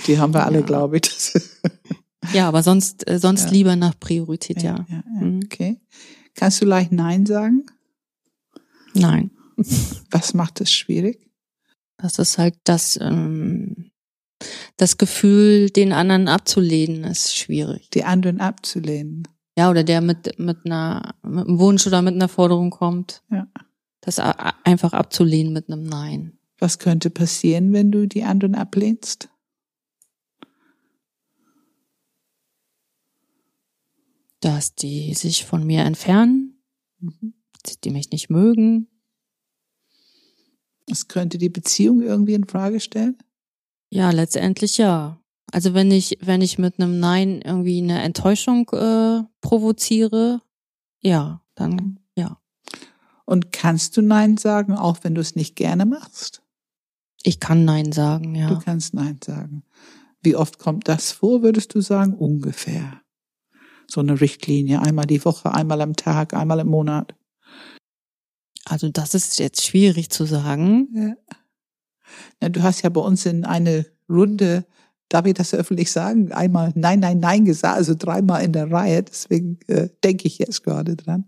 Die 0.07 0.19
haben 0.19 0.35
wir 0.35 0.45
alle, 0.47 0.61
Ja. 0.61 0.67
glaube 0.67 0.97
ich. 0.97 1.03
Das- 1.03 1.59
Ja, 2.35 2.47
aber 2.49 2.63
sonst 2.63 3.09
äh, 3.09 3.19
sonst 3.19 3.47
Ja. 3.47 3.51
lieber 3.51 3.77
nach 3.77 3.99
Priorität, 3.99 4.63
ja. 4.63 4.85
ja, 4.89 5.03
ja. 5.21 5.21
Mhm. 5.27 5.41
Okay. 5.45 5.81
Kannst 6.35 6.61
du 6.61 6.67
leicht 6.67 6.93
Nein 6.93 7.25
sagen? 7.27 7.65
Nein, 8.95 9.31
Was 10.11 10.35
macht 10.35 10.61
es 10.61 10.71
schwierig? 10.73 11.30
Das 12.03 12.19
ist 12.19 12.39
halt 12.39 12.57
das 12.65 12.99
ähm, 13.01 13.91
das 14.77 14.97
Gefühl, 14.97 15.69
den 15.71 15.93
anderen 15.93 16.29
abzulehnen, 16.29 17.05
ist 17.05 17.37
schwierig. 17.37 17.91
Die 17.91 18.05
anderen 18.05 18.41
abzulehnen. 18.41 19.29
Ja, 19.59 19.69
oder 19.69 19.85
der 19.85 20.01
mit 20.01 20.39
mit 20.39 20.65
einer 20.65 21.15
mit 21.23 21.47
einem 21.47 21.59
Wunsch 21.59 21.87
oder 21.87 22.01
mit 22.03 22.15
einer 22.15 22.29
Forderung 22.29 22.71
kommt. 22.71 23.23
Ja. 23.31 23.47
Das 24.01 24.19
einfach 24.19 24.95
abzulehnen 24.95 25.53
mit 25.53 25.71
einem 25.71 25.85
Nein. 25.85 26.39
Was 26.59 26.79
könnte 26.79 27.11
passieren, 27.11 27.73
wenn 27.73 27.91
du 27.91 28.07
die 28.09 28.23
anderen 28.23 28.55
ablehnst? 28.55 29.29
Dass 34.41 34.75
die 34.75 35.13
sich 35.15 35.45
von 35.45 35.67
mir 35.67 35.83
entfernen, 35.83 36.63
Mhm. 36.99 37.35
dass 37.63 37.81
die 37.81 37.91
mich 37.91 38.11
nicht 38.11 38.31
mögen. 38.31 38.89
Es 40.91 41.09
könnte 41.09 41.39
die 41.39 41.49
Beziehung 41.49 42.03
irgendwie 42.03 42.35
in 42.35 42.47
Frage 42.47 42.81
stellen. 42.81 43.19
Ja, 43.91 44.11
letztendlich 44.11 44.79
ja. 44.79 45.21
Also 45.53 45.75
wenn 45.75 45.91
ich, 45.91 46.19
wenn 46.21 46.43
ich 46.43 46.59
mit 46.59 46.79
einem 46.79 47.01
Nein 47.01 47.43
irgendwie 47.43 47.83
eine 47.83 48.03
Enttäuschung 48.03 48.69
äh, 48.71 49.23
provoziere, 49.41 50.41
ja, 51.01 51.43
dann 51.55 51.99
ja. 52.15 52.39
Und 53.25 53.53
kannst 53.53 53.97
du 53.97 54.03
Nein 54.03 54.37
sagen, 54.37 54.75
auch 54.75 54.99
wenn 55.03 55.15
du 55.15 55.21
es 55.21 55.37
nicht 55.37 55.57
gerne 55.57 55.87
machst? 55.87 56.43
Ich 57.23 57.41
kann 57.41 57.65
Nein 57.65 57.93
sagen, 57.93 58.35
Du 58.35 58.41
ja. 58.41 58.61
kannst 58.65 58.95
Nein 58.95 59.19
sagen. 59.23 59.63
Wie 60.23 60.37
oft 60.37 60.59
kommt 60.59 60.89
das 60.89 61.13
vor, 61.13 61.43
würdest 61.43 61.75
du 61.75 61.81
sagen? 61.81 62.15
Ungefähr. 62.15 63.01
So 63.87 64.01
eine 64.01 64.21
Richtlinie. 64.21 64.81
Einmal 64.81 65.07
die 65.07 65.25
Woche, 65.25 65.53
einmal 65.53 65.81
am 65.81 65.97
Tag, 65.97 66.35
einmal 66.35 66.61
im 66.61 66.69
Monat. 66.69 67.15
Also 68.71 68.89
das 68.89 69.15
ist 69.15 69.41
jetzt 69.41 69.65
schwierig 69.65 70.11
zu 70.11 70.25
sagen. 70.25 70.89
Ja. 70.95 71.37
Ja, 72.41 72.49
du 72.49 72.63
hast 72.63 72.83
ja 72.83 72.89
bei 72.89 73.01
uns 73.01 73.27
in 73.27 73.45
eine 73.45 73.85
Runde, 74.09 74.65
darf 75.09 75.27
ich 75.27 75.35
das 75.35 75.55
öffentlich 75.55 75.91
sagen, 75.91 76.33
einmal 76.33 76.73
Nein, 76.77 77.01
Nein, 77.01 77.19
Nein 77.19 77.45
gesagt, 77.45 77.77
also 77.77 77.95
dreimal 77.97 78.45
in 78.45 78.53
der 78.53 78.71
Reihe. 78.71 79.03
Deswegen 79.03 79.59
äh, 79.67 79.89
denke 80.05 80.27
ich 80.29 80.39
jetzt 80.39 80.63
gerade 80.63 80.95
dran. 80.95 81.25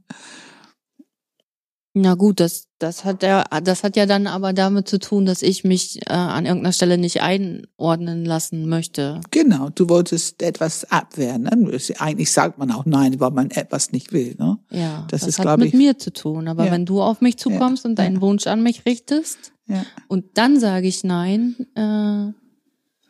Na 1.95 2.14
gut, 2.14 2.40
das, 2.40 2.68
das 2.78 3.05
hat 3.05 3.22
ja, 3.22 3.45
das 3.62 3.84
hat 3.84 3.97
ja 3.97 4.07
dann 4.07 4.26
aber 4.26 4.55
damit 4.55 4.88
zu 4.88 4.99
tun, 4.99 5.26
dass 5.26 5.43
ich 5.43 5.62
mich 5.62 6.01
äh, 6.09 6.12
an 6.14 6.47
irgendeiner 6.47 6.72
Stelle 6.72 6.97
nicht 6.97 7.20
einordnen 7.20 8.24
lassen 8.24 8.66
möchte. 8.66 9.20
Genau, 9.30 9.68
du 9.68 9.90
wolltest 9.90 10.43
etwas 10.43 10.90
abwehren. 10.90 11.43
Ne? 11.43 11.78
Eigentlich 11.99 12.32
sagt 12.32 12.57
man 12.57 12.70
auch 12.70 12.86
Nein, 12.86 13.20
weil 13.20 13.30
man 13.32 13.51
etwas 13.51 13.93
nicht 13.93 14.12
will. 14.14 14.36
Ne? 14.38 14.59
Ja, 14.70 15.07
Das 15.11 15.20
das, 15.20 15.28
ist, 15.28 15.38
hat 15.40 15.59
mit 15.59 15.68
ich- 15.68 15.74
mir 15.74 15.99
zu 15.99 16.14
tun. 16.14 16.49
Aber 16.49 16.64
Ja. 16.64 16.72
wenn 16.72 16.86
du 16.86 17.03
auf 17.03 17.20
mich 17.20 17.36
zukommst 17.36 17.84
und 17.84 17.97
deinen 17.99 18.16
Ja. 18.16 18.20
Wunsch 18.22 18.47
an 18.47 18.62
mich 18.62 18.86
richtest 18.86 19.53
Ja. 19.66 19.84
und 20.09 20.24
dann 20.38 20.59
sage 20.59 20.86
ich 20.88 21.05
Nein, 21.05 21.57
äh, 21.74 22.32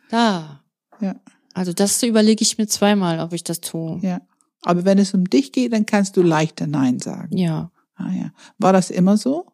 da. 0.09 0.61
Ja. 0.99 1.15
Also 1.53 1.71
das 1.71 2.03
überlege 2.03 2.41
ich 2.41 2.57
mir 2.57 2.67
zweimal, 2.67 3.19
ob 3.21 3.31
ich 3.31 3.43
das 3.45 3.61
tue. 3.61 3.99
Ja. 4.01 4.19
Aber 4.61 4.85
wenn 4.85 4.97
es 4.97 5.13
um 5.13 5.23
dich 5.29 5.51
geht, 5.53 5.71
dann 5.73 5.85
kannst 5.85 6.17
du 6.17 6.21
leichter 6.21 6.67
Nein 6.67 6.99
sagen. 6.99 7.37
Ja, 7.37 7.69
Ah, 7.95 8.11
ja. 8.11 8.31
War 8.57 8.73
das 8.73 8.89
immer 8.89 9.17
so? 9.17 9.47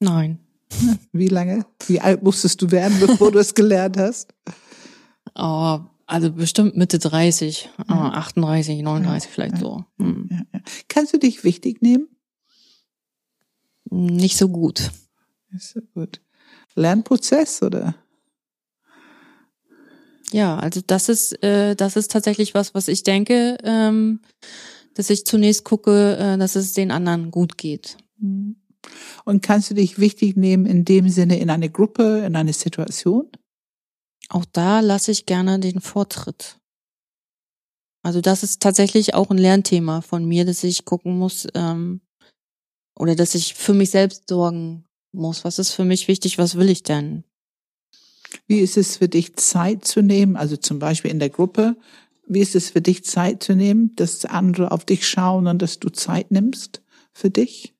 nein. 0.00 0.38
Wie 1.12 1.28
lange? 1.28 1.64
Wie 1.86 2.00
alt 2.00 2.22
musstest 2.22 2.60
du 2.60 2.70
werden, 2.70 2.98
bevor 2.98 3.30
du 3.30 3.38
es 3.38 3.54
gelernt 3.54 3.96
hast? 3.96 4.34
Oh, 5.36 5.80
also 6.06 6.32
bestimmt 6.32 6.76
Mitte 6.76 6.98
30, 6.98 7.70
äh, 7.78 7.82
Ja. 7.90 8.10
38, 8.12 8.82
39 8.82 9.30
vielleicht 9.30 9.54
Ja. 9.54 9.60
so. 9.60 9.84
Hm. 9.98 10.28
Ja, 10.30 10.40
ja. 10.52 10.60
Kannst 10.88 11.12
du 11.14 11.18
dich 11.18 11.44
wichtig 11.44 11.80
nehmen? 11.80 12.08
Nicht 13.90 14.36
so 14.36 14.48
gut. 14.48 14.90
Ist 15.54 15.70
so 15.74 15.80
gut. 15.94 16.20
Lernprozess 16.74 17.62
oder? 17.62 17.94
Ja, 20.32 20.56
also 20.58 20.80
das 20.84 21.08
ist, 21.08 21.40
äh, 21.44 21.76
das 21.76 21.96
ist 21.96 22.10
tatsächlich 22.10 22.54
was, 22.54 22.74
was 22.74 22.88
ich 22.88 23.04
denke, 23.04 23.58
ähm, 23.62 24.20
dass 24.94 25.10
ich 25.10 25.26
zunächst 25.26 25.64
gucke, 25.64 26.16
äh, 26.16 26.38
dass 26.38 26.56
es 26.56 26.72
den 26.72 26.90
anderen 26.90 27.30
gut 27.30 27.58
geht. 27.58 27.96
Mhm. 28.18 28.56
Und 29.24 29.42
kannst 29.42 29.70
du 29.70 29.74
dich 29.74 29.98
wichtig 29.98 30.36
nehmen 30.36 30.66
in 30.66 30.84
dem 30.84 31.08
Sinne 31.08 31.38
in 31.38 31.50
eine 31.50 31.70
Gruppe, 31.70 32.22
in 32.26 32.36
eine 32.36 32.52
Situation? 32.52 33.28
Auch 34.28 34.44
da 34.44 34.80
lasse 34.80 35.10
ich 35.10 35.26
gerne 35.26 35.58
den 35.58 35.80
Vortritt. 35.80 36.58
Also 38.02 38.20
das 38.20 38.42
ist 38.42 38.60
tatsächlich 38.60 39.14
auch 39.14 39.30
ein 39.30 39.38
Lernthema 39.38 40.02
von 40.02 40.26
mir, 40.26 40.44
dass 40.44 40.62
ich 40.62 40.84
gucken 40.84 41.18
muss, 41.18 41.46
ähm, 41.54 42.02
oder 42.98 43.16
dass 43.16 43.34
ich 43.34 43.54
für 43.54 43.74
mich 43.74 43.90
selbst 43.90 44.28
sorgen 44.28 44.84
muss. 45.12 45.44
Was 45.44 45.58
ist 45.58 45.72
für 45.72 45.84
mich 45.84 46.06
wichtig? 46.06 46.38
Was 46.38 46.56
will 46.56 46.68
ich 46.68 46.82
denn? 46.82 47.24
Wie 48.46 48.60
ist 48.60 48.76
es 48.76 48.98
für 48.98 49.08
dich, 49.08 49.36
Zeit 49.36 49.84
zu 49.84 50.02
nehmen? 50.02 50.36
Also 50.36 50.56
zum 50.56 50.78
Beispiel 50.78 51.10
in 51.10 51.18
der 51.18 51.30
Gruppe. 51.30 51.76
Wie 52.26 52.40
ist 52.40 52.54
es 52.54 52.70
für 52.70 52.80
dich, 52.80 53.04
Zeit 53.04 53.42
zu 53.42 53.54
nehmen, 53.54 53.94
dass 53.96 54.24
andere 54.24 54.72
auf 54.72 54.84
dich 54.84 55.06
schauen 55.06 55.46
und 55.46 55.60
dass 55.60 55.78
du 55.78 55.90
Zeit 55.90 56.30
nimmst 56.30 56.82
für 57.12 57.30
dich? 57.30 57.74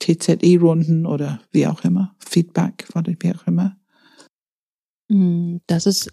TZE-Runden 0.00 1.06
oder 1.06 1.40
wie 1.50 1.66
auch 1.66 1.84
immer. 1.84 2.14
Feedback 2.18 2.88
oder 2.94 3.12
wie 3.20 3.34
auch 3.34 3.46
immer. 3.46 3.78
Hm, 5.10 5.60
Das 5.66 5.86
ist, 5.86 6.10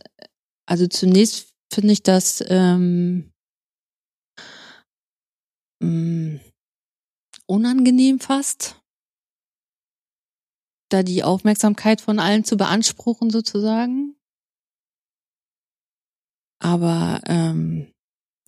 also 0.67 0.87
zunächst 0.87 1.53
finde 1.73 1.93
ich 1.93 2.03
das 2.03 2.43
ähm, 2.47 3.31
mh, 5.81 6.39
unangenehm 7.47 8.19
fast, 8.19 8.81
da 10.89 11.03
die 11.03 11.23
Aufmerksamkeit 11.23 12.01
von 12.01 12.19
allen 12.19 12.43
zu 12.43 12.57
beanspruchen 12.57 13.29
sozusagen. 13.29 14.15
Aber 16.61 17.21
ähm, 17.25 17.87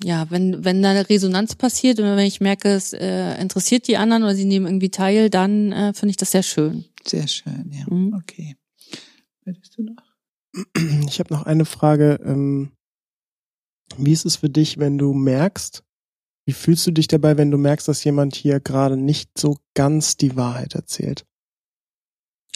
ja, 0.04 0.30
wenn 0.30 0.64
wenn 0.64 0.84
da 0.84 0.92
eine 0.92 1.10
Resonanz 1.10 1.56
passiert 1.56 2.00
und 2.00 2.06
wenn 2.06 2.20
ich 2.20 2.42
merke, 2.42 2.70
es 2.70 2.94
äh, 2.94 3.40
interessiert 3.42 3.88
die 3.88 3.98
anderen 3.98 4.24
oder 4.24 4.36
sie 4.36 4.46
nehmen 4.46 4.68
irgendwie 4.68 4.92
teil, 4.92 5.30
dann 5.30 5.72
äh, 5.72 5.94
finde 5.94 6.12
ich 6.12 6.18
das 6.18 6.32
sehr 6.32 6.44
schön. 6.44 6.86
Sehr 7.06 7.28
schön, 7.28 7.72
ja. 7.72 7.86
Mhm. 7.92 8.14
Okay. 8.14 8.56
Würdest 9.44 9.78
du 9.78 9.84
noch? 9.84 10.04
Ich 11.08 11.20
habe 11.20 11.34
noch 11.34 11.44
eine 11.44 11.66
Frage. 11.66 12.20
Ähm, 12.24 12.72
wie 13.98 14.12
ist 14.12 14.26
es 14.26 14.36
für 14.36 14.50
dich, 14.50 14.78
wenn 14.78 14.98
du 15.00 15.14
merkst, 15.14 15.84
wie 16.46 16.54
fühlst 16.54 16.86
du 16.86 16.92
dich 16.92 17.08
dabei, 17.08 17.38
wenn 17.38 17.50
du 17.50 17.58
merkst, 17.58 17.88
dass 17.88 18.04
jemand 18.04 18.36
hier 18.36 18.60
gerade 18.60 18.98
nicht 18.98 19.38
so 19.38 19.58
ganz 19.74 20.18
die 20.18 20.36
Wahrheit 20.36 20.76
erzählt? 20.76 21.26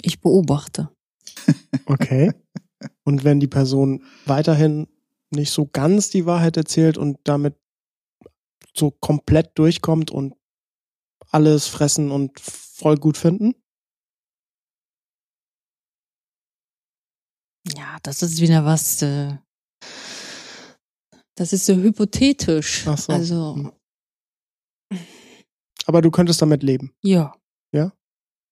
Ich 0.01 0.22
beobachte. 0.22 0.89
Okay. 1.86 2.32
Und 3.03 3.24
wenn 3.24 3.39
die 3.39 3.47
Person 3.47 4.03
weiterhin 4.26 4.88
nicht 5.32 5.51
so 5.51 5.65
ganz 5.67 6.09
die 6.09 6.25
Wahrheit 6.25 6.57
erzählt 6.57 6.97
und 6.97 7.19
damit 7.23 7.55
so 8.75 8.91
komplett 8.91 9.57
durchkommt 9.57 10.11
und 10.11 10.36
alles 11.32 11.67
fressen 11.67 12.11
und 12.11 12.39
voll 12.39 12.95
gut 12.97 13.17
finden? 13.17 13.55
Ja, 17.75 17.97
das 18.03 18.21
ist 18.21 18.39
wieder 18.39 18.63
was. 18.65 19.01
Äh, 19.01 19.38
das 21.36 21.53
ist 21.53 21.65
so 21.65 21.75
hypothetisch. 21.75 22.88
Ach 22.88 22.97
so. 22.97 23.13
Also 23.13 23.55
Hm. 23.55 23.71
Aber 25.86 26.01
du 26.01 26.11
könntest 26.11 26.41
damit 26.41 26.63
leben. 26.63 26.93
ja. 27.01 27.34
Ja? 27.73 27.91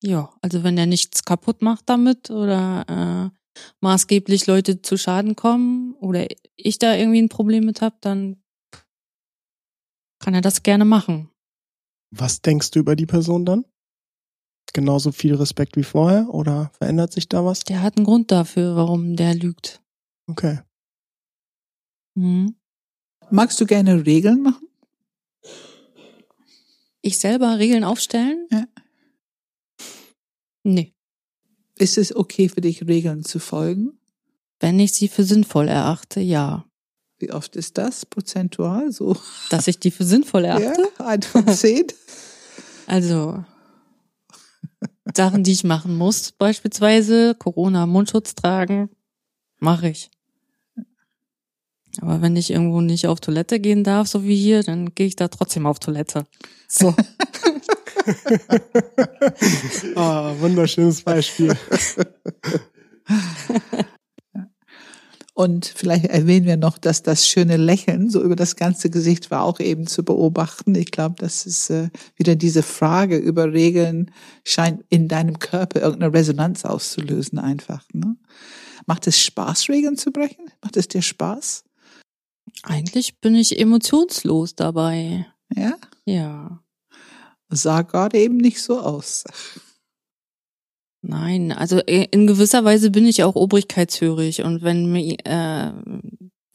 Ja, 0.03 0.33
also 0.41 0.63
wenn 0.63 0.77
er 0.77 0.85
nichts 0.85 1.23
kaputt 1.23 1.61
macht 1.61 1.89
damit 1.89 2.29
oder 2.29 3.31
äh, 3.31 3.37
maßgeblich 3.81 4.47
Leute 4.47 4.81
zu 4.81 4.97
Schaden 4.97 5.35
kommen 5.35 5.93
oder 5.95 6.27
ich 6.55 6.79
da 6.79 6.95
irgendwie 6.95 7.21
ein 7.21 7.29
Problem 7.29 7.65
mit 7.65 7.81
hab, 7.81 8.01
dann 8.01 8.41
kann 10.19 10.33
er 10.33 10.41
das 10.41 10.63
gerne 10.63 10.85
machen. 10.85 11.29
Was 12.11 12.41
denkst 12.41 12.71
du 12.71 12.79
über 12.79 12.95
die 12.95 13.05
Person 13.05 13.45
dann? 13.45 13.65
Genauso 14.73 15.11
viel 15.11 15.35
Respekt 15.35 15.77
wie 15.77 15.83
vorher 15.83 16.33
oder 16.33 16.71
verändert 16.77 17.13
sich 17.13 17.29
da 17.29 17.45
was? 17.45 17.59
Der 17.61 17.81
hat 17.81 17.97
einen 17.97 18.05
Grund 18.05 18.31
dafür, 18.31 18.75
warum 18.75 19.15
der 19.15 19.35
lügt. 19.35 19.81
Okay. 20.27 20.59
Mhm. 22.15 22.55
Magst 23.29 23.59
du 23.61 23.65
gerne 23.65 24.05
Regeln 24.05 24.41
machen? 24.41 24.67
Ich 27.01 27.19
selber 27.19 27.59
Regeln 27.59 27.83
aufstellen? 27.83 28.47
Ja. 28.51 28.65
Nee. 30.63 30.94
Ist 31.77 31.97
es 31.97 32.15
okay 32.15 32.49
für 32.49 32.61
dich, 32.61 32.87
Regeln 32.87 33.23
zu 33.23 33.39
folgen? 33.39 33.99
Wenn 34.59 34.79
ich 34.79 34.93
sie 34.93 35.07
für 35.07 35.23
sinnvoll 35.23 35.67
erachte, 35.67 36.21
ja. 36.21 36.65
Wie 37.17 37.31
oft 37.31 37.55
ist 37.55 37.77
das 37.77 38.05
prozentual? 38.05 38.91
So 38.91 39.17
Dass 39.49 39.67
ich 39.67 39.79
die 39.79 39.91
für 39.91 40.05
sinnvoll 40.05 40.45
erachte? 40.45 40.89
ja, 40.99 41.05
ein 41.05 41.21
von 41.21 41.47
zehn. 41.47 41.87
Also 42.87 43.43
Sachen, 45.15 45.43
die 45.43 45.53
ich 45.53 45.63
machen 45.63 45.97
muss, 45.97 46.31
beispielsweise 46.33 47.33
Corona 47.33 47.87
Mundschutz 47.87 48.35
tragen, 48.35 48.89
mache 49.57 49.89
ich. 49.89 50.11
Aber 52.01 52.21
wenn 52.21 52.35
ich 52.35 52.51
irgendwo 52.51 52.81
nicht 52.81 53.07
auf 53.07 53.21
Toilette 53.21 53.59
gehen 53.59 53.83
darf, 53.83 54.07
so 54.07 54.23
wie 54.23 54.35
hier, 54.35 54.61
dann 54.61 54.93
gehe 54.93 55.07
ich 55.07 55.15
da 55.15 55.29
trotzdem 55.29 55.65
auf 55.65 55.79
Toilette. 55.79 56.25
So. 56.67 56.93
Ah, 59.95 60.33
wunderschönes 60.39 61.01
Beispiel. 61.01 61.55
Und 65.37 65.65
vielleicht 65.65 66.05
erwähnen 66.05 66.45
wir 66.45 66.55
noch, 66.55 66.77
dass 66.77 67.03
das 67.03 67.27
schöne 67.27 67.57
Lächeln 67.57 68.09
so 68.09 68.23
über 68.23 68.37
das 68.37 68.55
ganze 68.55 68.89
Gesicht 68.89 69.31
war 69.31 69.43
auch 69.43 69.59
eben 69.59 69.85
zu 69.85 70.05
beobachten. 70.05 70.73
Ich 70.75 70.91
glaube, 70.91 71.15
das 71.17 71.45
ist 71.45 71.69
äh, 71.69 71.89
wieder 72.15 72.35
diese 72.37 72.63
Frage 72.63 73.17
über 73.17 73.51
Regeln 73.51 74.11
scheint 74.45 74.85
in 74.87 75.09
deinem 75.09 75.39
Körper 75.39 75.81
irgendeine 75.81 76.13
Resonanz 76.13 76.63
auszulösen 76.63 77.37
einfach. 77.37 77.85
Ne? 77.91 78.15
Macht 78.85 79.07
es 79.07 79.19
Spaß, 79.19 79.67
Regeln 79.67 79.97
zu 79.97 80.11
brechen? 80.11 80.51
Macht 80.61 80.77
es 80.77 80.87
dir 80.87 81.01
Spaß? 81.01 81.65
Eigentlich 82.63 83.19
bin 83.19 83.35
ich 83.35 83.59
emotionslos 83.59 84.55
dabei. 84.55 85.27
Ja? 85.53 85.75
Ja. 86.05 86.63
Sah 87.55 87.81
gerade 87.81 88.17
eben 88.17 88.37
nicht 88.37 88.61
so 88.61 88.79
aus. 88.79 89.23
Nein, 91.01 91.51
also 91.51 91.77
äh, 91.85 92.07
in 92.11 92.25
gewisser 92.25 92.63
Weise 92.65 92.89
bin 92.89 93.05
ich 93.05 93.23
auch 93.23 93.35
obrigkeitshörig 93.35 94.41
und 94.43 94.63
wenn 94.63 94.91
mir, 94.91 95.17
äh, 95.23 95.71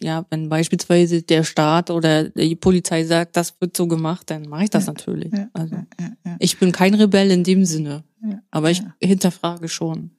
ja, 0.00 0.26
wenn 0.30 0.48
beispielsweise 0.48 1.22
der 1.22 1.44
Staat 1.44 1.90
oder 1.90 2.30
die 2.30 2.56
Polizei 2.56 3.04
sagt, 3.04 3.36
das 3.36 3.54
wird 3.60 3.76
so 3.76 3.86
gemacht, 3.86 4.28
dann 4.30 4.48
mache 4.48 4.64
ich 4.64 4.70
das 4.70 4.86
Ja, 4.86 4.92
natürlich. 4.92 5.32
Ja, 5.32 5.48
Also 5.52 5.74
ja, 5.76 5.86
ja, 6.00 6.10
ja, 6.24 6.36
ich 6.40 6.58
bin 6.58 6.72
kein 6.72 6.94
Rebell 6.94 7.30
in 7.30 7.44
dem 7.44 7.64
Sinne, 7.64 8.02
ja. 8.22 8.42
aber 8.50 8.70
ich 8.72 8.78
Ja. 8.78 8.94
hinterfrage 9.00 9.68
schon. 9.68 10.10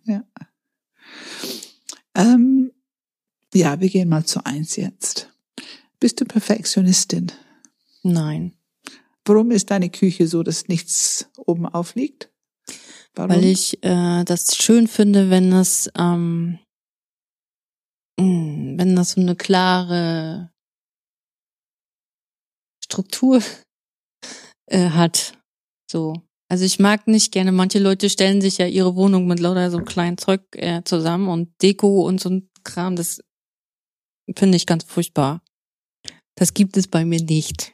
Ähm, 2.15 2.71
ja, 3.53 3.79
wir 3.79 3.89
gehen 3.89 4.09
mal 4.09 4.25
zu 4.25 4.45
eins 4.45 4.75
jetzt. 4.75 5.29
Bist 5.99 6.21
du 6.21 6.25
Perfektionistin? 6.25 7.31
Nein, 8.03 8.53
Warum 9.25 9.51
ist 9.51 9.69
deine 9.69 9.89
Küche 9.89 10.27
so, 10.27 10.43
dass 10.43 10.67
nichts 10.67 11.29
oben 11.37 11.65
aufliegt? 11.67 12.31
Warum? 13.13 13.31
weil 13.31 13.43
ich 13.43 13.83
äh, 13.83 14.23
das 14.23 14.55
schön 14.55 14.87
finde, 14.87 15.29
wenn 15.29 15.51
es, 15.51 15.91
ähm, 15.97 16.59
mh, 18.19 18.77
wenn 18.77 18.95
das 18.95 19.11
so 19.11 19.21
eine 19.21 19.35
klare 19.35 20.51
Struktur 22.83 23.41
äh, 24.67 24.89
hat. 24.89 25.37
So. 25.89 26.13
Also 26.49 26.65
ich 26.65 26.79
mag 26.79 27.07
nicht 27.07 27.31
gerne, 27.31 27.51
manche 27.51 27.79
Leute 27.79 28.09
stellen 28.09 28.41
sich 28.41 28.57
ja 28.57 28.65
ihre 28.65 28.95
Wohnung 28.95 29.27
mit 29.27 29.39
lauter 29.39 29.71
so 29.71 29.79
kleinen 29.79 30.17
Zeug 30.17 30.41
äh, 30.55 30.83
zusammen 30.83 31.29
und 31.29 31.61
Deko 31.61 32.05
und 32.05 32.19
so 32.19 32.29
ein 32.29 32.49
Kram, 32.63 32.95
das 32.95 33.21
finde 34.37 34.57
ich 34.57 34.65
ganz 34.65 34.83
furchtbar. 34.83 35.41
Das 36.35 36.53
gibt 36.53 36.77
es 36.77 36.87
bei 36.87 37.05
mir 37.05 37.21
nicht. 37.21 37.73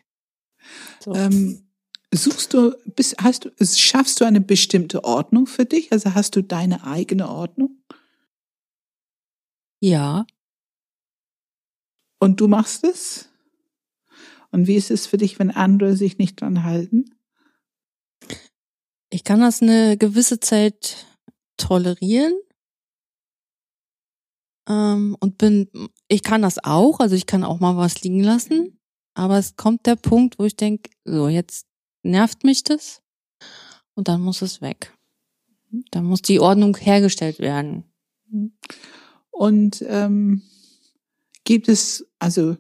So. 1.08 1.14
ähm, 1.16 1.70
suchst 2.14 2.54
du, 2.54 2.76
bist, 2.96 3.16
hast 3.24 3.46
du, 3.46 3.66
schaffst 3.66 4.20
du 4.20 4.26
eine 4.26 4.42
bestimmte 4.42 5.06
Ordnung 5.06 5.48
für 5.48 5.64
dich? 5.64 5.94
Also 5.94 6.14
hast 6.14 6.36
du 6.36 6.42
deine 6.42 6.84
eigene 6.84 7.30
Ordnung? 7.30 7.82
ja, 9.80 10.26
Und 12.20 12.42
du 12.42 12.48
machst 12.48 12.84
es? 12.84 13.30
Und 14.52 14.68
wie 14.68 14.76
ist 14.76 14.92
es 14.92 15.08
für 15.08 15.18
dich, 15.18 15.40
wenn 15.40 15.52
andere 15.52 15.96
sich 15.96 16.18
nicht 16.18 16.42
dran 16.42 16.64
halten? 16.64 17.06
ich 19.10 19.24
kann 19.24 19.40
das 19.40 19.62
eine 19.62 19.98
gewisse 19.98 20.42
Zeit 20.42 21.08
tolerieren. 21.56 22.34
Ähm, 24.68 25.16
und 25.22 25.38
bin, 25.38 25.70
ich 26.10 26.24
kann 26.24 26.42
das 26.42 26.62
auch, 26.62 27.00
also 27.00 27.16
ich 27.16 27.26
kann 27.26 27.46
auch 27.46 27.62
mal 27.62 27.78
was 27.78 28.02
liegen 28.02 28.22
lassen. 28.22 28.77
Aber 29.18 29.40
es 29.40 29.56
kommt 29.56 29.88
der 29.88 29.96
Punkt, 29.96 30.38
wo 30.38 30.46
ich 30.46 30.56
denke, 30.56 30.92
so, 31.04 31.28
jetzt 31.28 31.66
nervt 32.04 32.44
mich 32.44 32.64
das. 32.64 33.02
Und 33.96 34.10
dann 34.10 34.22
muss 34.22 34.44
es 34.44 34.62
weg. 34.62 34.96
Dann 35.90 36.06
muss 36.06 36.22
die 36.22 36.40
Ordnung 36.40 36.78
hergestellt 36.78 37.40
werden. 37.40 37.84
Und 39.32 39.84
ähm, 39.88 40.44
gibt 41.46 41.68
es, 41.68 42.06
also 42.20 42.58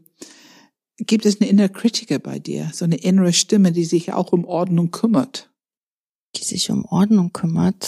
gibt 0.97 1.27
es 1.27 1.39
eine 1.39 1.47
innere 1.47 1.69
Kritiker 1.69 2.17
bei 2.17 2.39
dir, 2.39 2.71
so 2.73 2.85
eine 2.85 2.97
innere 2.97 3.33
Stimme, 3.33 3.71
die 3.71 3.85
sich 3.85 4.11
auch 4.13 4.33
um 4.33 4.43
Ordnung 4.43 4.89
kümmert? 4.89 5.51
Die 6.37 6.43
sich 6.43 6.71
um 6.71 6.85
Ordnung 6.85 7.33
kümmert. 7.33 7.83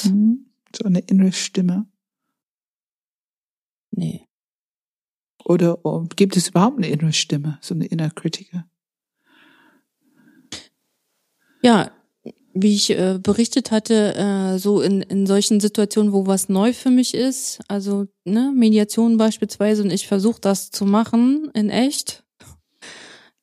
So 0.78 0.84
eine 0.86 0.99
innere 0.99 1.32
Stimme. 1.32 1.88
Nee. 3.89 4.28
Oder 5.45 5.85
oh, 5.85 6.05
gibt 6.15 6.37
es 6.37 6.49
überhaupt 6.49 6.77
eine 6.77 6.89
innere 6.89 7.13
Stimme, 7.13 7.57
so 7.61 7.73
eine 7.73 7.85
innere 7.85 8.11
Kritiker? 8.11 8.65
Ja, 11.61 11.91
wie 12.53 12.73
ich 12.73 12.89
äh, 12.91 13.19
berichtet 13.21 13.71
hatte, 13.71 14.15
äh, 14.15 14.59
so 14.59 14.81
in, 14.81 15.01
in 15.01 15.27
solchen 15.27 15.59
Situationen, 15.59 16.13
wo 16.13 16.27
was 16.27 16.49
neu 16.49 16.73
für 16.73 16.89
mich 16.89 17.13
ist, 17.13 17.59
also 17.67 18.07
ne, 18.25 18.51
Mediation 18.55 19.17
beispielsweise, 19.17 19.83
und 19.83 19.91
ich 19.91 20.07
versuche 20.07 20.41
das 20.41 20.71
zu 20.71 20.85
machen 20.85 21.51
in 21.53 21.69
echt, 21.69 22.23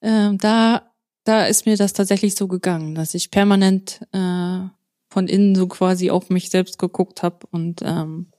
äh, 0.01 0.34
da, 0.36 0.92
da 1.24 1.47
ist 1.47 1.66
mir 1.66 1.76
das 1.76 1.92
tatsächlich 1.92 2.34
so 2.34 2.49
gegangen, 2.49 2.94
dass 2.94 3.14
ich 3.14 3.30
permanent 3.30 4.01
äh, 4.12 4.61
von 5.09 5.28
innen 5.28 5.55
so 5.55 5.66
quasi 5.66 6.11
auf 6.11 6.28
mich 6.30 6.51
selbst 6.51 6.78
geguckt 6.78 7.22
habe 7.22 7.47
und 7.51 7.80
ähm, 7.82 8.32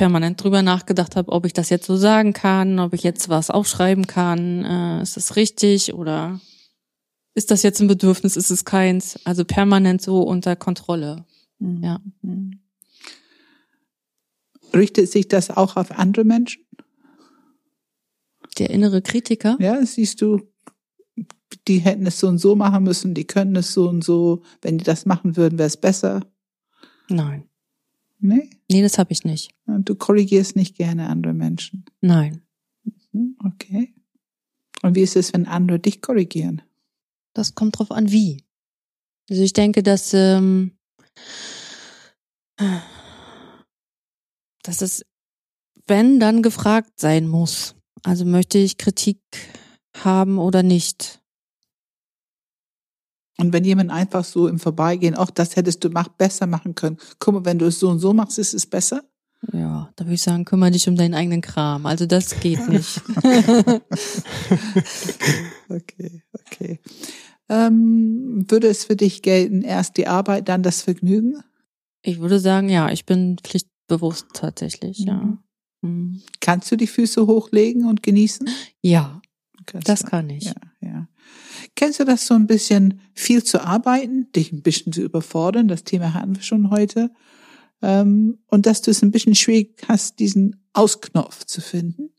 permanent 0.00 0.42
drüber 0.42 0.62
nachgedacht 0.62 1.14
habe, 1.14 1.30
ob 1.30 1.44
ich 1.44 1.52
das 1.52 1.68
jetzt 1.68 1.84
so 1.84 1.94
sagen 1.94 2.32
kann, 2.32 2.78
ob 2.78 2.94
ich 2.94 3.02
jetzt 3.02 3.28
was 3.28 3.50
aufschreiben 3.50 4.06
kann, 4.06 4.64
äh, 4.64 5.02
ist 5.02 5.18
das 5.18 5.36
richtig 5.36 5.92
oder 5.92 6.40
ist 7.34 7.50
das 7.50 7.62
jetzt 7.62 7.82
ein 7.82 7.86
Bedürfnis, 7.86 8.34
ist 8.34 8.48
es 8.48 8.64
keins? 8.64 9.20
Also 9.24 9.44
permanent 9.44 10.00
so 10.00 10.22
unter 10.22 10.56
Kontrolle. 10.56 11.26
Mhm. 11.58 11.84
Ja. 11.84 12.00
Mhm. 12.22 12.60
Richtet 14.72 15.10
sich 15.10 15.28
das 15.28 15.50
auch 15.50 15.76
auf 15.76 15.90
andere 15.90 16.24
Menschen? 16.24 16.64
Der 18.56 18.70
innere 18.70 19.02
Kritiker? 19.02 19.58
Ja, 19.60 19.84
siehst 19.84 20.22
du, 20.22 20.40
die 21.68 21.80
hätten 21.80 22.06
es 22.06 22.18
so 22.18 22.28
und 22.28 22.38
so 22.38 22.56
machen 22.56 22.84
müssen, 22.84 23.12
die 23.12 23.26
können 23.26 23.54
es 23.54 23.74
so 23.74 23.86
und 23.86 24.02
so. 24.02 24.40
Wenn 24.62 24.78
die 24.78 24.84
das 24.84 25.04
machen 25.04 25.36
würden, 25.36 25.58
wäre 25.58 25.66
es 25.66 25.76
besser. 25.76 26.22
Nein. 27.10 27.49
Nee? 28.20 28.50
Nee, 28.70 28.82
das 28.82 28.98
habe 28.98 29.12
ich 29.12 29.24
nicht. 29.24 29.50
Du 29.66 29.94
korrigierst 29.94 30.56
nicht 30.56 30.76
gerne 30.76 31.08
andere 31.08 31.32
Menschen. 31.32 31.84
Nein. 32.00 32.42
Hm, 33.12 33.36
Okay. 33.44 33.94
Und 34.82 34.94
wie 34.94 35.02
ist 35.02 35.16
es, 35.16 35.32
wenn 35.34 35.46
andere 35.46 35.78
dich 35.78 36.00
korrigieren? 36.00 36.62
Das 37.34 37.54
kommt 37.54 37.78
drauf 37.78 37.90
an, 37.90 38.10
wie. 38.10 38.44
Also 39.28 39.42
ich 39.42 39.52
denke, 39.52 39.82
dass, 39.82 40.14
ähm, 40.14 40.72
dass 44.62 44.80
es, 44.82 45.04
wenn, 45.86 46.18
dann 46.18 46.42
gefragt 46.42 46.98
sein 46.98 47.28
muss. 47.28 47.74
Also 48.02 48.24
möchte 48.24 48.58
ich 48.58 48.78
Kritik 48.78 49.20
haben 49.96 50.38
oder 50.38 50.62
nicht. 50.62 51.19
Und 53.40 53.52
wenn 53.52 53.64
jemand 53.64 53.90
einfach 53.90 54.24
so 54.24 54.48
im 54.48 54.58
Vorbeigehen, 54.58 55.14
auch 55.14 55.30
das 55.30 55.56
hättest 55.56 55.82
du 55.84 55.90
mach, 55.90 56.08
besser 56.08 56.46
machen 56.46 56.74
können. 56.74 56.98
Guck 57.18 57.34
mal, 57.34 57.44
wenn 57.44 57.58
du 57.58 57.66
es 57.66 57.80
so 57.80 57.88
und 57.88 57.98
so 57.98 58.12
machst, 58.12 58.38
ist 58.38 58.54
es 58.54 58.66
besser? 58.66 59.02
Ja, 59.52 59.90
da 59.96 60.04
würde 60.04 60.14
ich 60.14 60.22
sagen, 60.22 60.44
kümmere 60.44 60.70
dich 60.70 60.86
um 60.88 60.96
deinen 60.96 61.14
eigenen 61.14 61.40
Kram. 61.40 61.86
Also 61.86 62.06
das 62.06 62.38
geht 62.40 62.68
nicht. 62.68 63.00
Okay, 65.68 66.22
okay. 66.32 66.80
Ähm, 67.48 68.44
würde 68.48 68.68
es 68.68 68.84
für 68.84 68.96
dich 68.96 69.22
gelten, 69.22 69.62
erst 69.62 69.96
die 69.96 70.06
Arbeit, 70.08 70.48
dann 70.48 70.62
das 70.62 70.82
Vergnügen? 70.82 71.42
ich 72.02 72.18
würde 72.18 72.40
sagen, 72.40 72.68
ja, 72.68 72.90
ich 72.90 73.04
bin 73.06 73.36
pflichtbewusst 73.42 74.26
tatsächlich, 74.32 74.98
ja. 75.00 75.14
Mhm. 75.14 75.38
Mhm. 75.82 76.22
Kannst 76.40 76.70
du 76.70 76.76
die 76.76 76.86
Füße 76.86 77.26
hochlegen 77.26 77.86
und 77.86 78.02
genießen? 78.02 78.48
Ja, 78.82 79.20
Kannst 79.66 79.88
das 79.88 80.00
du. 80.00 80.06
kann 80.08 80.30
ich. 80.30 80.44
Ja, 80.44 80.54
ja. 80.80 81.08
Kennst 81.74 82.00
du 82.00 82.04
das 82.04 82.26
so 82.26 82.34
ein 82.34 82.46
bisschen 82.46 83.00
viel 83.14 83.42
zu 83.44 83.64
arbeiten, 83.64 84.30
dich 84.32 84.52
ein 84.52 84.62
bisschen 84.62 84.92
zu 84.92 85.02
überfordern? 85.02 85.68
Das 85.68 85.84
Thema 85.84 86.14
hatten 86.14 86.36
wir 86.36 86.42
schon 86.42 86.70
heute. 86.70 87.10
Ähm, 87.82 88.38
und 88.46 88.66
dass 88.66 88.82
du 88.82 88.90
es 88.90 89.02
ein 89.02 89.10
bisschen 89.10 89.34
schwierig 89.34 89.82
hast, 89.88 90.18
diesen 90.18 90.62
Ausknopf 90.72 91.44
zu 91.44 91.60
finden. 91.60 92.10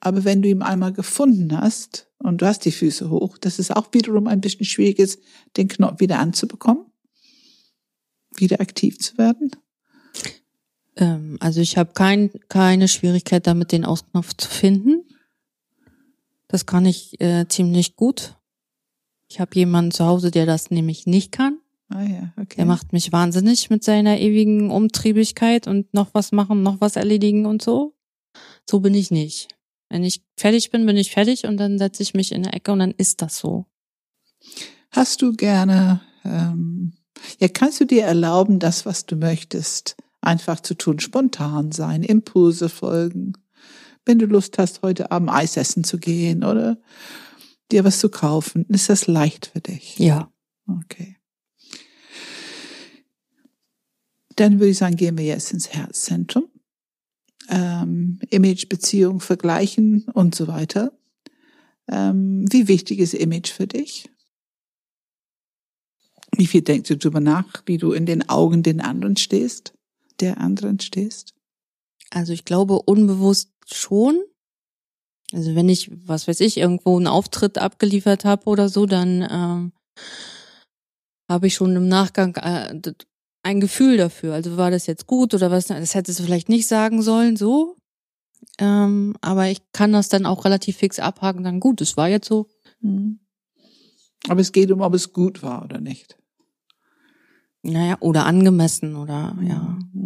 Aber 0.00 0.24
wenn 0.24 0.42
du 0.42 0.48
ihn 0.48 0.62
einmal 0.62 0.92
gefunden 0.92 1.58
hast 1.58 2.08
und 2.18 2.40
du 2.40 2.46
hast 2.46 2.64
die 2.64 2.72
Füße 2.72 3.10
hoch, 3.10 3.38
dass 3.38 3.58
es 3.58 3.70
auch 3.70 3.88
wiederum 3.92 4.26
ein 4.26 4.40
bisschen 4.40 4.64
schwierig 4.64 4.98
ist, 4.98 5.20
den 5.56 5.68
Knopf 5.68 6.00
wieder 6.00 6.18
anzubekommen, 6.18 6.86
wieder 8.36 8.60
aktiv 8.60 8.98
zu 8.98 9.18
werden. 9.18 9.50
Ähm, 10.96 11.36
also 11.40 11.60
ich 11.60 11.76
habe 11.76 11.92
kein, 11.92 12.30
keine 12.48 12.88
Schwierigkeit 12.88 13.46
damit, 13.46 13.72
den 13.72 13.84
Ausknopf 13.84 14.34
zu 14.36 14.48
finden. 14.48 15.05
Das 16.48 16.66
kann 16.66 16.86
ich 16.86 17.20
äh, 17.20 17.46
ziemlich 17.48 17.96
gut. 17.96 18.36
Ich 19.28 19.40
habe 19.40 19.54
jemanden 19.54 19.90
zu 19.90 20.04
Hause, 20.04 20.30
der 20.30 20.46
das 20.46 20.70
nämlich 20.70 21.06
nicht 21.06 21.32
kann. 21.32 21.58
Ah 21.88 22.02
ja, 22.02 22.32
okay. 22.36 22.56
Der 22.56 22.66
macht 22.66 22.92
mich 22.92 23.12
wahnsinnig 23.12 23.70
mit 23.70 23.84
seiner 23.84 24.18
ewigen 24.18 24.70
Umtriebigkeit 24.70 25.66
und 25.66 25.92
noch 25.94 26.08
was 26.12 26.32
machen, 26.32 26.62
noch 26.62 26.80
was 26.80 26.96
erledigen 26.96 27.46
und 27.46 27.62
so. 27.62 27.94
So 28.68 28.80
bin 28.80 28.94
ich 28.94 29.10
nicht. 29.10 29.48
Wenn 29.88 30.02
ich 30.02 30.22
fertig 30.36 30.70
bin, 30.70 30.86
bin 30.86 30.96
ich 30.96 31.12
fertig 31.12 31.46
und 31.46 31.58
dann 31.58 31.78
setze 31.78 32.02
ich 32.02 32.14
mich 32.14 32.32
in 32.32 32.42
der 32.42 32.54
Ecke 32.54 32.72
und 32.72 32.80
dann 32.80 32.90
ist 32.90 33.22
das 33.22 33.38
so. 33.38 33.66
Hast 34.90 35.22
du 35.22 35.32
gerne, 35.32 36.00
ähm, 36.24 36.94
ja, 37.38 37.48
kannst 37.48 37.80
du 37.80 37.84
dir 37.84 38.04
erlauben, 38.04 38.58
das, 38.58 38.84
was 38.84 39.06
du 39.06 39.16
möchtest, 39.16 39.96
einfach 40.20 40.60
zu 40.60 40.74
tun, 40.74 40.98
spontan 40.98 41.70
sein, 41.70 42.02
Impulse 42.02 42.68
folgen? 42.68 43.34
Wenn 44.06 44.20
du 44.20 44.26
Lust 44.26 44.56
hast, 44.56 44.82
heute 44.82 45.10
Abend 45.10 45.30
Eis 45.30 45.56
essen 45.56 45.84
zu 45.84 45.98
gehen 45.98 46.44
oder 46.44 46.78
dir 47.72 47.84
was 47.84 47.98
zu 47.98 48.08
kaufen, 48.08 48.64
ist 48.68 48.88
das 48.88 49.08
leicht 49.08 49.46
für 49.46 49.60
dich? 49.60 49.98
Ja. 49.98 50.32
Okay. 50.68 51.16
Dann 54.36 54.60
würde 54.60 54.70
ich 54.70 54.78
sagen, 54.78 54.96
gehen 54.96 55.18
wir 55.18 55.24
jetzt 55.24 55.52
ins 55.52 55.70
Herzzentrum. 55.70 56.48
Ähm, 57.48 58.20
Image, 58.30 58.68
Beziehung 58.68 59.20
vergleichen 59.20 60.04
und 60.12 60.34
so 60.34 60.46
weiter. 60.46 60.92
Ähm, 61.88 62.44
wie 62.50 62.68
wichtig 62.68 63.00
ist 63.00 63.14
Image 63.14 63.50
für 63.50 63.66
dich? 63.66 64.08
Wie 66.36 66.46
viel 66.46 66.62
denkst 66.62 66.88
du 66.88 66.96
darüber 66.96 67.20
nach, 67.20 67.62
wie 67.66 67.78
du 67.78 67.92
in 67.92 68.06
den 68.06 68.28
Augen 68.28 68.62
den 68.62 68.80
anderen 68.80 69.16
stehst, 69.16 69.74
der 70.20 70.38
anderen 70.38 70.78
stehst? 70.80 71.35
Also 72.10 72.32
ich 72.32 72.44
glaube 72.44 72.80
unbewusst 72.82 73.50
schon. 73.66 74.20
Also 75.32 75.54
wenn 75.54 75.68
ich, 75.68 75.90
was 76.06 76.28
weiß 76.28 76.40
ich, 76.40 76.56
irgendwo 76.56 76.96
einen 76.96 77.08
Auftritt 77.08 77.58
abgeliefert 77.58 78.24
habe 78.24 78.46
oder 78.46 78.68
so, 78.68 78.86
dann 78.86 79.26
ähm, 79.28 79.72
habe 81.28 81.48
ich 81.48 81.54
schon 81.54 81.74
im 81.74 81.88
Nachgang 81.88 82.36
äh, 82.36 82.80
ein 83.42 83.60
Gefühl 83.60 83.96
dafür. 83.96 84.34
Also 84.34 84.56
war 84.56 84.70
das 84.70 84.86
jetzt 84.86 85.06
gut 85.06 85.34
oder 85.34 85.50
was? 85.50 85.66
Das 85.66 85.94
hättest 85.94 86.20
du 86.20 86.24
vielleicht 86.24 86.48
nicht 86.48 86.68
sagen 86.68 87.02
sollen, 87.02 87.36
so. 87.36 87.76
Ähm, 88.58 89.16
aber 89.20 89.48
ich 89.48 89.60
kann 89.72 89.92
das 89.92 90.08
dann 90.08 90.26
auch 90.26 90.44
relativ 90.44 90.76
fix 90.76 90.98
abhaken. 90.98 91.44
Dann 91.44 91.60
gut, 91.60 91.80
es 91.80 91.96
war 91.96 92.08
jetzt 92.08 92.28
so. 92.28 92.48
Mhm. 92.80 93.20
Aber 94.28 94.40
es 94.40 94.52
geht 94.52 94.70
um, 94.70 94.80
ob 94.80 94.94
es 94.94 95.12
gut 95.12 95.42
war 95.42 95.64
oder 95.64 95.80
nicht. 95.80 96.16
Naja, 97.62 97.96
oder 98.00 98.26
angemessen 98.26 98.96
oder 98.96 99.36
ja. 99.42 99.76
Mhm. 99.92 100.05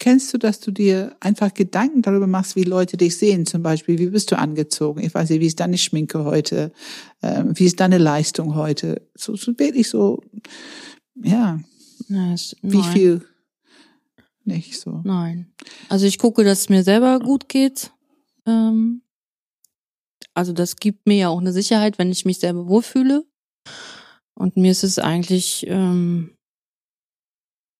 Kennst 0.00 0.32
du, 0.32 0.38
dass 0.38 0.60
du 0.60 0.70
dir 0.70 1.16
einfach 1.18 1.52
Gedanken 1.52 2.02
darüber 2.02 2.28
machst, 2.28 2.54
wie 2.54 2.62
Leute 2.62 2.96
dich 2.96 3.16
sehen? 3.16 3.46
Zum 3.46 3.62
Beispiel, 3.64 3.98
wie 3.98 4.06
bist 4.10 4.30
du 4.30 4.38
angezogen? 4.38 5.00
Ich 5.02 5.12
weiß 5.12 5.28
nicht, 5.30 5.40
wie 5.40 5.46
ist 5.46 5.58
deine 5.58 5.76
Schminke 5.78 6.24
heute? 6.24 6.72
Ähm, 7.22 7.58
wie 7.58 7.64
ist 7.64 7.80
deine 7.80 7.98
Leistung 7.98 8.54
heute? 8.54 9.08
So, 9.16 9.34
so 9.34 9.58
wirklich 9.58 9.88
so, 9.88 10.22
ja, 11.20 11.58
es- 12.32 12.54
wie 12.62 12.78
nein. 12.78 12.92
viel? 12.92 13.22
Nicht 14.44 14.78
so. 14.80 15.00
Nein. 15.04 15.52
Also 15.88 16.06
ich 16.06 16.18
gucke, 16.18 16.44
dass 16.44 16.60
es 16.60 16.68
mir 16.68 16.84
selber 16.84 17.18
gut 17.18 17.48
geht. 17.48 17.90
Ähm, 18.46 19.02
also 20.32 20.52
das 20.52 20.76
gibt 20.76 21.06
mir 21.06 21.16
ja 21.16 21.28
auch 21.28 21.40
eine 21.40 21.52
Sicherheit, 21.52 21.98
wenn 21.98 22.10
ich 22.12 22.24
mich 22.24 22.38
selber 22.38 22.68
wohlfühle. 22.68 23.24
Und 24.34 24.56
mir 24.56 24.70
ist 24.70 24.84
es 24.84 25.00
eigentlich 25.00 25.66
ähm, 25.68 26.30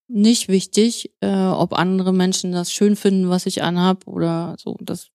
nicht 0.09 0.48
wichtig, 0.48 1.12
äh, 1.20 1.28
ob 1.46 1.72
andere 1.74 2.12
Menschen 2.12 2.52
das 2.52 2.72
schön 2.72 2.96
finden, 2.96 3.28
was 3.28 3.46
ich 3.46 3.62
anhab 3.62 4.06
oder 4.06 4.56
so. 4.59 4.76
Das 4.80 5.09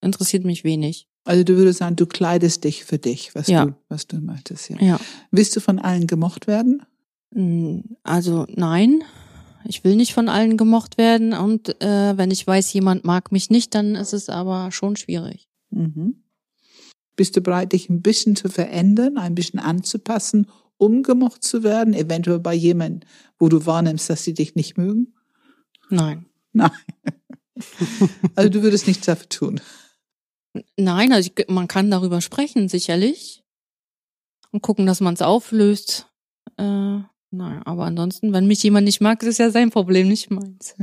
interessiert 0.00 0.44
mich 0.44 0.64
wenig. 0.64 1.06
Also 1.24 1.44
du 1.44 1.56
würdest 1.56 1.80
sagen, 1.80 1.96
du 1.96 2.06
kleidest 2.06 2.64
dich 2.64 2.84
für 2.84 2.98
dich, 2.98 3.34
was 3.34 3.46
Ja. 3.48 3.66
du, 3.66 3.74
was 3.88 4.06
du 4.06 4.16
möchtest, 4.18 4.70
ja. 4.70 4.78
Ja. 4.80 5.00
Willst 5.30 5.54
du 5.54 5.60
von 5.60 5.78
allen 5.78 6.06
gemocht 6.06 6.46
werden? 6.46 6.82
Mm, 7.32 7.80
Also 8.02 8.46
nein, 8.48 9.04
ich 9.64 9.84
will 9.84 9.96
nicht 9.96 10.14
von 10.14 10.30
allen 10.30 10.56
gemocht 10.56 10.96
werden. 10.96 11.34
Und 11.34 11.80
äh, 11.82 12.16
wenn 12.16 12.30
ich 12.30 12.46
weiß, 12.46 12.72
jemand 12.72 13.04
mag 13.04 13.30
mich 13.32 13.50
nicht, 13.50 13.74
dann 13.74 13.94
ist 13.94 14.14
es 14.14 14.30
aber 14.30 14.72
schon 14.72 14.96
schwierig. 14.96 15.48
Mhm. 15.70 16.22
Bist 17.16 17.36
du 17.36 17.42
bereit, 17.42 17.72
dich 17.74 17.90
ein 17.90 18.00
bisschen 18.00 18.34
zu 18.34 18.48
verändern, 18.48 19.18
ein 19.18 19.34
bisschen 19.34 19.58
anzupassen, 19.60 20.46
um 20.80 21.02
gemocht 21.02 21.44
zu 21.44 21.62
werden? 21.62 21.94
Eventuell 21.94 22.40
bei 22.40 22.54
jemandem, 22.54 23.08
wo 23.38 23.48
du 23.48 23.66
wahrnimmst, 23.66 24.08
dass 24.10 24.24
sie 24.24 24.34
dich 24.34 24.54
nicht 24.54 24.76
mögen? 24.78 25.14
Nein. 25.90 26.26
Nein. 26.52 26.70
Also 28.36 28.48
du 28.48 28.62
würdest 28.62 28.86
nichts 28.86 29.04
dafür 29.04 29.28
tun. 29.28 29.60
Nein, 30.78 31.12
also 31.12 31.30
ich, 31.36 31.46
man 31.48 31.68
kann 31.68 31.90
darüber 31.90 32.22
sprechen, 32.22 32.70
sicherlich. 32.70 33.44
Und 34.50 34.62
gucken, 34.62 34.86
dass 34.86 35.00
man 35.00 35.12
es 35.12 35.20
auflöst. 35.20 36.08
Äh, 36.56 36.62
nein, 36.62 37.62
aber 37.64 37.84
ansonsten, 37.84 38.32
wenn 38.32 38.46
mich 38.46 38.62
jemand 38.62 38.86
nicht 38.86 39.02
mag, 39.02 39.22
ist 39.22 39.28
es 39.28 39.38
ja 39.38 39.50
sein 39.50 39.70
Problem, 39.70 40.08
nicht 40.08 40.30
meins. 40.30 40.74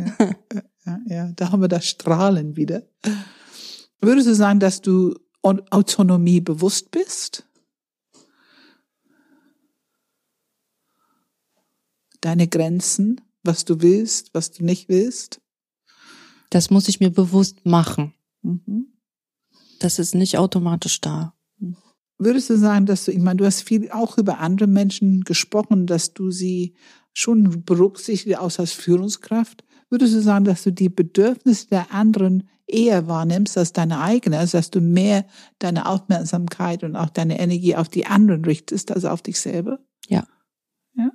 Ja, 0.85 0.99
ja, 1.07 1.31
da 1.35 1.51
haben 1.51 1.61
wir 1.61 1.67
das 1.67 1.87
Strahlen 1.87 2.55
wieder. 2.55 2.83
Würdest 3.99 4.27
du 4.27 4.35
sagen, 4.35 4.59
dass 4.59 4.79
du 4.81 5.15
Au- 5.41 5.59
Autonomie 5.71 6.41
bewusst 6.41 6.91
bist? 6.91 7.46
Deine 12.21 12.47
Grenzen, 12.47 13.21
was 13.43 13.65
du 13.65 13.81
willst, 13.81 14.33
was 14.33 14.51
du 14.51 14.63
nicht 14.63 14.89
willst? 14.89 15.41
Das 16.49 16.69
muss 16.69 16.87
ich 16.87 16.99
mir 16.99 17.11
bewusst 17.11 17.65
machen. 17.65 18.13
Mhm. 18.41 18.93
Das 19.79 19.99
ist 19.99 20.15
nicht 20.15 20.37
automatisch 20.37 21.01
da. 21.01 21.37
Würdest 22.19 22.49
du 22.49 22.57
sagen, 22.57 22.85
dass 22.87 23.05
du, 23.05 23.11
ich 23.11 23.19
meine, 23.19 23.37
du 23.37 23.45
hast 23.45 23.61
viel 23.61 23.91
auch 23.91 24.17
über 24.17 24.39
andere 24.39 24.67
Menschen 24.67 25.23
gesprochen, 25.23 25.85
dass 25.85 26.13
du 26.13 26.31
sie 26.31 26.73
schon 27.13 27.63
berücksichtigt 27.63 28.37
aus 28.39 28.59
als 28.59 28.71
Führungskraft? 28.71 29.63
Würdest 29.89 30.15
du 30.15 30.21
sagen, 30.21 30.45
dass 30.45 30.63
du 30.63 30.71
die 30.71 30.89
Bedürfnisse 30.89 31.67
der 31.67 31.91
anderen 31.93 32.49
eher 32.65 33.07
wahrnimmst 33.07 33.57
als 33.57 33.71
deine 33.71 34.01
eigene, 34.01 34.39
also 34.39 34.57
dass 34.57 34.71
du 34.71 34.81
mehr 34.81 35.25
deine 35.59 35.85
Aufmerksamkeit 35.85 36.83
und 36.83 36.95
auch 36.95 37.09
deine 37.09 37.39
Energie 37.39 37.75
auf 37.75 37.87
die 37.87 38.05
anderen 38.07 38.43
richtest 38.43 38.91
als 38.91 39.05
auf 39.05 39.21
dich 39.21 39.39
selber? 39.39 39.79
Ja. 40.07 40.27
Ja. 40.95 41.11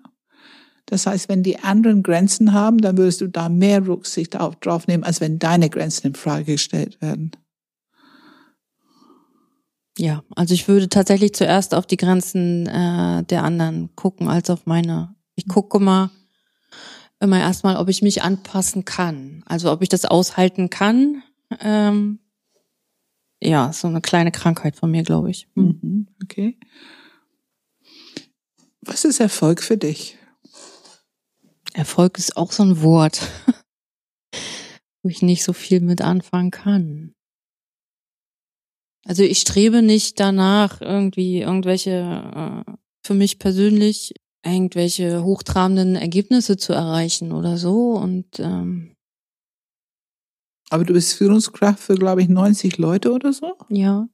Das 0.93 1.07
heißt, 1.07 1.31
wenn 1.31 1.43
die 1.43 1.59
anderen 1.59 2.03
Grenzen 2.03 2.53
haben, 2.53 2.77
dann 2.77 2.99
würdest 2.99 3.23
du 3.23 3.27
da 3.27 3.49
mehr 3.49 3.87
Rücksicht 3.87 4.39
auf, 4.39 4.57
drauf 4.57 4.87
nehmen, 4.87 5.05
als 5.05 5.23
wenn 5.23 5.39
deine 5.39 5.71
Grenzen 5.71 6.09
in 6.09 6.15
Frage 6.15 6.45
gestellt 6.45 7.01
werden. 7.01 7.31
Ja, 9.97 10.23
also 10.37 10.53
ich 10.53 10.69
würde 10.69 10.91
tatsächlich 10.91 11.35
zuerst 11.35 11.75
auf 11.75 11.87
die 11.87 11.97
Grenzen 11.97 12.67
äh, 12.67 13.25
der 13.25 13.43
anderen 13.43 13.97
gucken, 13.97 14.29
als 14.29 14.51
auf 14.51 14.67
meine. 14.67 15.15
Ich 15.35 15.49
gucke 15.49 15.81
mal, 15.81 16.11
immer 17.21 17.41
erstmal, 17.41 17.77
ob 17.79 17.89
ich 17.89 18.03
mich 18.03 18.23
anpassen 18.23 18.85
kann. 18.85 19.43
Also 19.47 19.73
ob 19.73 19.81
ich 19.81 19.89
das 19.89 20.05
aushalten 20.05 20.69
kann. 20.69 21.23
Ähm, 21.61 22.19
ja, 23.41 23.73
so 23.73 23.89
eine 23.89 24.03
kleine 24.03 24.31
Krankheit 24.31 24.77
von 24.77 24.91
mir, 24.91 25.05
glaube 25.05 25.31
ich. 25.31 25.49
Hm. 25.55 25.79
Mhm, 25.81 26.09
okay. 26.23 26.59
Was 28.83 29.07
ist 29.07 29.21
Erfolg 29.21 29.63
für 29.63 29.79
dich? 29.79 30.19
Erfolg 31.75 32.19
ist 32.19 32.37
auch 32.37 32.53
so 32.53 32.63
ein 32.63 32.83
Wort, 32.83 33.21
wo 35.03 35.09
ich 35.09 35.23
nicht 35.23 35.45
so 35.45 35.53
viel 35.53 35.81
mit 35.81 36.03
anfangen 36.03 36.51
kann. 36.51 37.15
Also 39.05 39.23
ich 39.25 39.39
strebe 39.39 39.83
nicht 39.83 40.21
danach, 40.21 40.81
irgendwie 40.81 41.41
irgendwelche, 41.41 41.91
äh, 42.67 42.73
für 43.05 43.15
mich 43.15 43.39
persönlich, 43.39 44.15
irgendwelche 44.45 45.25
hochtrabenden 45.25 45.97
Ergebnisse 45.97 46.57
zu 46.57 46.73
erreichen 46.73 47.33
oder 47.33 47.59
so. 47.59 47.93
Und 47.93 48.39
ähm, 48.39 48.95
Aber 50.71 50.85
du 50.85 50.93
bist 50.93 51.15
Führungskraft 51.15 51.81
für, 51.81 51.95
glaube 51.97 52.23
ich, 52.23 52.29
90 52.29 52.79
Leute 52.79 53.13
oder 53.13 53.33
so? 53.33 53.57
ja, 53.69 54.09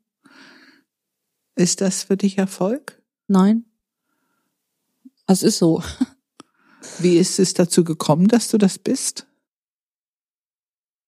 Ist 1.55 1.81
das 1.81 2.05
für 2.05 2.17
dich 2.17 2.39
Erfolg? 2.39 3.03
nein. 3.27 3.65
Es 5.27 5.43
ist 5.43 5.59
so. 5.59 5.83
Wie 6.99 7.17
ist 7.17 7.39
es 7.39 7.55
dazu 7.55 7.85
gekommen, 7.85 8.29
dass 8.29 8.49
du 8.49 8.59
das 8.59 8.79
bist? 8.79 9.27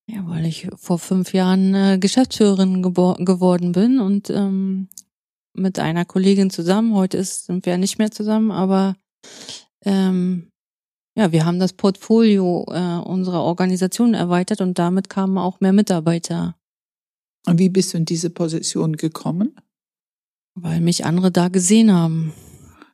Ja, 0.07 0.27
weil 0.27 0.47
ich 0.47 0.69
vor 0.77 0.99
fünf 0.99 1.33
Jahren 1.33 1.75
äh, 1.75 1.99
Geschäftsführerin 1.99 2.83
geworden 2.83 3.73
bin 3.73 4.01
und 4.01 4.31
ähm, 4.31 4.89
mit 5.53 5.79
einer 5.79 6.05
Kollegin 6.05 6.51
zusammen. 6.51 6.95
Heute 6.95 7.17
ist, 7.17 7.47
sind 7.47 7.65
wir 7.67 7.79
nicht 7.79 7.99
mehr 7.99 8.11
zusammen, 8.11 8.51
aber 8.51 8.97
ähm, 9.85 10.51
ja, 11.17 11.33
wir 11.33 11.45
haben 11.45 11.61
das 11.61 11.73
Portfolio 11.73 12.65
äh, 12.71 12.99
unserer 12.99 13.43
Organisation 13.43 14.15
erweitert 14.15 14.61
und 14.61 14.79
damit 14.79 15.09
kamen 15.09 15.39
auch 15.39 15.61
mehr 15.61 15.73
Mitarbeiter, 15.73 16.57
Und 17.47 17.59
wie 17.59 17.69
bist 17.69 17.93
du 17.93 17.99
in 17.99 18.05
diese 18.05 18.31
Position 18.31 18.97
gekommen? 18.97 19.55
weil 20.55 20.81
mich 20.81 21.05
andere 21.05 21.31
da 21.31 21.49
gesehen 21.49 21.93
haben. 21.93 22.33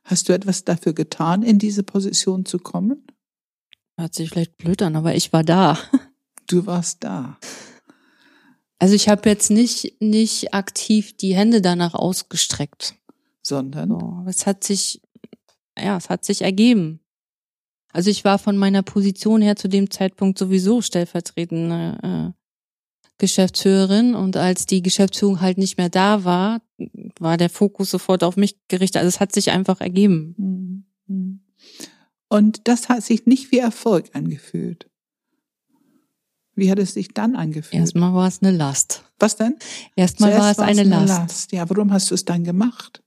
Hast 0.07 0.29
du 0.29 0.33
etwas 0.33 0.63
dafür 0.63 0.93
getan, 0.93 1.43
in 1.43 1.59
diese 1.59 1.83
Position 1.83 2.45
zu 2.45 2.59
kommen? 2.59 3.05
Hört 3.99 4.15
sich 4.15 4.29
vielleicht 4.29 4.57
blöd 4.57 4.81
an, 4.81 4.95
aber 4.95 5.15
ich 5.15 5.33
war 5.33 5.43
da. 5.43 5.77
Du 6.47 6.65
warst 6.65 7.03
da. 7.03 7.37
Also 8.79 8.95
ich 8.95 9.09
habe 9.09 9.27
jetzt 9.27 9.51
nicht 9.51 9.99
nicht 9.99 10.53
aktiv 10.53 11.17
die 11.17 11.35
Hände 11.35 11.61
danach 11.61 11.93
ausgestreckt. 11.93 12.95
Sondern 13.43 13.89
So, 13.89 14.23
es 14.27 14.45
hat 14.45 14.63
sich, 14.63 15.01
ja, 15.77 15.97
es 15.97 16.09
hat 16.09 16.23
sich 16.23 16.41
ergeben. 16.41 17.01
Also 17.91 18.09
ich 18.09 18.23
war 18.23 18.39
von 18.39 18.55
meiner 18.55 18.83
Position 18.83 19.41
her 19.41 19.57
zu 19.57 19.67
dem 19.67 19.91
Zeitpunkt 19.91 20.37
sowieso 20.37 20.81
stellvertretende 20.81 22.33
äh, 22.33 22.46
Geschäftsführerin 23.17 24.15
und 24.15 24.37
als 24.37 24.65
die 24.65 24.81
Geschäftsführung 24.81 25.41
halt 25.41 25.57
nicht 25.57 25.77
mehr 25.77 25.89
da 25.89 26.23
war, 26.23 26.61
war 27.19 27.37
der 27.37 27.49
Fokus 27.49 27.89
sofort 27.89 28.23
auf 28.23 28.37
mich 28.37 28.57
gerichtet. 28.67 28.97
Also 28.97 29.09
es 29.09 29.19
hat 29.19 29.31
sich 29.31 29.51
einfach 29.51 29.81
ergeben. 29.81 30.85
Mhm. 31.07 31.39
Und 32.29 32.67
das 32.67 32.89
hat 32.89 33.03
sich 33.03 33.25
nicht 33.25 33.51
wie 33.51 33.59
Erfolg 33.59 34.09
angefühlt. 34.13 34.89
Wie 36.55 36.71
hat 36.71 36.79
es 36.79 36.93
sich 36.93 37.13
dann 37.13 37.35
angefühlt? 37.35 37.79
Erstmal 37.79 38.13
war 38.13 38.27
es 38.27 38.41
eine 38.41 38.51
Last. 38.51 39.03
Was 39.19 39.35
denn? 39.35 39.55
Erstmal 39.95 40.31
war 40.31 40.51
es 40.51 40.57
Zuerst 40.57 40.79
eine 40.79 40.83
Last. 40.83 41.51
Ja, 41.51 41.69
warum 41.69 41.91
hast 41.93 42.09
du 42.09 42.15
es 42.15 42.25
dann 42.25 42.43
gemacht? 42.43 43.03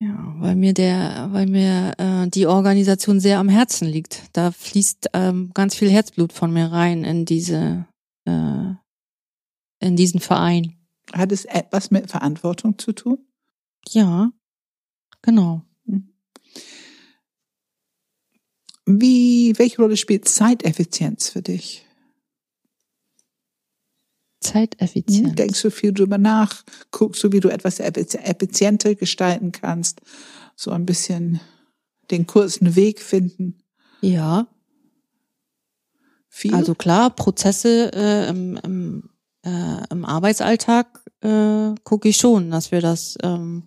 Ja, 0.00 0.34
weil 0.38 0.54
mir 0.54 0.74
der, 0.74 1.28
weil 1.32 1.46
mir 1.46 1.94
äh, 1.98 2.28
die 2.28 2.46
Organisation 2.46 3.18
sehr 3.18 3.40
am 3.40 3.48
Herzen 3.48 3.88
liegt. 3.88 4.24
Da 4.32 4.52
fließt 4.52 5.10
ähm, 5.12 5.50
ganz 5.54 5.74
viel 5.74 5.90
Herzblut 5.90 6.32
von 6.32 6.52
mir 6.52 6.66
rein 6.66 7.02
in 7.02 7.24
diese, 7.24 7.86
äh, 8.24 8.74
in 9.80 9.96
diesen 9.96 10.20
Verein. 10.20 10.76
Hat 11.12 11.32
es 11.32 11.46
etwas 11.46 11.90
mit 11.90 12.10
Verantwortung 12.10 12.78
zu 12.78 12.92
tun? 12.92 13.18
Ja, 13.88 14.30
genau. 15.22 15.62
Wie, 18.90 19.52
welche 19.58 19.82
Rolle 19.82 19.96
spielt 19.96 20.28
Zeiteffizienz 20.28 21.28
für 21.28 21.42
dich? 21.42 21.87
Zeiteffizient. 24.52 25.28
Hm, 25.28 25.36
Denkst 25.36 25.62
du 25.62 25.70
viel 25.70 25.92
drüber 25.92 26.18
nach? 26.18 26.64
Guckst 26.90 27.22
du, 27.24 27.32
wie 27.32 27.40
du 27.40 27.48
etwas 27.48 27.80
effiz- 27.80 28.16
effizienter 28.16 28.94
gestalten 28.94 29.52
kannst? 29.52 30.00
So 30.56 30.70
ein 30.70 30.86
bisschen 30.86 31.40
den 32.10 32.26
kurzen 32.26 32.74
Weg 32.76 33.00
finden? 33.00 33.58
Ja, 34.00 34.46
Viel? 36.28 36.54
also 36.54 36.74
klar, 36.74 37.10
Prozesse 37.10 37.90
äh, 37.92 38.28
im, 38.28 38.56
im, 38.62 39.10
äh, 39.44 39.82
im 39.90 40.04
Arbeitsalltag 40.04 41.04
äh, 41.20 41.74
gucke 41.84 42.08
ich 42.08 42.16
schon, 42.16 42.50
dass 42.50 42.70
wir 42.70 42.80
das 42.80 43.16
ähm, 43.22 43.64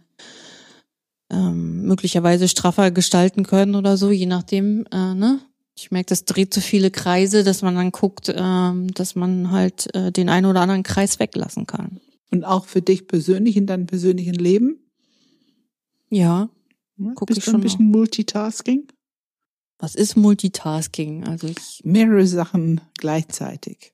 ähm, 1.29 1.84
möglicherweise 1.84 2.47
straffer 2.47 2.91
gestalten 2.91 3.43
können 3.43 3.75
oder 3.75 3.97
so, 3.97 4.11
je 4.11 4.25
nachdem, 4.25 4.86
äh, 4.91 5.13
ne? 5.13 5.39
Ich 5.76 5.89
merke, 5.91 6.07
das 6.07 6.26
dreht 6.26 6.53
zu 6.53 6.61
viele 6.61 6.91
Kreise, 6.91 7.43
dass 7.43 7.61
man 7.61 7.76
dann 7.76 7.91
guckt, 7.91 8.32
ähm, 8.36 8.93
dass 8.93 9.15
man 9.15 9.51
halt 9.51 9.93
äh, 9.95 10.11
den 10.11 10.30
einen 10.30 10.45
oder 10.45 10.61
anderen 10.61 10.84
Kreis 10.84 11.19
weglassen 11.19 11.65
kann. 11.65 11.99
Und 12.30 12.43
auch 12.43 12.65
für 12.65 12.82
dich 12.82 13.07
persönlich 13.07 13.57
in 13.57 13.65
deinem 13.67 13.88
persönlichen 13.88 14.36
Leben? 14.36 14.80
Ja, 16.09 16.49
Ja, 16.97 17.11
Guck 17.15 17.28
Bist 17.30 17.39
ich 17.39 17.45
du 17.45 17.51
ein 17.51 17.53
schon 17.53 17.61
bisschen 17.61 17.86
Multitasking? 17.91 18.88
was 19.80 19.95
ist 19.95 20.15
Multitasking? 20.15 21.26
Also 21.26 21.47
ich, 21.47 21.82
Mehrere 21.84 22.28
Sachen 22.28 22.82
gleichzeitig. 22.99 23.93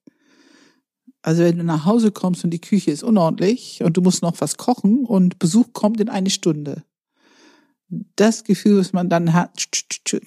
Also 1.21 1.43
wenn 1.43 1.57
du 1.57 1.63
nach 1.63 1.85
Hause 1.85 2.11
kommst 2.11 2.43
und 2.43 2.51
die 2.51 2.59
Küche 2.61 2.91
ist 2.91 3.03
unordentlich 3.03 3.81
und 3.83 3.95
du 3.95 4.01
musst 4.01 4.21
noch 4.21 4.39
was 4.41 4.57
kochen 4.57 5.05
und 5.05 5.39
Besuch 5.39 5.71
kommt 5.73 6.01
in 6.01 6.09
eine 6.09 6.29
Stunde. 6.29 6.83
Das 7.89 8.43
Gefühl, 8.43 8.79
was 8.79 8.91
man 8.91 9.09
dann 9.09 9.33
hat, 9.33 9.69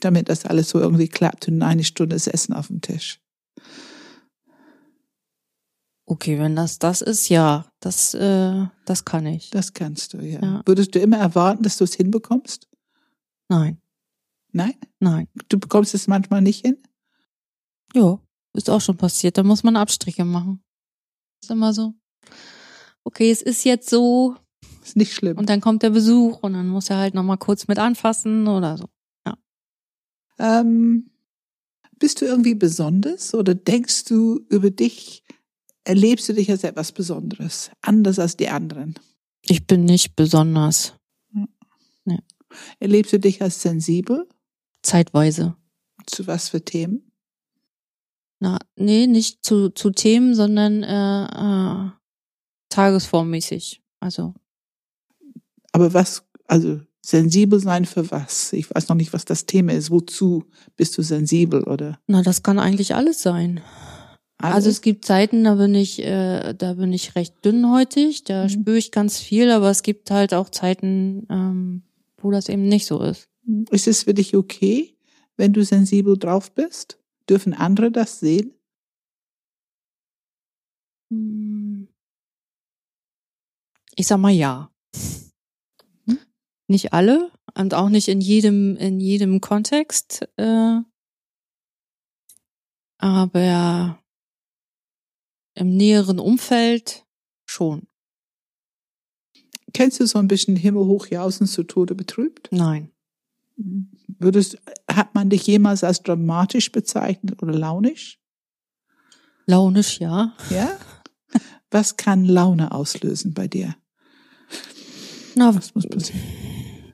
damit 0.01 0.29
das 0.29 0.47
alles 0.47 0.71
so 0.71 0.81
irgendwie 0.81 1.09
klappt 1.09 1.49
und 1.49 1.55
in 1.55 1.63
eine 1.63 1.85
Stunde 1.85 2.17
ist 2.17 2.27
Essen 2.27 2.55
auf 2.55 2.69
dem 2.69 2.81
Tisch. 2.81 3.21
okay, 6.07 6.39
wenn 6.39 6.57
das 6.57 6.79
das 6.79 7.03
ist, 7.03 7.29
ja, 7.29 7.71
das, 7.81 8.15
äh, 8.15 8.67
das 8.85 9.05
kann 9.05 9.27
ich. 9.27 9.51
Das 9.51 9.73
kannst 9.75 10.13
du, 10.15 10.19
ja. 10.19 10.41
Ja. 10.43 10.63
Würdest 10.67 10.95
du 10.95 10.99
immer 10.99 11.19
erwarten, 11.19 11.63
dass 11.63 11.77
du 11.77 11.85
es 11.85 11.95
hinbekommst? 11.95 12.69
Nein, 13.49 13.81
Nein? 14.53 14.75
nein. 14.99 15.29
Du 15.49 15.59
bekommst 15.59 15.95
es 15.95 16.09
manchmal 16.09 16.43
nicht 16.43 16.65
hin? 16.65 16.77
Ja, 17.95 18.21
ist 18.55 18.71
auch 18.71 18.81
schon 18.81 18.97
passiert. 18.97 19.39
Da 19.39 19.43
muss 19.43 19.63
man 19.63 19.77
Abstriche 19.77 20.25
machen. 20.25 20.63
Ist 21.43 21.51
immer 21.51 21.73
so. 21.73 21.95
Okay, 23.05 23.31
es 23.31 23.43
ist 23.43 23.65
jetzt 23.65 23.89
so 23.89 24.37
Ist 24.91 24.97
nicht 24.97 25.15
schlimm. 25.15 25.39
und 25.39 25.49
dann 25.49 25.61
kommt 25.61 25.83
der 25.83 25.91
Besuch 25.91 26.43
und 26.43 26.53
dann 26.55 26.69
muss 26.69 26.91
er 26.91 26.99
halt 26.99 27.15
nochmal 27.15 27.39
kurz 27.39 27.69
mit 27.69 27.79
anfassen 27.79 28.47
oder 28.49 28.77
so. 28.77 28.87
Ähm, 30.39 31.11
bist 31.99 32.23
du 32.23 32.25
irgendwie 32.25 32.55
besonders 32.55 33.35
oder 33.35 33.55
denkst 33.55 34.05
du 34.05 34.41
über 34.49 34.71
dich, 34.71 35.23
erlebst 35.85 36.31
du 36.31 36.33
dich 36.33 36.51
als 36.51 36.65
etwas 36.65 36.93
Besonderes, 36.93 37.71
anders 37.83 38.19
als 38.19 38.39
die 38.39 38.49
anderen? 38.49 38.95
Ich 39.43 39.67
bin 39.67 39.85
nicht 39.85 40.17
besonders 40.17 40.95
Erlebst 42.79 43.13
du 43.13 43.21
dich 43.21 43.43
als 43.43 43.63
sensibel? 43.63 44.29
zeitweise. 44.83 45.57
Zu 46.07 46.27
was 46.27 46.49
für 46.49 46.65
Themen? 46.65 47.13
Na, 48.41 48.59
nee, 48.77 49.07
nicht 49.07 49.45
zu, 49.45 49.69
zu 49.69 49.91
Themen, 49.91 50.35
sondern 50.35 50.83
äh, 50.83 51.25
äh, 51.27 51.91
tagesformmäßig. 52.71 53.83
Also, 54.01 54.35
Aber 55.73 55.95
was, 55.95 56.25
also 56.47 56.81
sensibel 57.03 57.61
sein 57.61 57.85
für 57.85 58.11
was? 58.11 58.53
Ich 58.53 58.73
weiß 58.75 58.89
noch 58.89 58.97
nicht, 58.97 59.13
was 59.13 59.25
das 59.25 59.47
Thema 59.47 59.73
ist. 59.73 59.91
Wozu 59.91 60.45
bist 60.77 60.97
du 60.99 61.03
sensibel 61.03 61.63
oder? 61.65 61.99
na, 62.07 62.23
das 62.23 62.43
kann 62.43 62.59
eigentlich 62.59 62.95
alles 62.95 63.23
sein. 63.23 63.61
Also 64.39 64.55
Alles? 64.55 64.67
es 64.67 64.81
gibt 64.81 65.05
Zeiten, 65.05 65.45
da 65.45 65.55
bin 65.57 65.75
ich, 65.75 66.03
äh, 66.03 66.55
da 66.55 66.73
bin 66.75 66.95
ich 66.95 67.15
recht 67.15 67.45
dünnhäutig, 67.45 68.25
da 68.25 68.45
Mhm. 68.45 68.49
spüre 68.49 68.79
ich 68.79 68.91
ganz 68.91 69.19
viel, 69.19 69.51
aber 69.51 69.71
es 69.71 69.83
gibt 69.83 70.11
halt 70.11 70.33
auch 70.33 70.49
Zeiten, 70.49 71.27
ähm, 71.29 71.83
wo 72.17 72.31
das 72.31 72.49
eben 72.49 72.67
nicht 72.67 72.87
so 72.87 73.03
ist. 73.03 73.29
ist 73.71 73.87
es 73.87 74.05
für 74.05 74.15
dich 74.15 74.35
okay, 74.35 74.97
wenn 75.37 75.53
du 75.53 75.63
sensibel 75.63 76.17
drauf 76.17 76.53
bist? 76.53 76.99
Dürfen 77.29 77.53
andere 77.53 77.91
das 77.91 78.19
sehen? 78.21 78.55
Hm. 81.11 81.89
Ich 83.97 84.07
sag 84.07 84.19
mal 84.19 84.31
ja. 84.33 84.71
Nicht 86.71 86.93
alle 86.93 87.33
und 87.55 87.75
auch 87.75 87.89
nicht 87.89 88.07
in 88.07 88.21
jedem, 88.21 88.77
in 88.77 89.01
jedem 89.01 89.41
Kontext, 89.41 90.29
äh, 90.37 90.79
aber 92.99 93.99
im 95.55 95.77
näheren 95.77 96.21
Umfeld 96.21 97.05
schon. 97.45 97.89
Kennst 99.75 99.99
du 99.99 100.07
so 100.07 100.21
ein 100.21 100.29
bisschen 100.29 100.55
Himmel 100.55 100.85
hoch 100.85 101.09
jausen 101.09 101.49
zu 101.49 101.65
Tode 101.65 101.97
betrübt? 101.97 102.49
Nein. 102.53 102.93
Würdest, 104.07 104.59
hat 104.89 105.13
man 105.17 105.29
dich 105.29 105.49
jemals 105.49 105.83
als 105.83 106.05
dramatisch 106.05 106.71
bezeichnet 106.71 107.43
oder 107.43 107.53
launisch? 107.53 108.21
Launisch, 109.47 109.99
ja. 109.99 110.37
Ja? 110.51 110.79
Was 111.73 111.97
kann 111.97 112.25
Laune 112.25 112.71
auslösen 112.71 113.35
bei 113.35 113.49
dir? 113.49 113.75
Na, 115.35 115.55
Was 115.55 115.75
muss 115.75 115.87
passieren? 115.89 116.21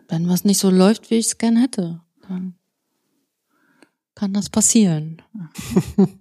wenn 0.09 0.29
was 0.29 0.45
nicht 0.45 0.59
so 0.59 0.71
läuft, 0.71 1.11
wie 1.11 1.17
ich 1.17 1.27
es 1.27 1.39
gern 1.39 1.57
hätte, 1.57 2.01
dann 2.29 2.55
kann 4.15 4.33
das 4.33 4.49
passieren. 4.51 5.21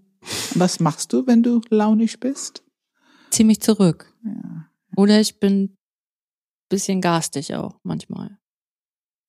Was 0.56 0.80
machst 0.80 1.14
du, 1.14 1.28
wenn 1.28 1.44
du 1.44 1.62
launisch 1.70 2.20
bist? 2.20 2.64
Zieh 3.30 3.44
mich 3.44 3.62
zurück. 3.62 4.12
Ja. 4.26 4.68
Oder 4.98 5.22
ich 5.22 5.40
bin 5.40 5.78
bisschen 6.68 7.00
garstig 7.00 7.54
auch 7.54 7.80
manchmal. 7.84 8.40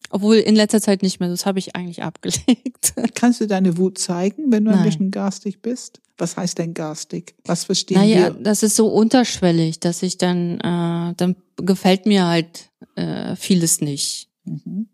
Obwohl 0.09 0.37
in 0.37 0.57
letzter 0.57 0.81
Zeit 0.81 1.03
nicht 1.03 1.21
mehr, 1.21 1.29
das 1.29 1.45
habe 1.45 1.59
ich 1.59 1.77
eigentlich 1.77 2.03
abgelegt. 2.03 2.95
Kannst 3.15 3.41
du 3.43 3.47
deine 3.47 3.77
Wut 3.77 3.99
zeigen, 3.99 4.51
wenn 4.51 4.65
du 4.65 4.71
ein 4.71 4.79
Nein. 4.79 4.87
bisschen 4.87 5.11
garstig 5.11 5.61
bist? 5.61 6.01
Was 6.19 6.37
heißt 6.37 6.59
denn 6.59 6.73
garstig? 6.75 7.35
Was 7.45 7.65
verstehen 7.65 7.99
Naja, 7.99 8.35
wir? 8.35 8.43
das 8.43 8.63
ist 8.63 8.77
so 8.77 8.89
unterschwellig, 8.89 9.81
dass 9.81 10.03
ich 10.03 10.17
dann, 10.19 10.59
äh, 10.61 11.15
dann 11.17 11.37
gefällt 11.57 12.07
mir 12.07 12.27
halt 12.27 12.71
äh, 12.95 13.37
vieles 13.37 13.81
nicht. 13.81 14.29
Mhm. 14.45 14.89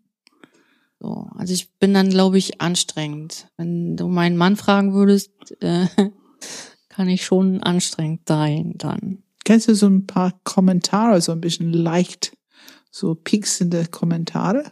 So, 0.99 1.27
also 1.35 1.53
ich 1.53 1.71
bin 1.79 1.93
dann, 1.93 2.09
glaube 2.09 2.37
ich, 2.37 2.61
anstrengend. 2.61 3.47
Wenn 3.57 3.95
du 3.97 4.07
meinen 4.07 4.37
Mann 4.37 4.55
fragen 4.57 4.93
würdest, 4.93 5.31
äh, 5.61 5.87
kann 6.89 7.07
ich 7.09 7.25
schon 7.25 7.61
anstrengend 7.63 8.21
sein 8.27 8.73
dann. 8.77 9.23
Kennst 9.45 9.67
du 9.67 9.75
so 9.75 9.87
ein 9.87 10.05
paar 10.07 10.33
Kommentare, 10.43 11.19
so 11.21 11.31
ein 11.33 11.41
bisschen 11.41 11.71
leicht, 11.73 12.35
so 12.91 13.15
pieksende 13.15 13.85
Kommentare? 13.87 14.71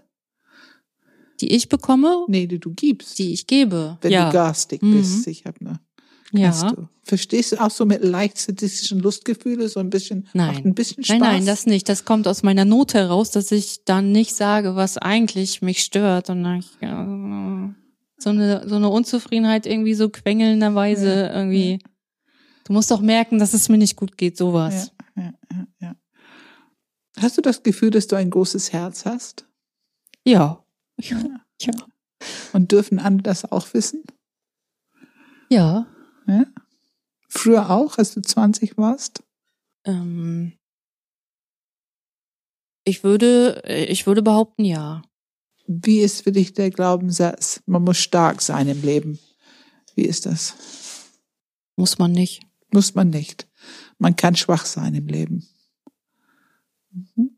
Die 1.41 1.51
ich 1.53 1.67
bekomme, 1.69 2.25
Nee, 2.27 2.45
die 2.47 2.59
du 2.59 2.73
gibst. 2.73 3.17
die 3.19 3.33
ich 3.33 3.47
gebe. 3.47 3.97
wenn 4.01 4.11
ja. 4.11 4.27
du 4.27 4.33
garstig 4.33 4.81
Mhm. 4.81 4.93
bist. 4.93 5.27
Ich 5.27 5.45
habe 5.45 5.63
ne. 5.63 5.79
Ja. 6.31 6.71
du? 6.71 6.87
Verstehst 7.03 7.51
du 7.51 7.61
auch 7.61 7.71
so 7.71 7.85
mit 7.85 8.03
leicht 8.03 8.37
sadistischen 8.37 8.99
Lustgefühle, 8.99 9.67
so 9.67 9.79
ein 9.79 9.89
bisschen, 9.89 10.27
Nein. 10.33 10.53
macht 10.53 10.65
ein 10.65 10.75
bisschen 10.75 11.03
Spaß? 11.03 11.19
Nein, 11.19 11.33
nein, 11.33 11.45
das 11.45 11.65
nicht. 11.65 11.89
Das 11.89 12.05
kommt 12.05 12.27
aus 12.27 12.43
meiner 12.43 12.65
Not 12.65 12.93
heraus, 12.93 13.31
dass 13.31 13.51
ich 13.51 13.83
dann 13.85 14.11
nicht 14.11 14.35
sage, 14.35 14.75
was 14.75 14.97
eigentlich 14.97 15.61
mich 15.61 15.83
stört 15.83 16.29
und 16.29 16.43
dann 16.43 16.59
ich, 16.59 16.69
äh, 16.81 17.73
so 18.21 18.29
eine 18.29 18.67
so 18.69 18.75
eine 18.75 18.89
Unzufriedenheit 18.89 19.65
irgendwie 19.65 19.95
so 19.95 20.09
quengelnderweise 20.09 21.07
Ja, 21.09 21.35
irgendwie. 21.35 21.79
Du 22.65 22.73
musst 22.73 22.91
doch 22.91 23.01
merken, 23.01 23.39
dass 23.39 23.53
es 23.53 23.67
mir 23.69 23.79
nicht 23.79 23.95
gut 23.95 24.17
geht, 24.17 24.37
sowas. 24.37 24.93
Ja, 25.17 25.23
ja, 25.23 25.33
ja, 25.51 25.67
ja. 25.79 25.95
Hast 27.17 27.37
du 27.37 27.41
das 27.41 27.63
Gefühl, 27.63 27.89
dass 27.89 28.07
du 28.07 28.15
ein 28.15 28.29
großes 28.29 28.71
Herz 28.71 29.05
hast? 29.05 29.45
Ja. 30.23 30.63
Ja. 30.99 31.17
Ja. 31.59 31.73
Und 32.53 32.71
dürfen 32.71 32.99
andere 32.99 33.23
das 33.23 33.51
auch 33.51 33.73
wissen? 33.73 34.03
ja. 35.49 35.87
Ja? 36.31 36.45
Früher 37.27 37.69
auch, 37.69 37.97
als 37.97 38.13
du 38.13 38.21
20 38.21 38.77
warst? 38.77 39.23
Ähm, 39.85 40.53
ich 42.83 43.03
würde 43.03 43.63
äh, 43.65 43.85
ich 43.85 44.07
würde 44.07 44.21
behaupten, 44.21 44.65
ja. 44.65 45.01
Wie 45.67 45.99
ist 45.99 46.23
für 46.23 46.31
dich 46.31 46.53
der 46.53 46.69
Glaubenssatz, 46.69 47.61
man 47.65 47.83
muss 47.83 47.97
stark 47.97 48.41
sein 48.41 48.67
im 48.67 48.81
Leben? 48.81 49.19
Wie 49.95 50.03
ist 50.03 50.25
das? 50.25 50.55
Muss 51.75 51.97
man 51.97 52.11
nicht. 52.11 52.41
Muss 52.73 52.95
man 52.95 53.09
nicht. 53.09 53.47
Man 53.97 54.15
kann 54.15 54.35
schwach 54.35 54.65
sein 54.65 54.95
im 54.95 55.07
Leben. 55.07 55.47
Mhm. 56.91 57.37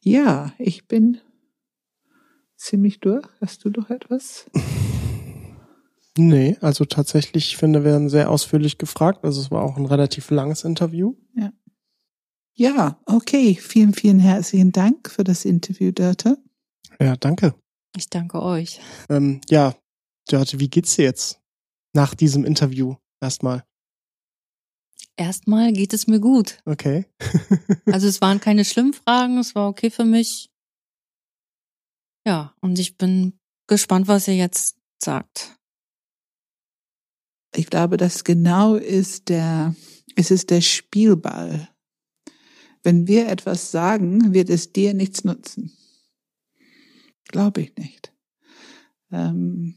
Ja, 0.00 0.52
ich 0.58 0.86
bin 0.86 1.20
ziemlich 2.56 3.00
durch. 3.00 3.26
Hast 3.40 3.64
du 3.64 3.70
noch 3.70 3.90
etwas? 3.90 4.50
Nee, 6.16 6.56
also 6.60 6.84
tatsächlich, 6.84 7.48
ich 7.48 7.56
finde, 7.56 7.80
wir 7.80 7.90
werden 7.90 8.08
sehr 8.08 8.30
ausführlich 8.30 8.78
gefragt. 8.78 9.24
Also 9.24 9.40
es 9.40 9.50
war 9.50 9.62
auch 9.62 9.76
ein 9.76 9.86
relativ 9.86 10.30
langes 10.30 10.64
Interview. 10.64 11.14
Ja, 12.56 13.00
okay. 13.06 13.56
Vielen, 13.56 13.94
vielen 13.94 14.20
herzlichen 14.20 14.70
Dank 14.70 15.10
für 15.10 15.24
das 15.24 15.44
Interview, 15.44 15.90
Dörte. 15.90 16.38
Ja, 17.00 17.16
danke. 17.16 17.54
Ich 17.96 18.08
danke 18.08 18.40
euch. 18.40 18.80
Ähm, 19.08 19.40
ja, 19.48 19.74
Dörte, 20.28 20.60
wie 20.60 20.68
geht's 20.68 20.94
dir 20.94 21.04
jetzt 21.04 21.40
nach 21.94 22.14
diesem 22.14 22.44
Interview 22.44 22.94
erstmal? 23.20 23.64
Erstmal 25.16 25.72
geht 25.72 25.92
es 25.92 26.06
mir 26.06 26.20
gut. 26.20 26.58
Okay. 26.64 27.06
Also 27.86 28.08
es 28.08 28.20
waren 28.20 28.40
keine 28.40 28.64
schlimmen 28.64 28.94
Fragen, 28.94 29.38
es 29.38 29.54
war 29.54 29.68
okay 29.68 29.90
für 29.90 30.04
mich. 30.04 30.50
Ja, 32.26 32.54
und 32.60 32.78
ich 32.78 32.96
bin 32.96 33.38
gespannt, 33.68 34.08
was 34.08 34.26
ihr 34.26 34.34
jetzt 34.34 34.76
sagt. 35.00 35.56
Ich 37.56 37.70
glaube, 37.70 37.96
das 37.96 38.24
genau 38.24 38.74
ist 38.74 39.28
der, 39.28 39.74
es 40.16 40.30
ist 40.30 40.50
der 40.50 40.60
Spielball. 40.60 41.68
Wenn 42.82 43.06
wir 43.06 43.28
etwas 43.28 43.70
sagen, 43.70 44.34
wird 44.34 44.50
es 44.50 44.72
dir 44.72 44.92
nichts 44.92 45.24
nutzen. 45.24 45.72
Glaube 47.28 47.62
ich 47.62 47.76
nicht. 47.76 48.12
Ähm, 49.10 49.76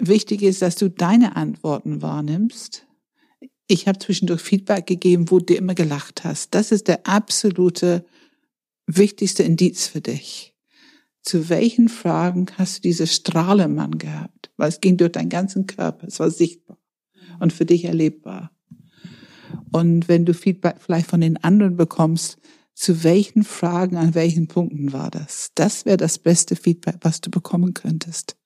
wichtig 0.00 0.42
ist, 0.42 0.62
dass 0.62 0.76
du 0.76 0.88
deine 0.88 1.36
Antworten 1.36 2.00
wahrnimmst. 2.00 2.86
Ich 3.66 3.86
habe 3.86 3.98
zwischendurch 3.98 4.40
Feedback 4.40 4.86
gegeben, 4.86 5.30
wo 5.30 5.38
du 5.38 5.54
immer 5.54 5.74
gelacht 5.74 6.24
hast. 6.24 6.54
Das 6.54 6.72
ist 6.72 6.88
der 6.88 7.06
absolute 7.06 8.06
wichtigste 8.86 9.42
Indiz 9.42 9.86
für 9.86 10.00
dich. 10.00 10.51
Zu 11.22 11.48
welchen 11.48 11.88
Fragen 11.88 12.46
hast 12.58 12.78
du 12.78 12.82
diese 12.82 13.06
Strahlemann 13.06 13.98
gehabt? 13.98 14.50
Weil 14.56 14.68
es 14.68 14.80
ging 14.80 14.96
durch 14.96 15.12
deinen 15.12 15.28
ganzen 15.28 15.66
Körper, 15.66 16.06
es 16.06 16.20
war 16.20 16.30
sichtbar 16.30 16.78
und 17.40 17.52
für 17.52 17.64
dich 17.64 17.84
erlebbar. 17.84 18.50
Und 19.70 20.08
wenn 20.08 20.24
du 20.24 20.34
Feedback 20.34 20.76
vielleicht 20.80 21.06
von 21.06 21.20
den 21.20 21.42
anderen 21.42 21.76
bekommst, 21.76 22.38
zu 22.74 23.04
welchen 23.04 23.44
Fragen, 23.44 23.96
an 23.96 24.14
welchen 24.14 24.48
Punkten 24.48 24.92
war 24.92 25.10
das? 25.10 25.50
Das 25.54 25.84
wäre 25.84 25.96
das 25.96 26.18
beste 26.18 26.56
Feedback, 26.56 26.96
was 27.02 27.20
du 27.20 27.30
bekommen 27.30 27.74
könntest. 27.74 28.36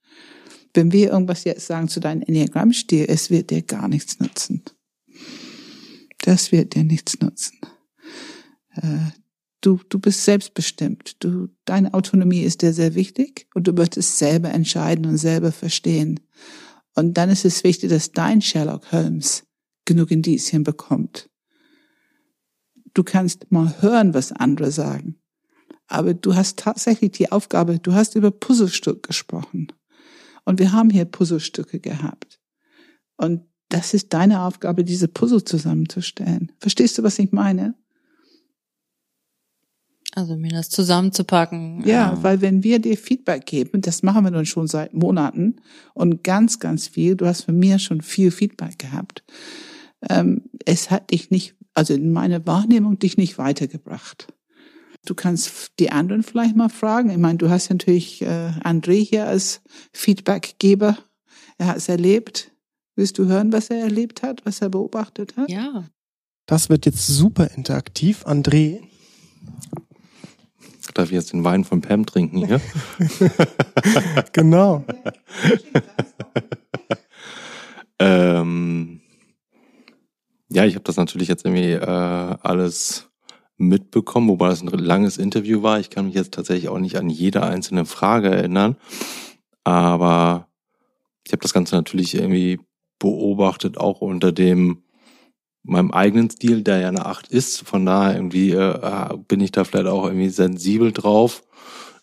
Wenn 0.75 0.93
wir 0.93 1.11
irgendwas 1.11 1.45
jetzt 1.45 1.67
sagen 1.67 1.89
zu 1.89 2.01
deinem 2.01 2.23
Enneagrammstil, 2.23 3.07
es 3.09 3.31
wird 3.31 3.51
dir 3.51 3.63
gar 3.63 3.89
nichts 3.89 4.21
nutzen. 4.21 4.63
Das 6.19 6.53
wird 6.53 6.75
dir 6.75 6.85
nichts 6.85 7.19
nutzen. 7.21 7.59
Du, 9.67 9.81
du 9.89 9.99
bist 9.99 10.25
selbstbestimmt. 10.25 11.25
Du, 11.25 11.49
deine 11.65 11.93
Autonomie 11.93 12.43
ist 12.43 12.63
dir 12.63 12.73
sehr 12.73 12.95
wichtig 12.95 13.49
und 13.53 13.67
du 13.67 13.77
wirst 13.77 13.97
es 13.97 14.17
selber 14.17 14.51
entscheiden 14.51 15.07
und 15.07 15.17
selber 15.17 15.51
verstehen. 15.51 16.21
Und 16.95 17.15
dann 17.15 17.31
ist 17.31 17.45
es 17.45 17.65
wichtig, 17.65 17.91
dass 17.91 18.13
dein 18.13 18.41
Sherlock 18.41 18.93
Holmes 18.93 19.45
genug 19.85 20.13
Indizien 20.13 20.63
bekommt. 20.63 21.29
Du 22.95 23.03
kannst 23.03 23.51
mal 23.51 23.83
hören, 23.83 24.15
was 24.15 24.31
andere 24.31 24.71
sagen. 24.71 25.19
Aber 25.89 26.15
du 26.15 26.37
hast 26.37 26.61
tatsächlich 26.61 27.11
die 27.11 27.33
Aufgabe, 27.33 27.81
du 27.81 27.93
hast 27.93 28.15
über 28.15 28.31
Puzzlestück 28.31 29.03
gesprochen. 29.03 29.73
Und 30.45 30.61
wir 30.61 30.71
haben 30.71 30.91
hier 30.91 31.07
Puzzlestücke 31.07 31.81
gehabt. 31.81 32.39
Und 33.17 33.43
das 33.69 33.95
ist 33.95 34.13
deine 34.13 34.43
Aufgabe, 34.43 34.85
diese 34.85 35.09
Puzzle 35.09 35.43
zusammenzustellen. 35.43 36.53
Verstehst 36.61 36.99
du, 36.99 37.03
was 37.03 37.19
ich 37.19 37.33
meine? 37.33 37.75
Also 40.17 40.35
mir 40.35 40.51
das 40.51 40.71
zusammenzupacken. 40.71 41.83
Ja, 41.85 42.15
ähm, 42.15 42.23
weil 42.23 42.41
wenn 42.41 42.65
wir 42.65 42.79
dir 42.79 42.97
Feedback 42.97 43.45
geben, 43.45 43.83
das 43.83 44.03
machen 44.03 44.25
wir 44.25 44.31
nun 44.31 44.47
schon 44.47 44.67
seit 44.67 44.95
Monaten 44.95 45.57
und 45.93 46.25
ganz, 46.25 46.59
ganz 46.59 46.89
viel, 46.89 47.17
du 47.17 47.27
hast 47.27 47.43
von 47.43 47.59
mir 47.59 47.79
schon 47.79 48.01
viel 48.01 48.31
Feedback 48.31 48.79
gehabt. 48.79 49.23
Ähm, 50.09 50.45
es 50.65 50.91
hat 50.91 51.11
dich 51.11 51.31
nicht, 51.31 51.55
also 51.75 51.93
in 51.93 52.13
meiner 52.13 52.47
Wahrnehmung, 52.47 52.99
dich 52.99 53.19
nicht 53.19 53.37
weitergebracht. 53.37 54.29
Du 55.05 55.15
kannst 55.15 55.73
die 55.79 55.93
anderen 55.93 56.23
vielleicht 56.23 56.57
mal 56.57 56.71
fragen. 56.71 57.11
Ich 57.11 57.19
meine, 57.19 57.37
du 57.37 57.51
hast 57.51 57.69
natürlich 57.69 58.23
äh, 58.23 58.53
André 58.65 59.05
hier 59.05 59.27
als 59.27 59.61
Feedbackgeber. 59.93 60.97
Er 61.59 61.67
hat 61.67 61.77
es 61.77 61.91
erlebt. 61.91 62.53
Willst 62.95 63.19
du 63.19 63.27
hören, 63.27 63.53
was 63.53 63.69
er 63.69 63.81
erlebt 63.81 64.23
hat, 64.23 64.47
was 64.47 64.63
er 64.63 64.71
beobachtet 64.71 65.37
hat? 65.37 65.51
ja. 65.51 65.85
Das 66.47 66.69
wird 66.69 66.87
jetzt 66.87 67.05
super 67.09 67.51
interaktiv. 67.57 68.25
André, 68.25 68.81
Darf 70.97 71.11
ich 71.11 71.15
jetzt 71.15 71.35
den 71.35 71.45
Wein 71.45 71.65
von 71.65 71.83
Pam 71.83 72.07
trinken 72.07 72.39
hier? 72.39 72.59
genau. 74.33 74.83
ähm, 77.99 79.03
ja, 80.49 80.65
ich 80.65 80.75
habe 80.75 80.85
das 80.85 80.97
natürlich 80.97 81.29
jetzt 81.29 81.45
irgendwie 81.45 81.73
äh, 81.73 81.85
alles 81.85 83.11
mitbekommen, 83.59 84.29
wobei 84.29 84.49
das 84.49 84.63
ein 84.63 84.69
langes 84.69 85.19
Interview 85.19 85.63
war. 85.63 85.81
Ich 85.81 85.91
kann 85.91 86.07
mich 86.07 86.15
jetzt 86.15 86.33
tatsächlich 86.33 86.71
auch 86.71 86.79
nicht 86.79 86.97
an 86.97 87.11
jede 87.11 87.43
einzelne 87.43 87.85
Frage 87.85 88.31
erinnern, 88.31 88.77
aber 89.65 90.49
ich 91.27 91.33
habe 91.33 91.43
das 91.43 91.53
Ganze 91.53 91.75
natürlich 91.75 92.15
irgendwie 92.15 92.59
beobachtet, 92.99 93.77
auch 93.77 94.01
unter 94.01 94.33
dem 94.33 94.83
meinem 95.67 95.91
eigenen 95.91 96.31
Stil, 96.31 96.63
der 96.63 96.79
ja 96.79 96.89
eine 96.89 97.07
8 97.07 97.29
ist. 97.29 97.67
Von 97.67 97.87
daher 97.87 98.17
irgendwie 98.17 98.53
äh, 98.53 99.17
bin 99.29 99.41
ich 99.41 99.53
da 99.53 99.65
vielleicht 99.65 99.89
auch 99.89 100.05
irgendwie 100.05 100.29
sensibel 100.29 100.93
drauf. 100.93 101.43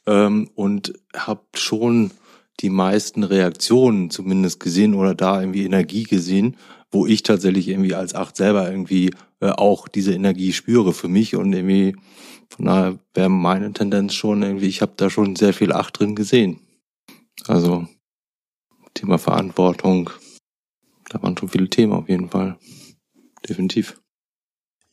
ähm, 0.05 0.49
und 0.55 0.93
habe 1.15 1.41
schon 1.55 2.11
die 2.59 2.69
meisten 2.69 3.23
Reaktionen 3.23 4.09
zumindest 4.09 4.59
gesehen 4.59 4.93
oder 4.93 5.15
da 5.15 5.39
irgendwie 5.39 5.65
Energie 5.65 6.03
gesehen, 6.03 6.57
wo 6.91 7.07
ich 7.07 7.23
tatsächlich 7.23 7.67
irgendwie 7.67 7.95
als 7.95 8.13
Acht 8.13 8.37
selber 8.37 8.69
irgendwie 8.69 9.11
äh, 9.39 9.49
auch 9.49 9.87
diese 9.87 10.13
Energie 10.13 10.53
spüre 10.53 10.93
für 10.93 11.07
mich 11.07 11.35
und 11.35 11.53
irgendwie 11.53 11.95
von 12.49 12.65
daher 12.65 12.99
wäre 13.15 13.29
meine 13.29 13.73
Tendenz 13.73 14.13
schon 14.13 14.43
irgendwie, 14.43 14.67
ich 14.67 14.81
habe 14.81 14.93
da 14.95 15.09
schon 15.09 15.35
sehr 15.35 15.53
viel 15.53 15.71
Acht 15.71 15.97
drin 15.99 16.15
gesehen. 16.15 16.59
Also 17.47 17.87
Thema 18.93 19.17
Verantwortung, 19.17 20.11
da 21.09 21.21
waren 21.23 21.35
schon 21.35 21.49
viele 21.49 21.69
Themen 21.69 21.93
auf 21.93 22.07
jeden 22.09 22.29
Fall. 22.29 22.57
Definitiv. 23.47 24.01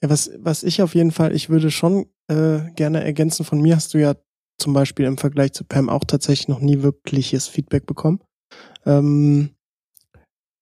Ja, 0.03 0.11
was, 0.11 0.31
was 0.39 0.63
ich 0.63 0.83
auf 0.83 0.95
jeden 0.95 1.13
Fall, 1.13 1.35
ich 1.35 1.51
würde 1.51 1.71
schon 1.71 2.07
äh, 2.29 2.71
gerne 2.75 3.05
ergänzen, 3.05 3.45
von 3.45 3.61
mir 3.61 3.77
hast 3.77 3.95
du 3.95 3.99
ja 3.99 4.15
zum 4.59 4.73
Beispiel 4.73 5.07
im 5.07 5.19
Vergleich 5.19 5.53
zu 5.53 5.65
Pam 5.65 5.89
auch 5.89 6.05
tatsächlich 6.05 6.49
noch 6.49 6.61
nie 6.61 6.83
wirkliches 6.83 7.49
Feedback 7.49 7.87
bekommen. 7.87 8.21
Ähm, 8.85 9.51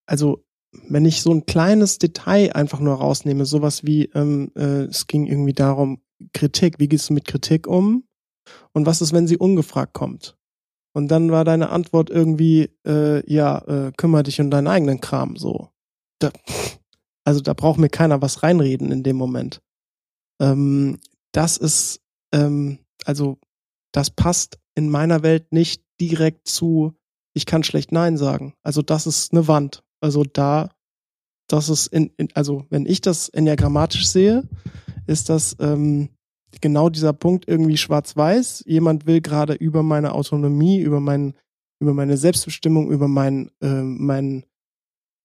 also 0.06 0.44
wenn 0.72 1.04
ich 1.04 1.22
so 1.22 1.32
ein 1.32 1.46
kleines 1.46 1.98
Detail 1.98 2.52
einfach 2.52 2.80
nur 2.80 2.94
rausnehme, 2.94 3.46
sowas 3.46 3.84
wie, 3.84 4.04
ähm, 4.14 4.52
äh, 4.54 4.84
es 4.84 5.06
ging 5.06 5.26
irgendwie 5.26 5.52
darum, 5.52 6.00
Kritik, 6.32 6.78
wie 6.78 6.88
gehst 6.88 7.08
du 7.08 7.14
mit 7.14 7.26
Kritik 7.26 7.66
um? 7.66 8.04
Und 8.72 8.86
was 8.86 9.00
ist, 9.00 9.12
wenn 9.12 9.26
sie 9.26 9.36
ungefragt 9.36 9.92
kommt? 9.94 10.36
Und 10.94 11.08
dann 11.08 11.30
war 11.30 11.44
deine 11.44 11.70
Antwort 11.70 12.10
irgendwie, 12.10 12.70
äh, 12.86 13.22
ja, 13.30 13.58
äh, 13.66 13.92
kümmere 13.96 14.24
dich 14.24 14.40
um 14.40 14.50
deinen 14.50 14.66
eigenen 14.66 15.00
Kram, 15.00 15.36
so. 15.36 15.68
Da, 16.18 16.30
also 17.28 17.42
da 17.42 17.52
braucht 17.52 17.78
mir 17.78 17.90
keiner 17.90 18.22
was 18.22 18.42
reinreden 18.42 18.90
in 18.90 19.02
dem 19.02 19.16
Moment. 19.16 19.60
Ähm, 20.40 20.98
das 21.32 21.58
ist, 21.58 22.00
ähm, 22.32 22.78
also 23.04 23.36
das 23.92 24.08
passt 24.08 24.58
in 24.74 24.88
meiner 24.88 25.22
Welt 25.22 25.52
nicht 25.52 25.82
direkt 26.00 26.48
zu, 26.48 26.94
ich 27.34 27.44
kann 27.44 27.64
schlecht 27.64 27.92
Nein 27.92 28.16
sagen. 28.16 28.54
Also 28.62 28.80
das 28.80 29.06
ist 29.06 29.32
eine 29.32 29.46
Wand. 29.46 29.82
Also 30.00 30.24
da, 30.24 30.70
das 31.48 31.68
ist 31.68 31.88
in, 31.88 32.10
in 32.16 32.28
also 32.32 32.64
wenn 32.70 32.86
ich 32.86 33.02
das 33.02 33.28
enneagrammatisch 33.28 34.08
sehe, 34.08 34.48
ist 35.06 35.28
das 35.28 35.54
ähm, 35.60 36.08
genau 36.62 36.88
dieser 36.88 37.12
Punkt 37.12 37.46
irgendwie 37.46 37.76
schwarz-weiß. 37.76 38.64
Jemand 38.66 39.04
will 39.04 39.20
gerade 39.20 39.52
über 39.52 39.82
meine 39.82 40.12
Autonomie, 40.14 40.80
über 40.80 41.00
mein, 41.00 41.34
über 41.78 41.92
meine 41.92 42.16
Selbstbestimmung, 42.16 42.90
über 42.90 43.06
mein, 43.06 43.50
äh, 43.60 43.82
mein, 43.82 44.46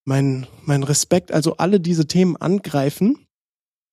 mein, 0.05 0.47
mein 0.65 0.83
Respekt, 0.83 1.31
also 1.31 1.57
alle 1.57 1.79
diese 1.79 2.07
Themen 2.07 2.35
angreifen, 2.35 3.27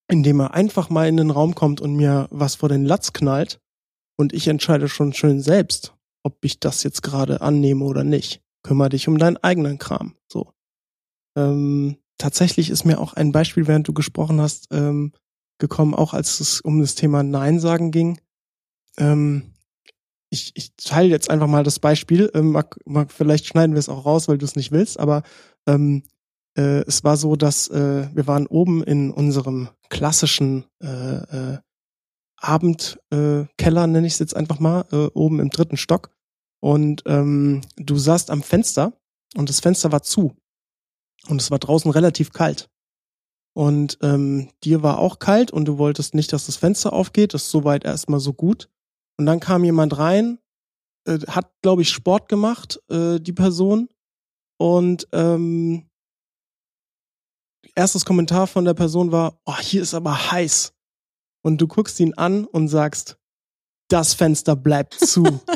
indem 0.09 0.41
er 0.41 0.55
einfach 0.55 0.91
mal 0.91 1.09
in 1.09 1.17
den 1.17 1.31
Raum 1.31 1.55
kommt 1.55 1.81
und 1.81 1.95
mir 1.95 2.27
was 2.31 2.57
vor 2.57 2.69
den 2.69 2.85
Latz 2.85 3.13
knallt 3.13 3.61
und 4.17 4.33
ich 4.33 4.49
entscheide 4.49 4.89
schon 4.89 5.13
schön 5.13 5.41
selbst, 5.41 5.95
ob 6.23 6.45
ich 6.45 6.61
das 6.61 6.83
jetzt 6.83 7.03
gerade 7.03 7.41
annehme 7.41 7.85
oder 7.85 8.05
nicht. 8.05 8.43
Kümmer 8.63 8.89
dich 8.89 9.09
um 9.09 9.19
deinen 9.19 9.39
eigenen 9.39 9.79
Kram. 9.79 10.15
So. 10.31 10.53
Ähm, 11.37 11.97
tatsächlich 12.19 12.71
ist 12.71 12.85
mir 12.85 12.99
auch 12.99 13.15
ein 13.15 13.33
Beispiel, 13.33 13.67
während 13.67 13.89
du 13.89 13.95
gesprochen 13.95 14.41
hast, 14.41 14.69
ähm, 14.73 15.13
gekommen, 15.59 15.95
auch 15.95 16.13
als 16.13 16.41
es 16.41 16.61
um 16.61 16.81
das 16.81 16.95
Thema 16.95 17.23
Nein 17.23 17.61
sagen 17.61 17.91
ging. 17.91 18.21
Ähm, 18.99 19.55
ich, 20.31 20.53
ich 20.55 20.75
teile 20.77 21.09
jetzt 21.09 21.31
einfach 21.31 21.47
mal 21.47 21.65
das 21.65 21.79
Beispiel. 21.79 22.31
Ähm, 22.35 22.53
mag, 22.53 22.79
mag, 22.85 23.13
vielleicht 23.13 23.47
schneiden 23.47 23.75
wir 23.75 23.81
es 23.81 23.89
auch 23.89 24.05
raus, 24.05 24.29
weil 24.29 24.39
du 24.39 24.45
es 24.45 24.57
nicht 24.57 24.71
willst, 24.71 25.01
aber 25.01 25.23
ähm, 25.67 26.03
äh, 26.57 26.83
es 26.87 27.05
war 27.05 27.17
so, 27.17 27.37
dass 27.37 27.69
äh, 27.69 28.09
wir 28.15 28.27
waren 28.27 28.47
oben 28.47 28.83
in 28.83 29.11
unserem 29.11 29.69
klassischen 29.89 30.65
äh, 30.83 30.87
äh, 30.87 31.59
Abendkeller, 32.37 33.85
äh, 33.85 33.87
nenne 33.87 34.07
ich 34.07 34.15
es 34.15 34.19
jetzt 34.19 34.37
einfach 34.37 34.61
mal, 34.61 34.87
äh, 34.93 35.07
oben 35.15 35.41
im 35.41 35.51
dritten 35.51 35.77
Stock. 35.77 36.11
Und 36.61 37.03
ähm, 37.07 37.63
du 37.77 37.97
saßt 37.97 38.31
am 38.31 38.43
Fenster 38.43 38.93
und 39.37 39.49
das 39.49 39.61
Fenster 39.61 39.93
war 39.93 40.03
zu. 40.03 40.37
Und 41.29 41.41
es 41.41 41.51
war 41.51 41.59
draußen 41.59 41.91
relativ 41.91 42.33
kalt. 42.33 42.71
Und 43.53 43.99
ähm, 44.03 44.51
dir 44.65 44.83
war 44.83 44.99
auch 44.99 45.19
kalt 45.19 45.51
und 45.51 45.67
du 45.67 45.79
wolltest 45.79 46.15
nicht, 46.15 46.33
dass 46.33 46.47
das 46.47 46.57
Fenster 46.57 46.93
aufgeht. 46.93 47.35
Das 47.35 47.43
ist 47.43 47.51
soweit 47.51 47.85
erstmal 47.85 48.21
so 48.21 48.33
gut. 48.33 48.69
Und 49.19 49.27
dann 49.27 49.41
kam 49.41 49.65
jemand 49.65 49.99
rein, 49.99 50.39
äh, 51.07 51.19
hat, 51.27 51.53
glaube 51.63 51.83
ich, 51.83 51.91
Sport 51.91 52.29
gemacht, 52.29 52.81
äh, 52.89 53.19
die 53.21 53.33
Person. 53.33 53.89
Und 54.61 55.09
ähm, 55.13 55.89
erstes 57.75 58.05
Kommentar 58.05 58.47
von 58.47 58.67
der 58.67 58.75
Person 58.75 59.11
war, 59.11 59.41
oh, 59.47 59.57
hier 59.57 59.81
ist 59.81 59.95
aber 59.95 60.33
heiß. 60.33 60.75
Und 61.41 61.63
du 61.63 61.67
guckst 61.67 61.99
ihn 61.99 62.13
an 62.13 62.45
und 62.45 62.69
sagst, 62.69 63.17
das 63.89 64.13
Fenster 64.13 64.57
bleibt 64.57 64.95
zu. 64.95 65.25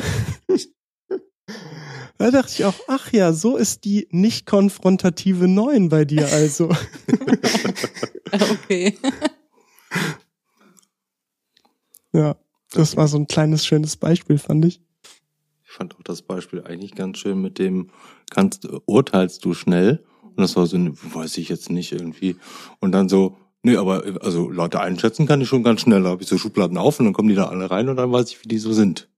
Da 2.17 2.31
dachte 2.31 2.53
ich 2.53 2.63
auch, 2.63 2.79
ach 2.87 3.11
ja, 3.11 3.33
so 3.33 3.57
ist 3.57 3.83
die 3.83 4.07
nicht 4.09 4.45
konfrontative 4.45 5.49
Neun 5.49 5.89
bei 5.89 6.05
dir 6.05 6.31
also. 6.31 6.69
okay. 8.31 8.97
Ja, 12.13 12.37
das 12.71 12.95
war 12.95 13.09
so 13.09 13.17
ein 13.17 13.27
kleines 13.27 13.65
schönes 13.65 13.97
Beispiel, 13.97 14.37
fand 14.37 14.63
ich. 14.63 14.81
Fand 15.75 15.95
auch 15.95 16.03
das 16.03 16.21
Beispiel 16.21 16.63
eigentlich 16.63 16.95
ganz 16.95 17.17
schön 17.17 17.41
mit 17.41 17.59
dem, 17.59 17.89
kannst, 18.31 18.67
urteilst 18.85 19.43
du 19.43 19.53
schnell? 19.53 20.05
Und 20.21 20.39
das 20.39 20.55
war 20.55 20.65
so, 20.67 20.77
weiß 20.77 21.37
ich 21.37 21.49
jetzt 21.49 21.69
nicht 21.69 21.91
irgendwie. 21.91 22.37
Und 22.79 22.93
dann 22.93 23.09
so, 23.09 23.37
nee, 23.61 23.75
aber 23.75 24.03
also 24.21 24.49
Leute 24.49 24.79
einschätzen 24.79 25.27
kann 25.27 25.41
ich 25.41 25.49
schon 25.49 25.63
ganz 25.63 25.81
schnell. 25.81 26.03
Da 26.03 26.09
habe 26.09 26.23
ich 26.23 26.29
so 26.29 26.37
Schubladen 26.37 26.77
auf 26.77 26.99
und 26.99 27.05
dann 27.05 27.13
kommen 27.13 27.27
die 27.27 27.35
da 27.35 27.47
alle 27.47 27.69
rein 27.69 27.89
und 27.89 27.97
dann 27.97 28.11
weiß 28.11 28.29
ich, 28.29 28.43
wie 28.43 28.47
die 28.47 28.57
so 28.57 28.71
sind. 28.71 29.09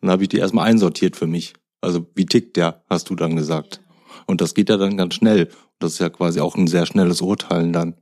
Und 0.00 0.08
dann 0.08 0.10
habe 0.10 0.22
ich 0.22 0.28
die 0.28 0.36
erstmal 0.36 0.68
einsortiert 0.68 1.16
für 1.16 1.26
mich. 1.26 1.54
Also 1.80 2.06
wie 2.14 2.26
tickt 2.26 2.56
der, 2.58 2.84
hast 2.90 3.08
du 3.08 3.14
dann 3.14 3.36
gesagt. 3.36 3.80
Und 4.26 4.42
das 4.42 4.54
geht 4.54 4.68
ja 4.68 4.76
dann 4.76 4.98
ganz 4.98 5.14
schnell. 5.14 5.48
Das 5.78 5.94
ist 5.94 5.98
ja 5.98 6.10
quasi 6.10 6.40
auch 6.40 6.56
ein 6.56 6.66
sehr 6.66 6.84
schnelles 6.84 7.22
Urteilen 7.22 7.72
dann. 7.72 7.94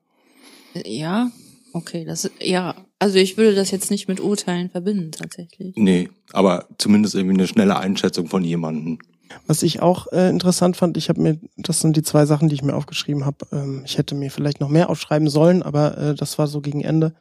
Ja, 0.84 1.30
okay, 1.72 2.04
das 2.04 2.28
ja, 2.40 2.74
also 3.04 3.18
ich 3.18 3.36
würde 3.36 3.54
das 3.54 3.70
jetzt 3.70 3.90
nicht 3.90 4.08
mit 4.08 4.20
Urteilen 4.20 4.70
verbinden 4.70 5.12
tatsächlich. 5.12 5.74
Nee, 5.76 6.08
aber 6.32 6.66
zumindest 6.78 7.14
irgendwie 7.14 7.34
eine 7.34 7.46
schnelle 7.46 7.76
Einschätzung 7.76 8.28
von 8.28 8.42
jemandem. 8.42 8.98
Was 9.46 9.62
ich 9.62 9.82
auch 9.82 10.10
äh, 10.12 10.30
interessant 10.30 10.78
fand, 10.78 10.96
ich 10.96 11.10
habe 11.10 11.20
mir, 11.20 11.38
das 11.58 11.80
sind 11.80 11.98
die 11.98 12.02
zwei 12.02 12.24
Sachen, 12.24 12.48
die 12.48 12.54
ich 12.54 12.62
mir 12.62 12.74
aufgeschrieben 12.74 13.26
habe. 13.26 13.46
Ähm, 13.52 13.82
ich 13.84 13.98
hätte 13.98 14.14
mir 14.14 14.30
vielleicht 14.30 14.60
noch 14.60 14.70
mehr 14.70 14.88
aufschreiben 14.88 15.28
sollen, 15.28 15.62
aber 15.62 15.98
äh, 15.98 16.14
das 16.14 16.38
war 16.38 16.46
so 16.46 16.62
gegen 16.62 16.80
Ende. 16.80 17.14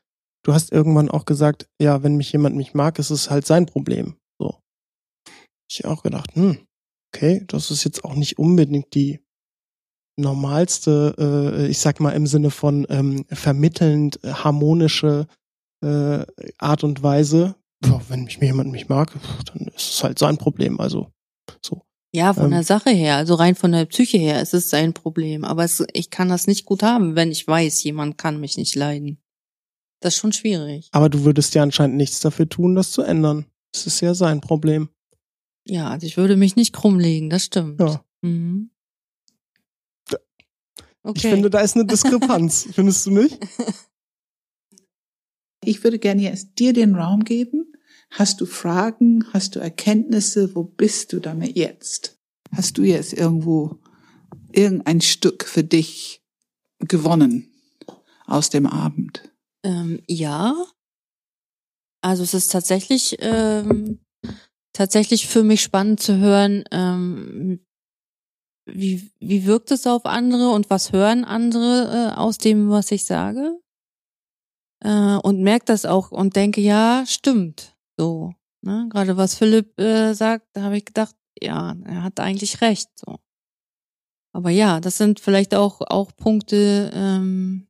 Du 0.45 0.53
hast 0.53 0.71
irgendwann 0.71 1.11
auch 1.11 1.25
gesagt, 1.25 1.67
ja, 1.81 2.01
wenn 2.01 2.15
mich 2.15 2.31
jemand 2.31 2.55
mich 2.55 2.73
mag, 2.73 2.97
ist 2.97 3.09
es 3.09 3.29
halt 3.29 3.45
sein 3.45 3.65
Problem. 3.65 4.15
So 4.39 4.59
ich 5.69 5.85
auch 5.85 6.03
gedacht, 6.03 6.33
hm, 6.35 6.59
okay, 7.13 7.43
das 7.47 7.71
ist 7.71 7.83
jetzt 7.83 8.05
auch 8.05 8.15
nicht 8.15 8.37
unbedingt 8.37 8.93
die 8.93 9.19
normalste, 10.17 11.15
äh, 11.17 11.67
ich 11.67 11.79
sag 11.79 11.99
mal 11.99 12.11
im 12.11 12.27
Sinne 12.27 12.51
von 12.51 12.85
ähm, 12.89 13.25
vermittelnd 13.29 14.23
äh, 14.23 14.31
harmonische 14.31 15.27
äh, 15.83 16.25
Art 16.57 16.83
und 16.83 17.03
Weise. 17.03 17.55
Ja, 17.83 18.01
wenn 18.07 18.23
mich 18.23 18.37
jemand 18.37 18.71
mich 18.71 18.87
mag, 18.89 19.11
dann 19.53 19.67
ist 19.75 19.95
es 19.95 20.03
halt 20.03 20.17
sein 20.17 20.37
Problem. 20.37 20.79
Also 20.79 21.11
so. 21.61 21.83
Ja, 22.15 22.33
von 22.33 22.45
ähm, 22.45 22.51
der 22.51 22.63
Sache 22.63 22.91
her, 22.91 23.17
also 23.17 23.33
rein 23.33 23.55
von 23.55 23.71
der 23.71 23.85
Psyche 23.85 24.17
her, 24.17 24.41
ist 24.41 24.53
es 24.53 24.69
sein 24.69 24.93
Problem. 24.93 25.43
Aber 25.43 25.63
es, 25.63 25.83
ich 25.93 26.09
kann 26.09 26.29
das 26.29 26.47
nicht 26.47 26.65
gut 26.65 26.83
haben, 26.83 27.15
wenn 27.15 27.31
ich 27.31 27.47
weiß, 27.47 27.83
jemand 27.83 28.17
kann 28.17 28.39
mich 28.39 28.55
nicht 28.55 28.75
leiden. 28.75 29.17
Das 29.99 30.13
ist 30.13 30.19
schon 30.19 30.33
schwierig. 30.33 30.89
Aber 30.91 31.09
du 31.09 31.23
würdest 31.23 31.55
ja 31.55 31.63
anscheinend 31.63 31.97
nichts 31.97 32.19
dafür 32.19 32.47
tun, 32.47 32.75
das 32.75 32.91
zu 32.91 33.01
ändern. 33.01 33.45
Das 33.71 33.87
ist 33.87 34.01
ja 34.01 34.13
sein 34.13 34.41
Problem. 34.41 34.89
Ja, 35.65 35.89
also 35.89 36.05
ich 36.05 36.17
würde 36.17 36.35
mich 36.35 36.55
nicht 36.55 36.73
krummlegen, 36.73 37.29
das 37.29 37.45
stimmt. 37.45 37.79
Ja. 37.79 38.03
Mhm. 38.21 38.69
Okay. 41.05 41.17
Ich 41.17 41.27
finde, 41.27 41.49
da 41.49 41.59
ist 41.59 41.75
eine 41.75 41.85
Diskrepanz. 41.85 42.67
Findest 42.73 43.05
du 43.05 43.11
nicht? 43.11 43.37
Ich 45.65 45.83
würde 45.83 45.99
gerne 45.99 46.21
jetzt 46.21 46.59
dir 46.59 46.73
den 46.73 46.95
Raum 46.95 47.23
geben. 47.23 47.73
Hast 48.11 48.41
du 48.41 48.45
Fragen? 48.45 49.25
Hast 49.33 49.55
du 49.55 49.59
Erkenntnisse? 49.59 50.55
Wo 50.55 50.63
bist 50.63 51.13
du 51.13 51.19
damit 51.19 51.55
jetzt? 51.55 52.19
Hast 52.51 52.77
du 52.77 52.83
jetzt 52.83 53.13
irgendwo 53.13 53.79
irgendein 54.51 55.01
Stück 55.01 55.45
für 55.45 55.63
dich 55.63 56.23
gewonnen 56.79 57.51
aus 58.25 58.49
dem 58.49 58.67
Abend? 58.67 59.31
Ähm, 59.63 60.01
ja. 60.07 60.55
Also 62.01 62.23
es 62.23 62.33
ist 62.33 62.51
tatsächlich 62.51 63.17
ähm, 63.19 63.99
tatsächlich 64.73 65.27
für 65.27 65.43
mich 65.43 65.61
spannend 65.61 65.99
zu 65.99 66.17
hören, 66.17 66.63
ähm, 66.71 67.65
wie, 68.65 69.11
wie 69.19 69.45
wirkt 69.45 69.71
es 69.71 69.87
auf 69.87 70.05
andere 70.05 70.49
und 70.49 70.69
was 70.69 70.91
hören 70.91 71.25
andere 71.25 72.11
äh, 72.13 72.17
aus 72.17 72.37
dem, 72.37 72.69
was 72.69 72.91
ich 72.91 73.05
sage? 73.05 73.59
Äh, 74.83 75.17
und 75.23 75.41
merke 75.41 75.65
das 75.65 75.85
auch 75.85 76.11
und 76.11 76.35
denke, 76.35 76.61
ja, 76.61 77.03
stimmt. 77.07 77.75
So. 77.97 78.33
Ne? 78.61 78.87
Gerade 78.89 79.17
was 79.17 79.35
Philipp 79.35 79.79
äh, 79.79 80.13
sagt, 80.13 80.47
da 80.53 80.63
habe 80.63 80.77
ich 80.77 80.85
gedacht, 80.85 81.15
ja, 81.39 81.75
er 81.85 82.03
hat 82.03 82.19
eigentlich 82.19 82.61
recht. 82.61 82.89
So. 82.95 83.19
Aber 84.33 84.49
ja, 84.49 84.79
das 84.79 84.97
sind 84.97 85.19
vielleicht 85.19 85.55
auch, 85.55 85.81
auch 85.81 86.15
Punkte, 86.15 86.91
ähm, 86.93 87.67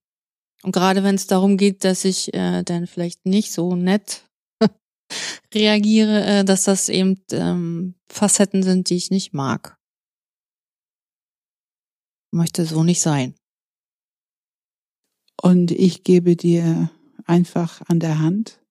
und 0.63 0.71
gerade 0.71 1.03
wenn 1.03 1.15
es 1.15 1.27
darum 1.27 1.57
geht, 1.57 1.83
dass 1.83 2.05
ich 2.05 2.33
äh, 2.33 2.63
dann 2.63 2.87
vielleicht 2.87 3.25
nicht 3.25 3.51
so 3.51 3.75
nett 3.75 4.23
reagiere, 5.53 6.23
äh, 6.25 6.45
dass 6.45 6.63
das 6.63 6.87
eben 6.87 7.21
ähm, 7.31 7.95
Facetten 8.09 8.63
sind, 8.63 8.89
die 8.89 8.95
ich 8.95 9.11
nicht 9.11 9.33
mag. 9.33 9.77
Möchte 12.31 12.65
so 12.65 12.83
nicht 12.83 13.01
sein. 13.01 13.35
Und 15.41 15.71
ich 15.71 16.05
gebe 16.05 16.37
dir 16.37 16.89
einfach 17.25 17.81
an 17.87 17.99
der 17.99 18.19
Hand 18.19 18.61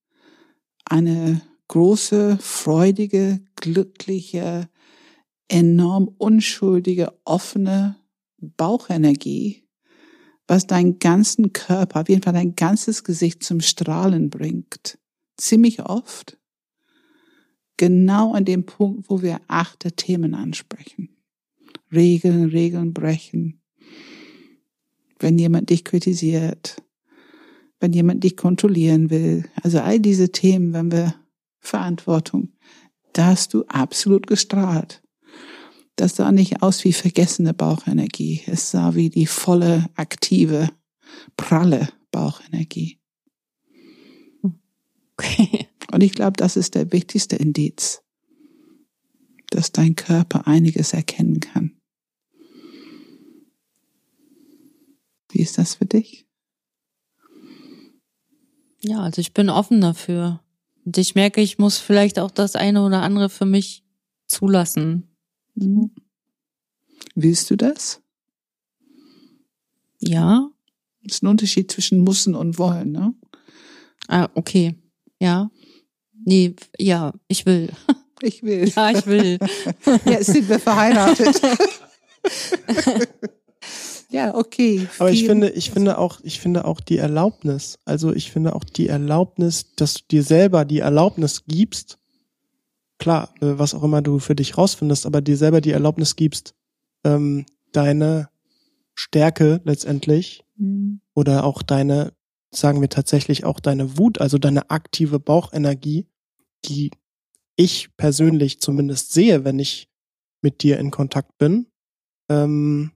eine 0.84 1.40
große, 1.68 2.38
freudige, 2.38 3.40
glückliche, 3.56 4.68
enorm 5.48 6.08
unschuldige, 6.18 7.12
offene 7.24 7.96
Bauchenergie, 8.38 9.64
was 10.46 10.66
deinen 10.66 10.98
ganzen 10.98 11.52
Körper, 11.52 12.00
auf 12.00 12.08
jeden 12.08 12.22
Fall 12.22 12.32
dein 12.32 12.56
ganzes 12.56 13.04
Gesicht 13.04 13.42
zum 13.42 13.60
Strahlen 13.60 14.28
bringt. 14.30 14.98
Ziemlich 15.36 15.80
oft. 15.80 16.38
Genau 17.76 18.34
an 18.34 18.44
dem 18.44 18.66
Punkt, 18.66 19.08
wo 19.08 19.22
wir 19.22 19.40
achte 19.48 19.92
Themen 19.92 20.34
ansprechen. 20.34 21.16
Regeln, 21.92 22.50
Regeln 22.50 22.92
brechen. 22.92 23.62
Wenn 25.18 25.38
jemand 25.38 25.70
dich 25.70 25.84
kritisiert, 25.84 26.82
wenn 27.82 27.92
jemand 27.92 28.22
dich 28.22 28.36
kontrollieren 28.36 29.10
will. 29.10 29.44
Also 29.62 29.80
all 29.80 29.98
diese 29.98 30.30
Themen, 30.30 30.72
wenn 30.72 30.92
wir 30.92 31.16
Verantwortung, 31.58 32.52
da 33.12 33.26
hast 33.26 33.54
du 33.54 33.64
absolut 33.66 34.28
gestrahlt. 34.28 35.02
Das 35.96 36.14
sah 36.16 36.30
nicht 36.30 36.62
aus 36.62 36.84
wie 36.84 36.92
vergessene 36.92 37.52
Bauchenergie. 37.52 38.42
Es 38.46 38.70
sah 38.70 38.94
wie 38.94 39.10
die 39.10 39.26
volle, 39.26 39.90
aktive, 39.96 40.70
pralle 41.36 41.88
Bauchenergie. 42.12 43.00
Okay. 45.16 45.68
Und 45.90 46.02
ich 46.02 46.12
glaube, 46.12 46.36
das 46.36 46.56
ist 46.56 46.76
der 46.76 46.92
wichtigste 46.92 47.36
Indiz, 47.36 48.02
dass 49.50 49.72
dein 49.72 49.96
Körper 49.96 50.46
einiges 50.46 50.94
erkennen 50.94 51.40
kann. 51.40 51.76
Wie 55.32 55.42
ist 55.42 55.58
das 55.58 55.74
für 55.74 55.86
dich? 55.86 56.26
Ja, 58.82 59.00
also 59.00 59.20
ich 59.20 59.32
bin 59.32 59.48
offen 59.48 59.80
dafür. 59.80 60.40
Und 60.84 60.98
ich 60.98 61.14
merke, 61.14 61.40
ich 61.40 61.58
muss 61.58 61.78
vielleicht 61.78 62.18
auch 62.18 62.30
das 62.30 62.56
eine 62.56 62.84
oder 62.84 63.02
andere 63.02 63.28
für 63.28 63.46
mich 63.46 63.84
zulassen. 64.26 65.16
Mhm. 65.54 65.92
Willst 67.14 67.50
du 67.50 67.56
das? 67.56 68.00
Ja. 70.00 70.48
Das 71.04 71.16
ist 71.16 71.22
ein 71.22 71.28
Unterschied 71.28 71.70
zwischen 71.70 72.02
müssen 72.02 72.34
und 72.34 72.58
wollen, 72.58 72.92
ne? 72.92 73.14
Ah, 74.08 74.28
okay. 74.34 74.76
Ja. 75.20 75.50
Nee, 76.24 76.54
ja, 76.78 77.12
ich 77.28 77.46
will. 77.46 77.70
Ich 78.24 78.40
will. 78.44 78.68
Ja, 78.68 78.90
ich 78.92 79.04
will. 79.04 79.36
Jetzt 80.04 80.26
sind 80.26 80.48
wir 80.48 80.60
verheiratet. 80.60 81.40
ja, 84.12 84.34
okay. 84.34 84.86
Aber 84.98 85.10
ich 85.10 85.26
finde, 85.26 85.50
ich 85.50 85.70
finde 85.70 85.98
auch, 85.98 86.20
ich 86.22 86.40
finde 86.40 86.64
auch 86.64 86.80
die 86.80 86.98
Erlaubnis, 86.98 87.78
also 87.84 88.12
ich 88.12 88.30
finde 88.30 88.54
auch 88.54 88.64
die 88.64 88.88
Erlaubnis, 88.88 89.74
dass 89.74 89.94
du 89.94 90.00
dir 90.10 90.22
selber 90.22 90.64
die 90.64 90.78
Erlaubnis 90.80 91.44
gibst, 91.46 91.98
klar, 92.98 93.34
äh, 93.40 93.58
was 93.58 93.74
auch 93.74 93.82
immer 93.82 94.02
du 94.02 94.18
für 94.20 94.36
dich 94.36 94.56
rausfindest, 94.56 95.06
aber 95.06 95.20
dir 95.20 95.36
selber 95.36 95.60
die 95.60 95.72
Erlaubnis 95.72 96.14
gibst, 96.14 96.54
ähm, 97.04 97.46
deine 97.72 98.28
Stärke 98.94 99.60
letztendlich 99.64 100.44
Mhm. 100.56 101.00
oder 101.14 101.44
auch 101.44 101.62
deine, 101.62 102.12
sagen 102.50 102.80
wir 102.80 102.88
tatsächlich 102.88 103.44
auch 103.44 103.60
deine 103.60 103.98
Wut, 103.98 104.20
also 104.20 104.38
deine 104.38 104.70
aktive 104.70 105.18
Bauchenergie, 105.18 106.06
die 106.66 106.90
ich 107.56 107.96
persönlich 107.96 108.60
zumindest 108.60 109.12
sehe, 109.12 109.44
wenn 109.44 109.58
ich 109.58 109.88
mit 110.42 110.62
dir 110.62 110.78
in 110.78 110.90
Kontakt 110.90 111.38
bin, 111.38 111.66
ähm, 112.28 112.92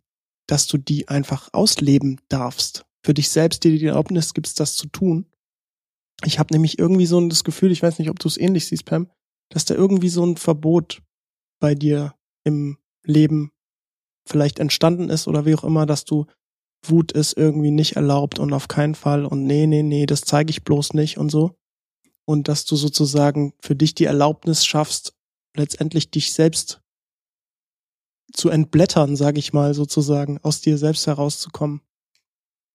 dass 0.46 0.66
du 0.66 0.78
die 0.78 1.08
einfach 1.08 1.48
ausleben 1.52 2.20
darfst. 2.28 2.84
Für 3.02 3.14
dich 3.14 3.28
selbst 3.28 3.64
dir 3.64 3.76
die 3.76 3.86
Erlaubnis 3.86 4.34
gibst, 4.34 4.60
das 4.60 4.74
zu 4.74 4.88
tun. 4.88 5.26
Ich 6.24 6.38
habe 6.38 6.52
nämlich 6.52 6.78
irgendwie 6.78 7.06
so 7.06 7.20
das 7.28 7.44
Gefühl, 7.44 7.72
ich 7.72 7.82
weiß 7.82 7.98
nicht, 7.98 8.10
ob 8.10 8.18
du 8.18 8.28
es 8.28 8.38
ähnlich 8.38 8.66
siehst, 8.66 8.84
Pam, 8.84 9.10
dass 9.50 9.64
da 9.64 9.74
irgendwie 9.74 10.08
so 10.08 10.24
ein 10.24 10.36
Verbot 10.36 11.02
bei 11.60 11.74
dir 11.74 12.14
im 12.44 12.78
Leben 13.04 13.52
vielleicht 14.26 14.58
entstanden 14.58 15.10
ist 15.10 15.28
oder 15.28 15.46
wie 15.46 15.54
auch 15.54 15.64
immer, 15.64 15.86
dass 15.86 16.04
du 16.04 16.26
Wut 16.84 17.12
ist 17.12 17.36
irgendwie 17.36 17.70
nicht 17.70 17.96
erlaubt 17.96 18.38
und 18.38 18.52
auf 18.52 18.68
keinen 18.68 18.94
Fall 18.94 19.24
und 19.24 19.44
nee, 19.44 19.66
nee, 19.66 19.82
nee, 19.82 20.06
das 20.06 20.22
zeige 20.22 20.50
ich 20.50 20.64
bloß 20.64 20.94
nicht 20.94 21.18
und 21.18 21.30
so. 21.30 21.56
Und 22.24 22.48
dass 22.48 22.64
du 22.64 22.76
sozusagen 22.76 23.54
für 23.60 23.76
dich 23.76 23.94
die 23.94 24.04
Erlaubnis 24.04 24.64
schaffst, 24.64 25.14
letztendlich 25.56 26.10
dich 26.10 26.32
selbst 26.32 26.82
zu 28.32 28.48
entblättern, 28.48 29.16
sage 29.16 29.38
ich 29.38 29.52
mal 29.52 29.74
sozusagen, 29.74 30.38
aus 30.42 30.60
dir 30.60 30.78
selbst 30.78 31.06
herauszukommen. 31.06 31.80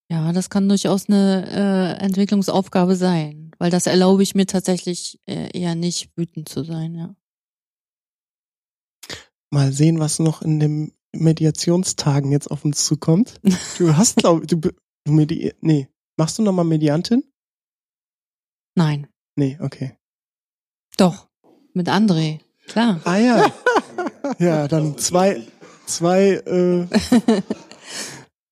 Ja, 0.10 0.32
das 0.34 0.50
kann 0.50 0.68
durchaus 0.68 1.08
eine 1.08 1.98
äh, 2.00 2.04
Entwicklungsaufgabe 2.04 2.96
sein, 2.96 3.52
weil 3.60 3.72
das 3.72 3.88
erlaube 3.88 4.24
ich 4.24 4.36
mir 4.36 4.46
tatsächlich 4.46 5.20
äh, 5.26 5.58
eher 5.58 5.76
nicht, 5.76 6.12
wütend 6.18 6.50
zu 6.50 6.64
sein, 6.64 6.96
ja. 6.96 7.16
Mal 9.50 9.72
sehen, 9.72 10.00
was 10.00 10.20
noch 10.20 10.42
in 10.42 10.60
den 10.60 10.94
Mediationstagen 11.14 12.32
jetzt 12.32 12.50
auf 12.50 12.64
uns 12.66 12.86
zukommt. 12.86 13.40
Du 13.78 13.96
hast, 13.96 14.18
glaube 14.18 14.48
du, 14.48 14.58
du 14.58 14.72
medi 15.06 15.54
nee, 15.60 15.90
machst 16.18 16.38
du 16.38 16.44
nochmal 16.44 16.66
Mediantin? 16.66 17.24
Nein, 18.76 19.08
Nee, 19.36 19.58
okay. 19.62 19.98
doch, 20.98 21.28
mit 21.74 21.88
André, 21.88 22.40
klar. 22.68 23.00
Ah 23.06 23.18
ja. 23.18 23.46
ja, 24.40 24.68
dann 24.68 24.98
zwei, 24.98 25.42
zwei 25.86 26.34
äh, 26.46 26.88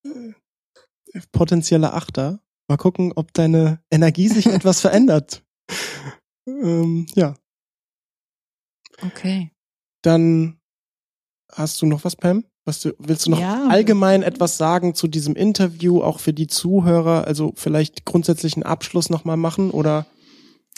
potenzielle 1.32 1.94
Achter. 1.94 2.40
Mal 2.68 2.78
gucken, 2.78 3.14
ob 3.16 3.34
deine 3.34 3.82
Energie 3.92 4.28
sich 4.28 4.46
etwas 4.54 4.82
verändert. 4.82 5.44
Ähm, 6.48 7.06
ja, 7.16 7.36
Okay. 9.02 9.52
dann 10.04 10.60
hast 11.54 11.82
du 11.82 11.86
noch 11.86 12.04
was, 12.04 12.16
Pam? 12.18 12.44
Was 12.66 12.82
du, 12.82 12.94
willst 13.00 13.26
du 13.26 13.32
noch 13.32 13.40
Ja. 13.40 13.68
allgemein 13.68 14.24
etwas 14.24 14.58
sagen 14.58 14.94
zu 14.94 15.08
diesem 15.08 15.36
Interview, 15.36 16.02
auch 16.02 16.20
für 16.20 16.34
die 16.34 16.48
Zuhörer? 16.48 17.26
Also 17.26 17.54
vielleicht 17.56 18.04
grundsätzlich 18.06 18.56
einen 18.56 18.64
Abschluss 18.64 19.10
nochmal 19.10 19.38
machen 19.38 19.72
oder? 19.72 20.06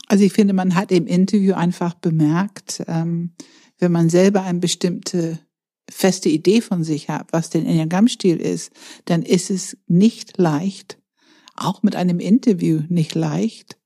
Also 0.07 0.23
ich 0.23 0.33
finde, 0.33 0.53
man 0.53 0.75
hat 0.75 0.91
im 0.91 1.07
Interview 1.07 1.55
einfach 1.55 1.95
bemerkt, 1.95 2.83
ähm, 2.87 3.33
wenn 3.81 3.91
man 3.91 4.09
selber 4.09 4.43
eine 4.43 4.59
bestimmte 4.59 5.39
feste 5.89 6.29
Idee 6.29 6.61
von 6.61 6.83
sich 6.85 7.09
hat, 7.09 7.33
was 7.33 7.49
der 7.49 7.61
Enneagramm-Stil 7.61 8.37
ist, 8.37 8.71
dann 9.05 9.23
ist 9.23 9.49
es 9.49 9.75
nicht 9.87 10.37
leicht, 10.37 10.97
auch 11.55 11.83
mit 11.83 11.95
einem 11.97 12.19
Interview 12.19 12.83
nicht 12.87 13.13
leicht, 13.15 13.77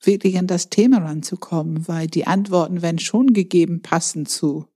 wirklich 0.00 0.38
an 0.38 0.46
das 0.46 0.70
Thema 0.70 0.98
ranzukommen, 0.98 1.86
weil 1.88 2.06
die 2.06 2.26
Antworten 2.26 2.80
werden 2.80 2.98
schon 2.98 3.34
gegeben, 3.34 3.82
passend 3.82 4.28
zu, 4.28 4.66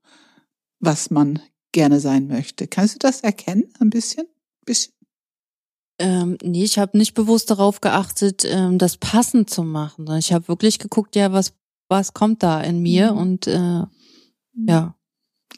was 0.80 1.10
man 1.10 1.40
gerne 1.72 2.00
sein 2.00 2.26
möchte. 2.28 2.66
Kannst 2.66 2.96
du 2.96 2.98
das 2.98 3.20
erkennen, 3.20 3.72
ein 3.78 3.90
bisschen? 3.90 4.26
bisschen? 4.66 4.92
Ähm, 6.00 6.38
nee, 6.42 6.64
ich 6.64 6.78
habe 6.78 6.96
nicht 6.96 7.14
bewusst 7.14 7.50
darauf 7.50 7.80
geachtet, 7.80 8.44
ähm, 8.44 8.78
das 8.78 8.96
passend 8.96 9.50
zu 9.50 9.62
machen. 9.64 10.06
sondern 10.06 10.18
Ich 10.18 10.32
habe 10.32 10.48
wirklich 10.48 10.78
geguckt, 10.78 11.16
ja, 11.16 11.32
was 11.32 11.54
was 11.90 12.12
kommt 12.12 12.42
da 12.42 12.60
in 12.60 12.80
mir 12.82 13.12
Mhm. 13.12 13.18
und 13.18 13.46
äh, 13.46 13.82
ja. 14.66 14.94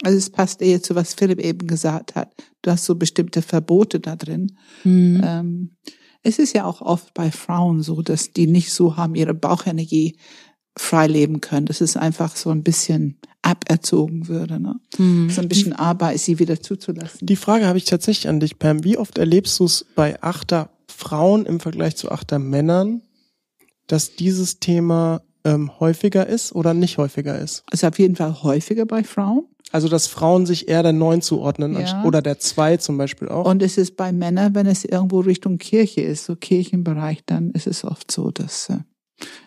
Also 0.03 0.17
es 0.17 0.29
passt 0.29 0.61
eher 0.61 0.81
zu, 0.81 0.95
was 0.95 1.13
Philipp 1.13 1.39
eben 1.39 1.67
gesagt 1.67 2.15
hat. 2.15 2.33
Du 2.61 2.71
hast 2.71 2.85
so 2.85 2.95
bestimmte 2.95 3.41
Verbote 3.41 3.99
da 3.99 4.15
drin. 4.15 4.57
Mhm. 4.83 5.21
Ähm, 5.23 5.75
es 6.23 6.39
ist 6.39 6.53
ja 6.53 6.65
auch 6.65 6.81
oft 6.81 7.13
bei 7.13 7.31
Frauen 7.31 7.81
so, 7.81 8.01
dass 8.01 8.31
die 8.31 8.47
nicht 8.47 8.71
so 8.71 8.97
haben, 8.97 9.15
ihre 9.15 9.33
Bauchenergie 9.33 10.17
frei 10.77 11.07
leben 11.07 11.41
können. 11.41 11.65
Das 11.65 11.81
ist 11.81 11.97
einfach 11.97 12.35
so 12.35 12.49
ein 12.49 12.63
bisschen 12.63 13.19
aberzogen 13.41 14.27
würde. 14.27 14.59
Ne? 14.59 14.79
Mhm. 14.97 15.29
So 15.29 15.41
ein 15.41 15.49
bisschen 15.49 15.73
Arbeit, 15.73 16.19
sie 16.19 16.39
wieder 16.39 16.61
zuzulassen. 16.61 17.25
Die 17.27 17.35
Frage 17.35 17.65
habe 17.65 17.77
ich 17.77 17.85
tatsächlich 17.85 18.27
an 18.27 18.39
dich, 18.39 18.59
Pam. 18.59 18.83
Wie 18.83 18.97
oft 18.97 19.17
erlebst 19.17 19.59
du 19.59 19.65
es 19.65 19.85
bei 19.95 20.21
Achter 20.21 20.69
Frauen 20.87 21.45
im 21.45 21.59
Vergleich 21.59 21.95
zu 21.95 22.11
Achter 22.11 22.39
Männern, 22.39 23.01
dass 23.87 24.15
dieses 24.15 24.59
Thema 24.59 25.21
ähm, 25.43 25.71
häufiger 25.79 26.27
ist 26.27 26.53
oder 26.53 26.73
nicht 26.73 26.97
häufiger 26.97 27.37
ist? 27.39 27.63
ist 27.71 27.83
auf 27.83 27.99
jeden 27.99 28.15
Fall 28.15 28.43
häufiger 28.43 28.85
bei 28.85 29.03
Frauen. 29.03 29.45
Also 29.71 29.87
dass 29.87 30.07
Frauen 30.07 30.45
sich 30.45 30.67
eher 30.67 30.83
der 30.83 30.91
Neun 30.93 31.21
zuordnen 31.21 31.79
Ja. 31.79 32.03
oder 32.03 32.21
der 32.21 32.39
Zwei 32.39 32.77
zum 32.77 32.97
Beispiel 32.97 33.29
auch. 33.29 33.45
Und 33.45 33.61
es 33.61 33.77
ist 33.77 33.95
bei 33.95 34.11
Männern, 34.11 34.53
wenn 34.53 34.65
es 34.65 34.83
irgendwo 34.83 35.21
Richtung 35.21 35.57
Kirche 35.57 36.01
ist, 36.01 36.25
so 36.25 36.35
Kirchenbereich, 36.35 37.23
dann 37.25 37.51
ist 37.51 37.67
es 37.67 37.85
oft 37.85 38.11
so, 38.11 38.31
dass 38.31 38.69
äh, 38.69 38.79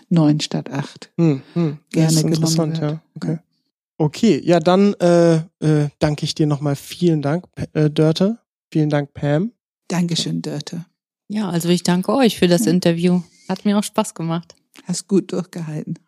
neun 0.09 0.41
statt 0.41 0.71
acht. 0.71 1.13
Hm, 1.19 1.43
hm. 1.53 1.79
gerne 1.91 2.07
das 2.07 2.15
ist 2.15 2.23
genommen 2.23 2.35
interessant, 2.35 2.81
wird. 2.81 2.93
ja. 2.93 3.01
Okay. 3.17 3.39
Okay, 3.97 4.41
ja, 4.45 4.59
dann 4.61 4.95
äh, 4.95 5.37
äh, 5.61 5.89
danke 6.01 6.25
ich 6.25 6.35
dir 6.35 6.47
nochmal. 6.47 6.75
Vielen 6.75 7.23
Dank, 7.23 7.45
P 7.55 7.67
äh, 7.75 7.91
Dörte. 7.91 8.39
Vielen 8.73 8.91
Dank, 8.91 9.15
Pam. 9.15 9.53
Dankeschön, 9.89 10.43
Dörte. 10.43 10.85
Ja, 11.29 11.49
also 11.49 11.69
ich 11.69 11.85
danke 11.85 12.13
euch 12.13 12.37
für 12.39 12.49
das 12.49 12.67
Interview. 12.67 13.23
Hat 13.49 13.65
mir 13.65 13.79
auch 13.79 13.85
Spaß 13.85 14.15
gemacht. 14.15 14.57
Hast 14.85 15.09
gut 15.09 15.33
durchgehalten. 15.33 15.99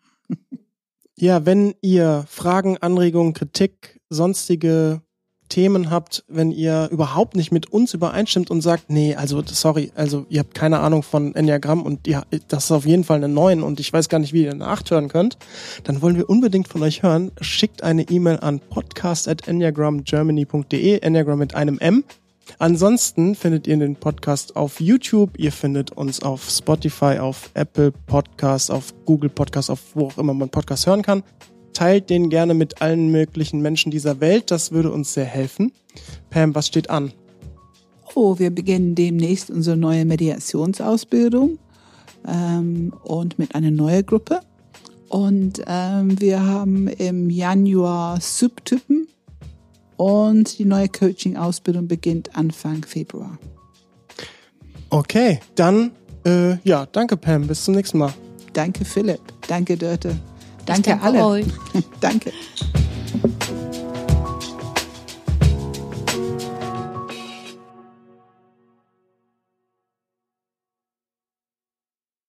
Ja, 1.15 1.45
wenn 1.45 1.75
ihr 1.81 2.23
Fragen, 2.29 2.77
Anregungen, 2.77 3.33
Kritik, 3.33 3.99
sonstige 4.09 5.01
Themen 5.49 5.89
habt, 5.89 6.23
wenn 6.27 6.51
ihr 6.51 6.87
überhaupt 6.91 7.35
nicht 7.35 7.51
mit 7.51 7.71
uns 7.71 7.93
übereinstimmt 7.93 8.51
und 8.51 8.61
sagt, 8.61 8.89
nee, 8.89 9.15
also 9.15 9.41
sorry, 9.45 9.91
also 9.95 10.25
ihr 10.29 10.41
habt 10.41 10.53
keine 10.53 10.79
Ahnung 10.79 11.03
von 11.03 11.33
Enneagramm 11.35 11.83
und 11.83 12.05
ja, 12.05 12.23
das 12.49 12.65
ist 12.65 12.71
auf 12.71 12.85
jeden 12.85 13.05
Fall 13.05 13.15
eine 13.17 13.29
9 13.29 13.63
und 13.63 13.79
ich 13.79 13.93
weiß 13.93 14.09
gar 14.09 14.19
nicht, 14.19 14.33
wie 14.33 14.43
ihr 14.43 14.51
eine 14.51 14.67
8 14.67 14.91
hören 14.91 15.07
könnt, 15.07 15.37
dann 15.85 16.01
wollen 16.01 16.17
wir 16.17 16.29
unbedingt 16.29 16.67
von 16.67 16.83
euch 16.83 17.01
hören. 17.01 17.31
Schickt 17.41 17.81
eine 17.81 18.03
E-Mail 18.03 18.39
an 18.41 18.59
podcast@enneagramgermany.de, 18.59 20.99
Enneagram 20.99 21.39
mit 21.39 21.55
einem 21.55 21.79
M. 21.79 22.03
Ansonsten 22.59 23.35
findet 23.35 23.67
ihr 23.67 23.77
den 23.77 23.95
Podcast 23.95 24.55
auf 24.55 24.79
YouTube, 24.79 25.37
ihr 25.37 25.51
findet 25.51 25.91
uns 25.91 26.21
auf 26.21 26.49
Spotify, 26.49 27.19
auf 27.19 27.51
Apple 27.53 27.91
Podcasts, 27.91 28.69
auf 28.69 28.93
Google 29.05 29.29
Podcasts, 29.29 29.69
auf 29.69 29.81
wo 29.93 30.07
auch 30.07 30.17
immer 30.17 30.33
man 30.33 30.49
Podcasts 30.49 30.87
hören 30.87 31.01
kann. 31.01 31.23
Teilt 31.73 32.09
den 32.09 32.29
gerne 32.29 32.53
mit 32.53 32.81
allen 32.81 33.11
möglichen 33.11 33.61
Menschen 33.61 33.91
dieser 33.91 34.19
Welt, 34.19 34.49
das 34.49 34.71
würde 34.71 34.91
uns 34.91 35.13
sehr 35.13 35.25
helfen. 35.25 35.71
Pam, 36.29 36.55
was 36.55 36.67
steht 36.67 36.89
an? 36.89 37.13
Oh, 38.15 38.39
wir 38.39 38.49
beginnen 38.49 38.95
demnächst 38.95 39.51
unsere 39.51 39.77
neue 39.77 40.05
Mediationsausbildung 40.05 41.59
ähm, 42.27 42.93
und 43.03 43.37
mit 43.37 43.53
einer 43.53 43.71
neuen 43.71 44.05
Gruppe. 44.05 44.39
Und 45.09 45.61
ähm, 45.67 46.19
wir 46.19 46.43
haben 46.43 46.87
im 46.87 47.29
Januar 47.29 48.19
Subtypen 48.19 49.07
und 49.97 50.57
die 50.59 50.65
neue 50.65 50.87
Coaching-Ausbildung 50.87 51.87
beginnt 51.87 52.35
Anfang 52.35 52.83
Februar. 52.85 53.37
Okay, 54.89 55.39
dann 55.55 55.91
äh, 56.25 56.57
ja, 56.63 56.85
danke 56.85 57.17
Pam, 57.17 57.47
bis 57.47 57.65
zum 57.65 57.75
nächsten 57.75 57.97
Mal. 57.97 58.13
Danke 58.53 58.85
Philipp, 58.85 59.21
danke 59.47 59.75
Dörte, 59.75 60.17
danke, 60.65 60.89
danke 60.91 61.03
alle. 61.03 61.25
euch. 61.25 61.45
danke. 61.99 62.31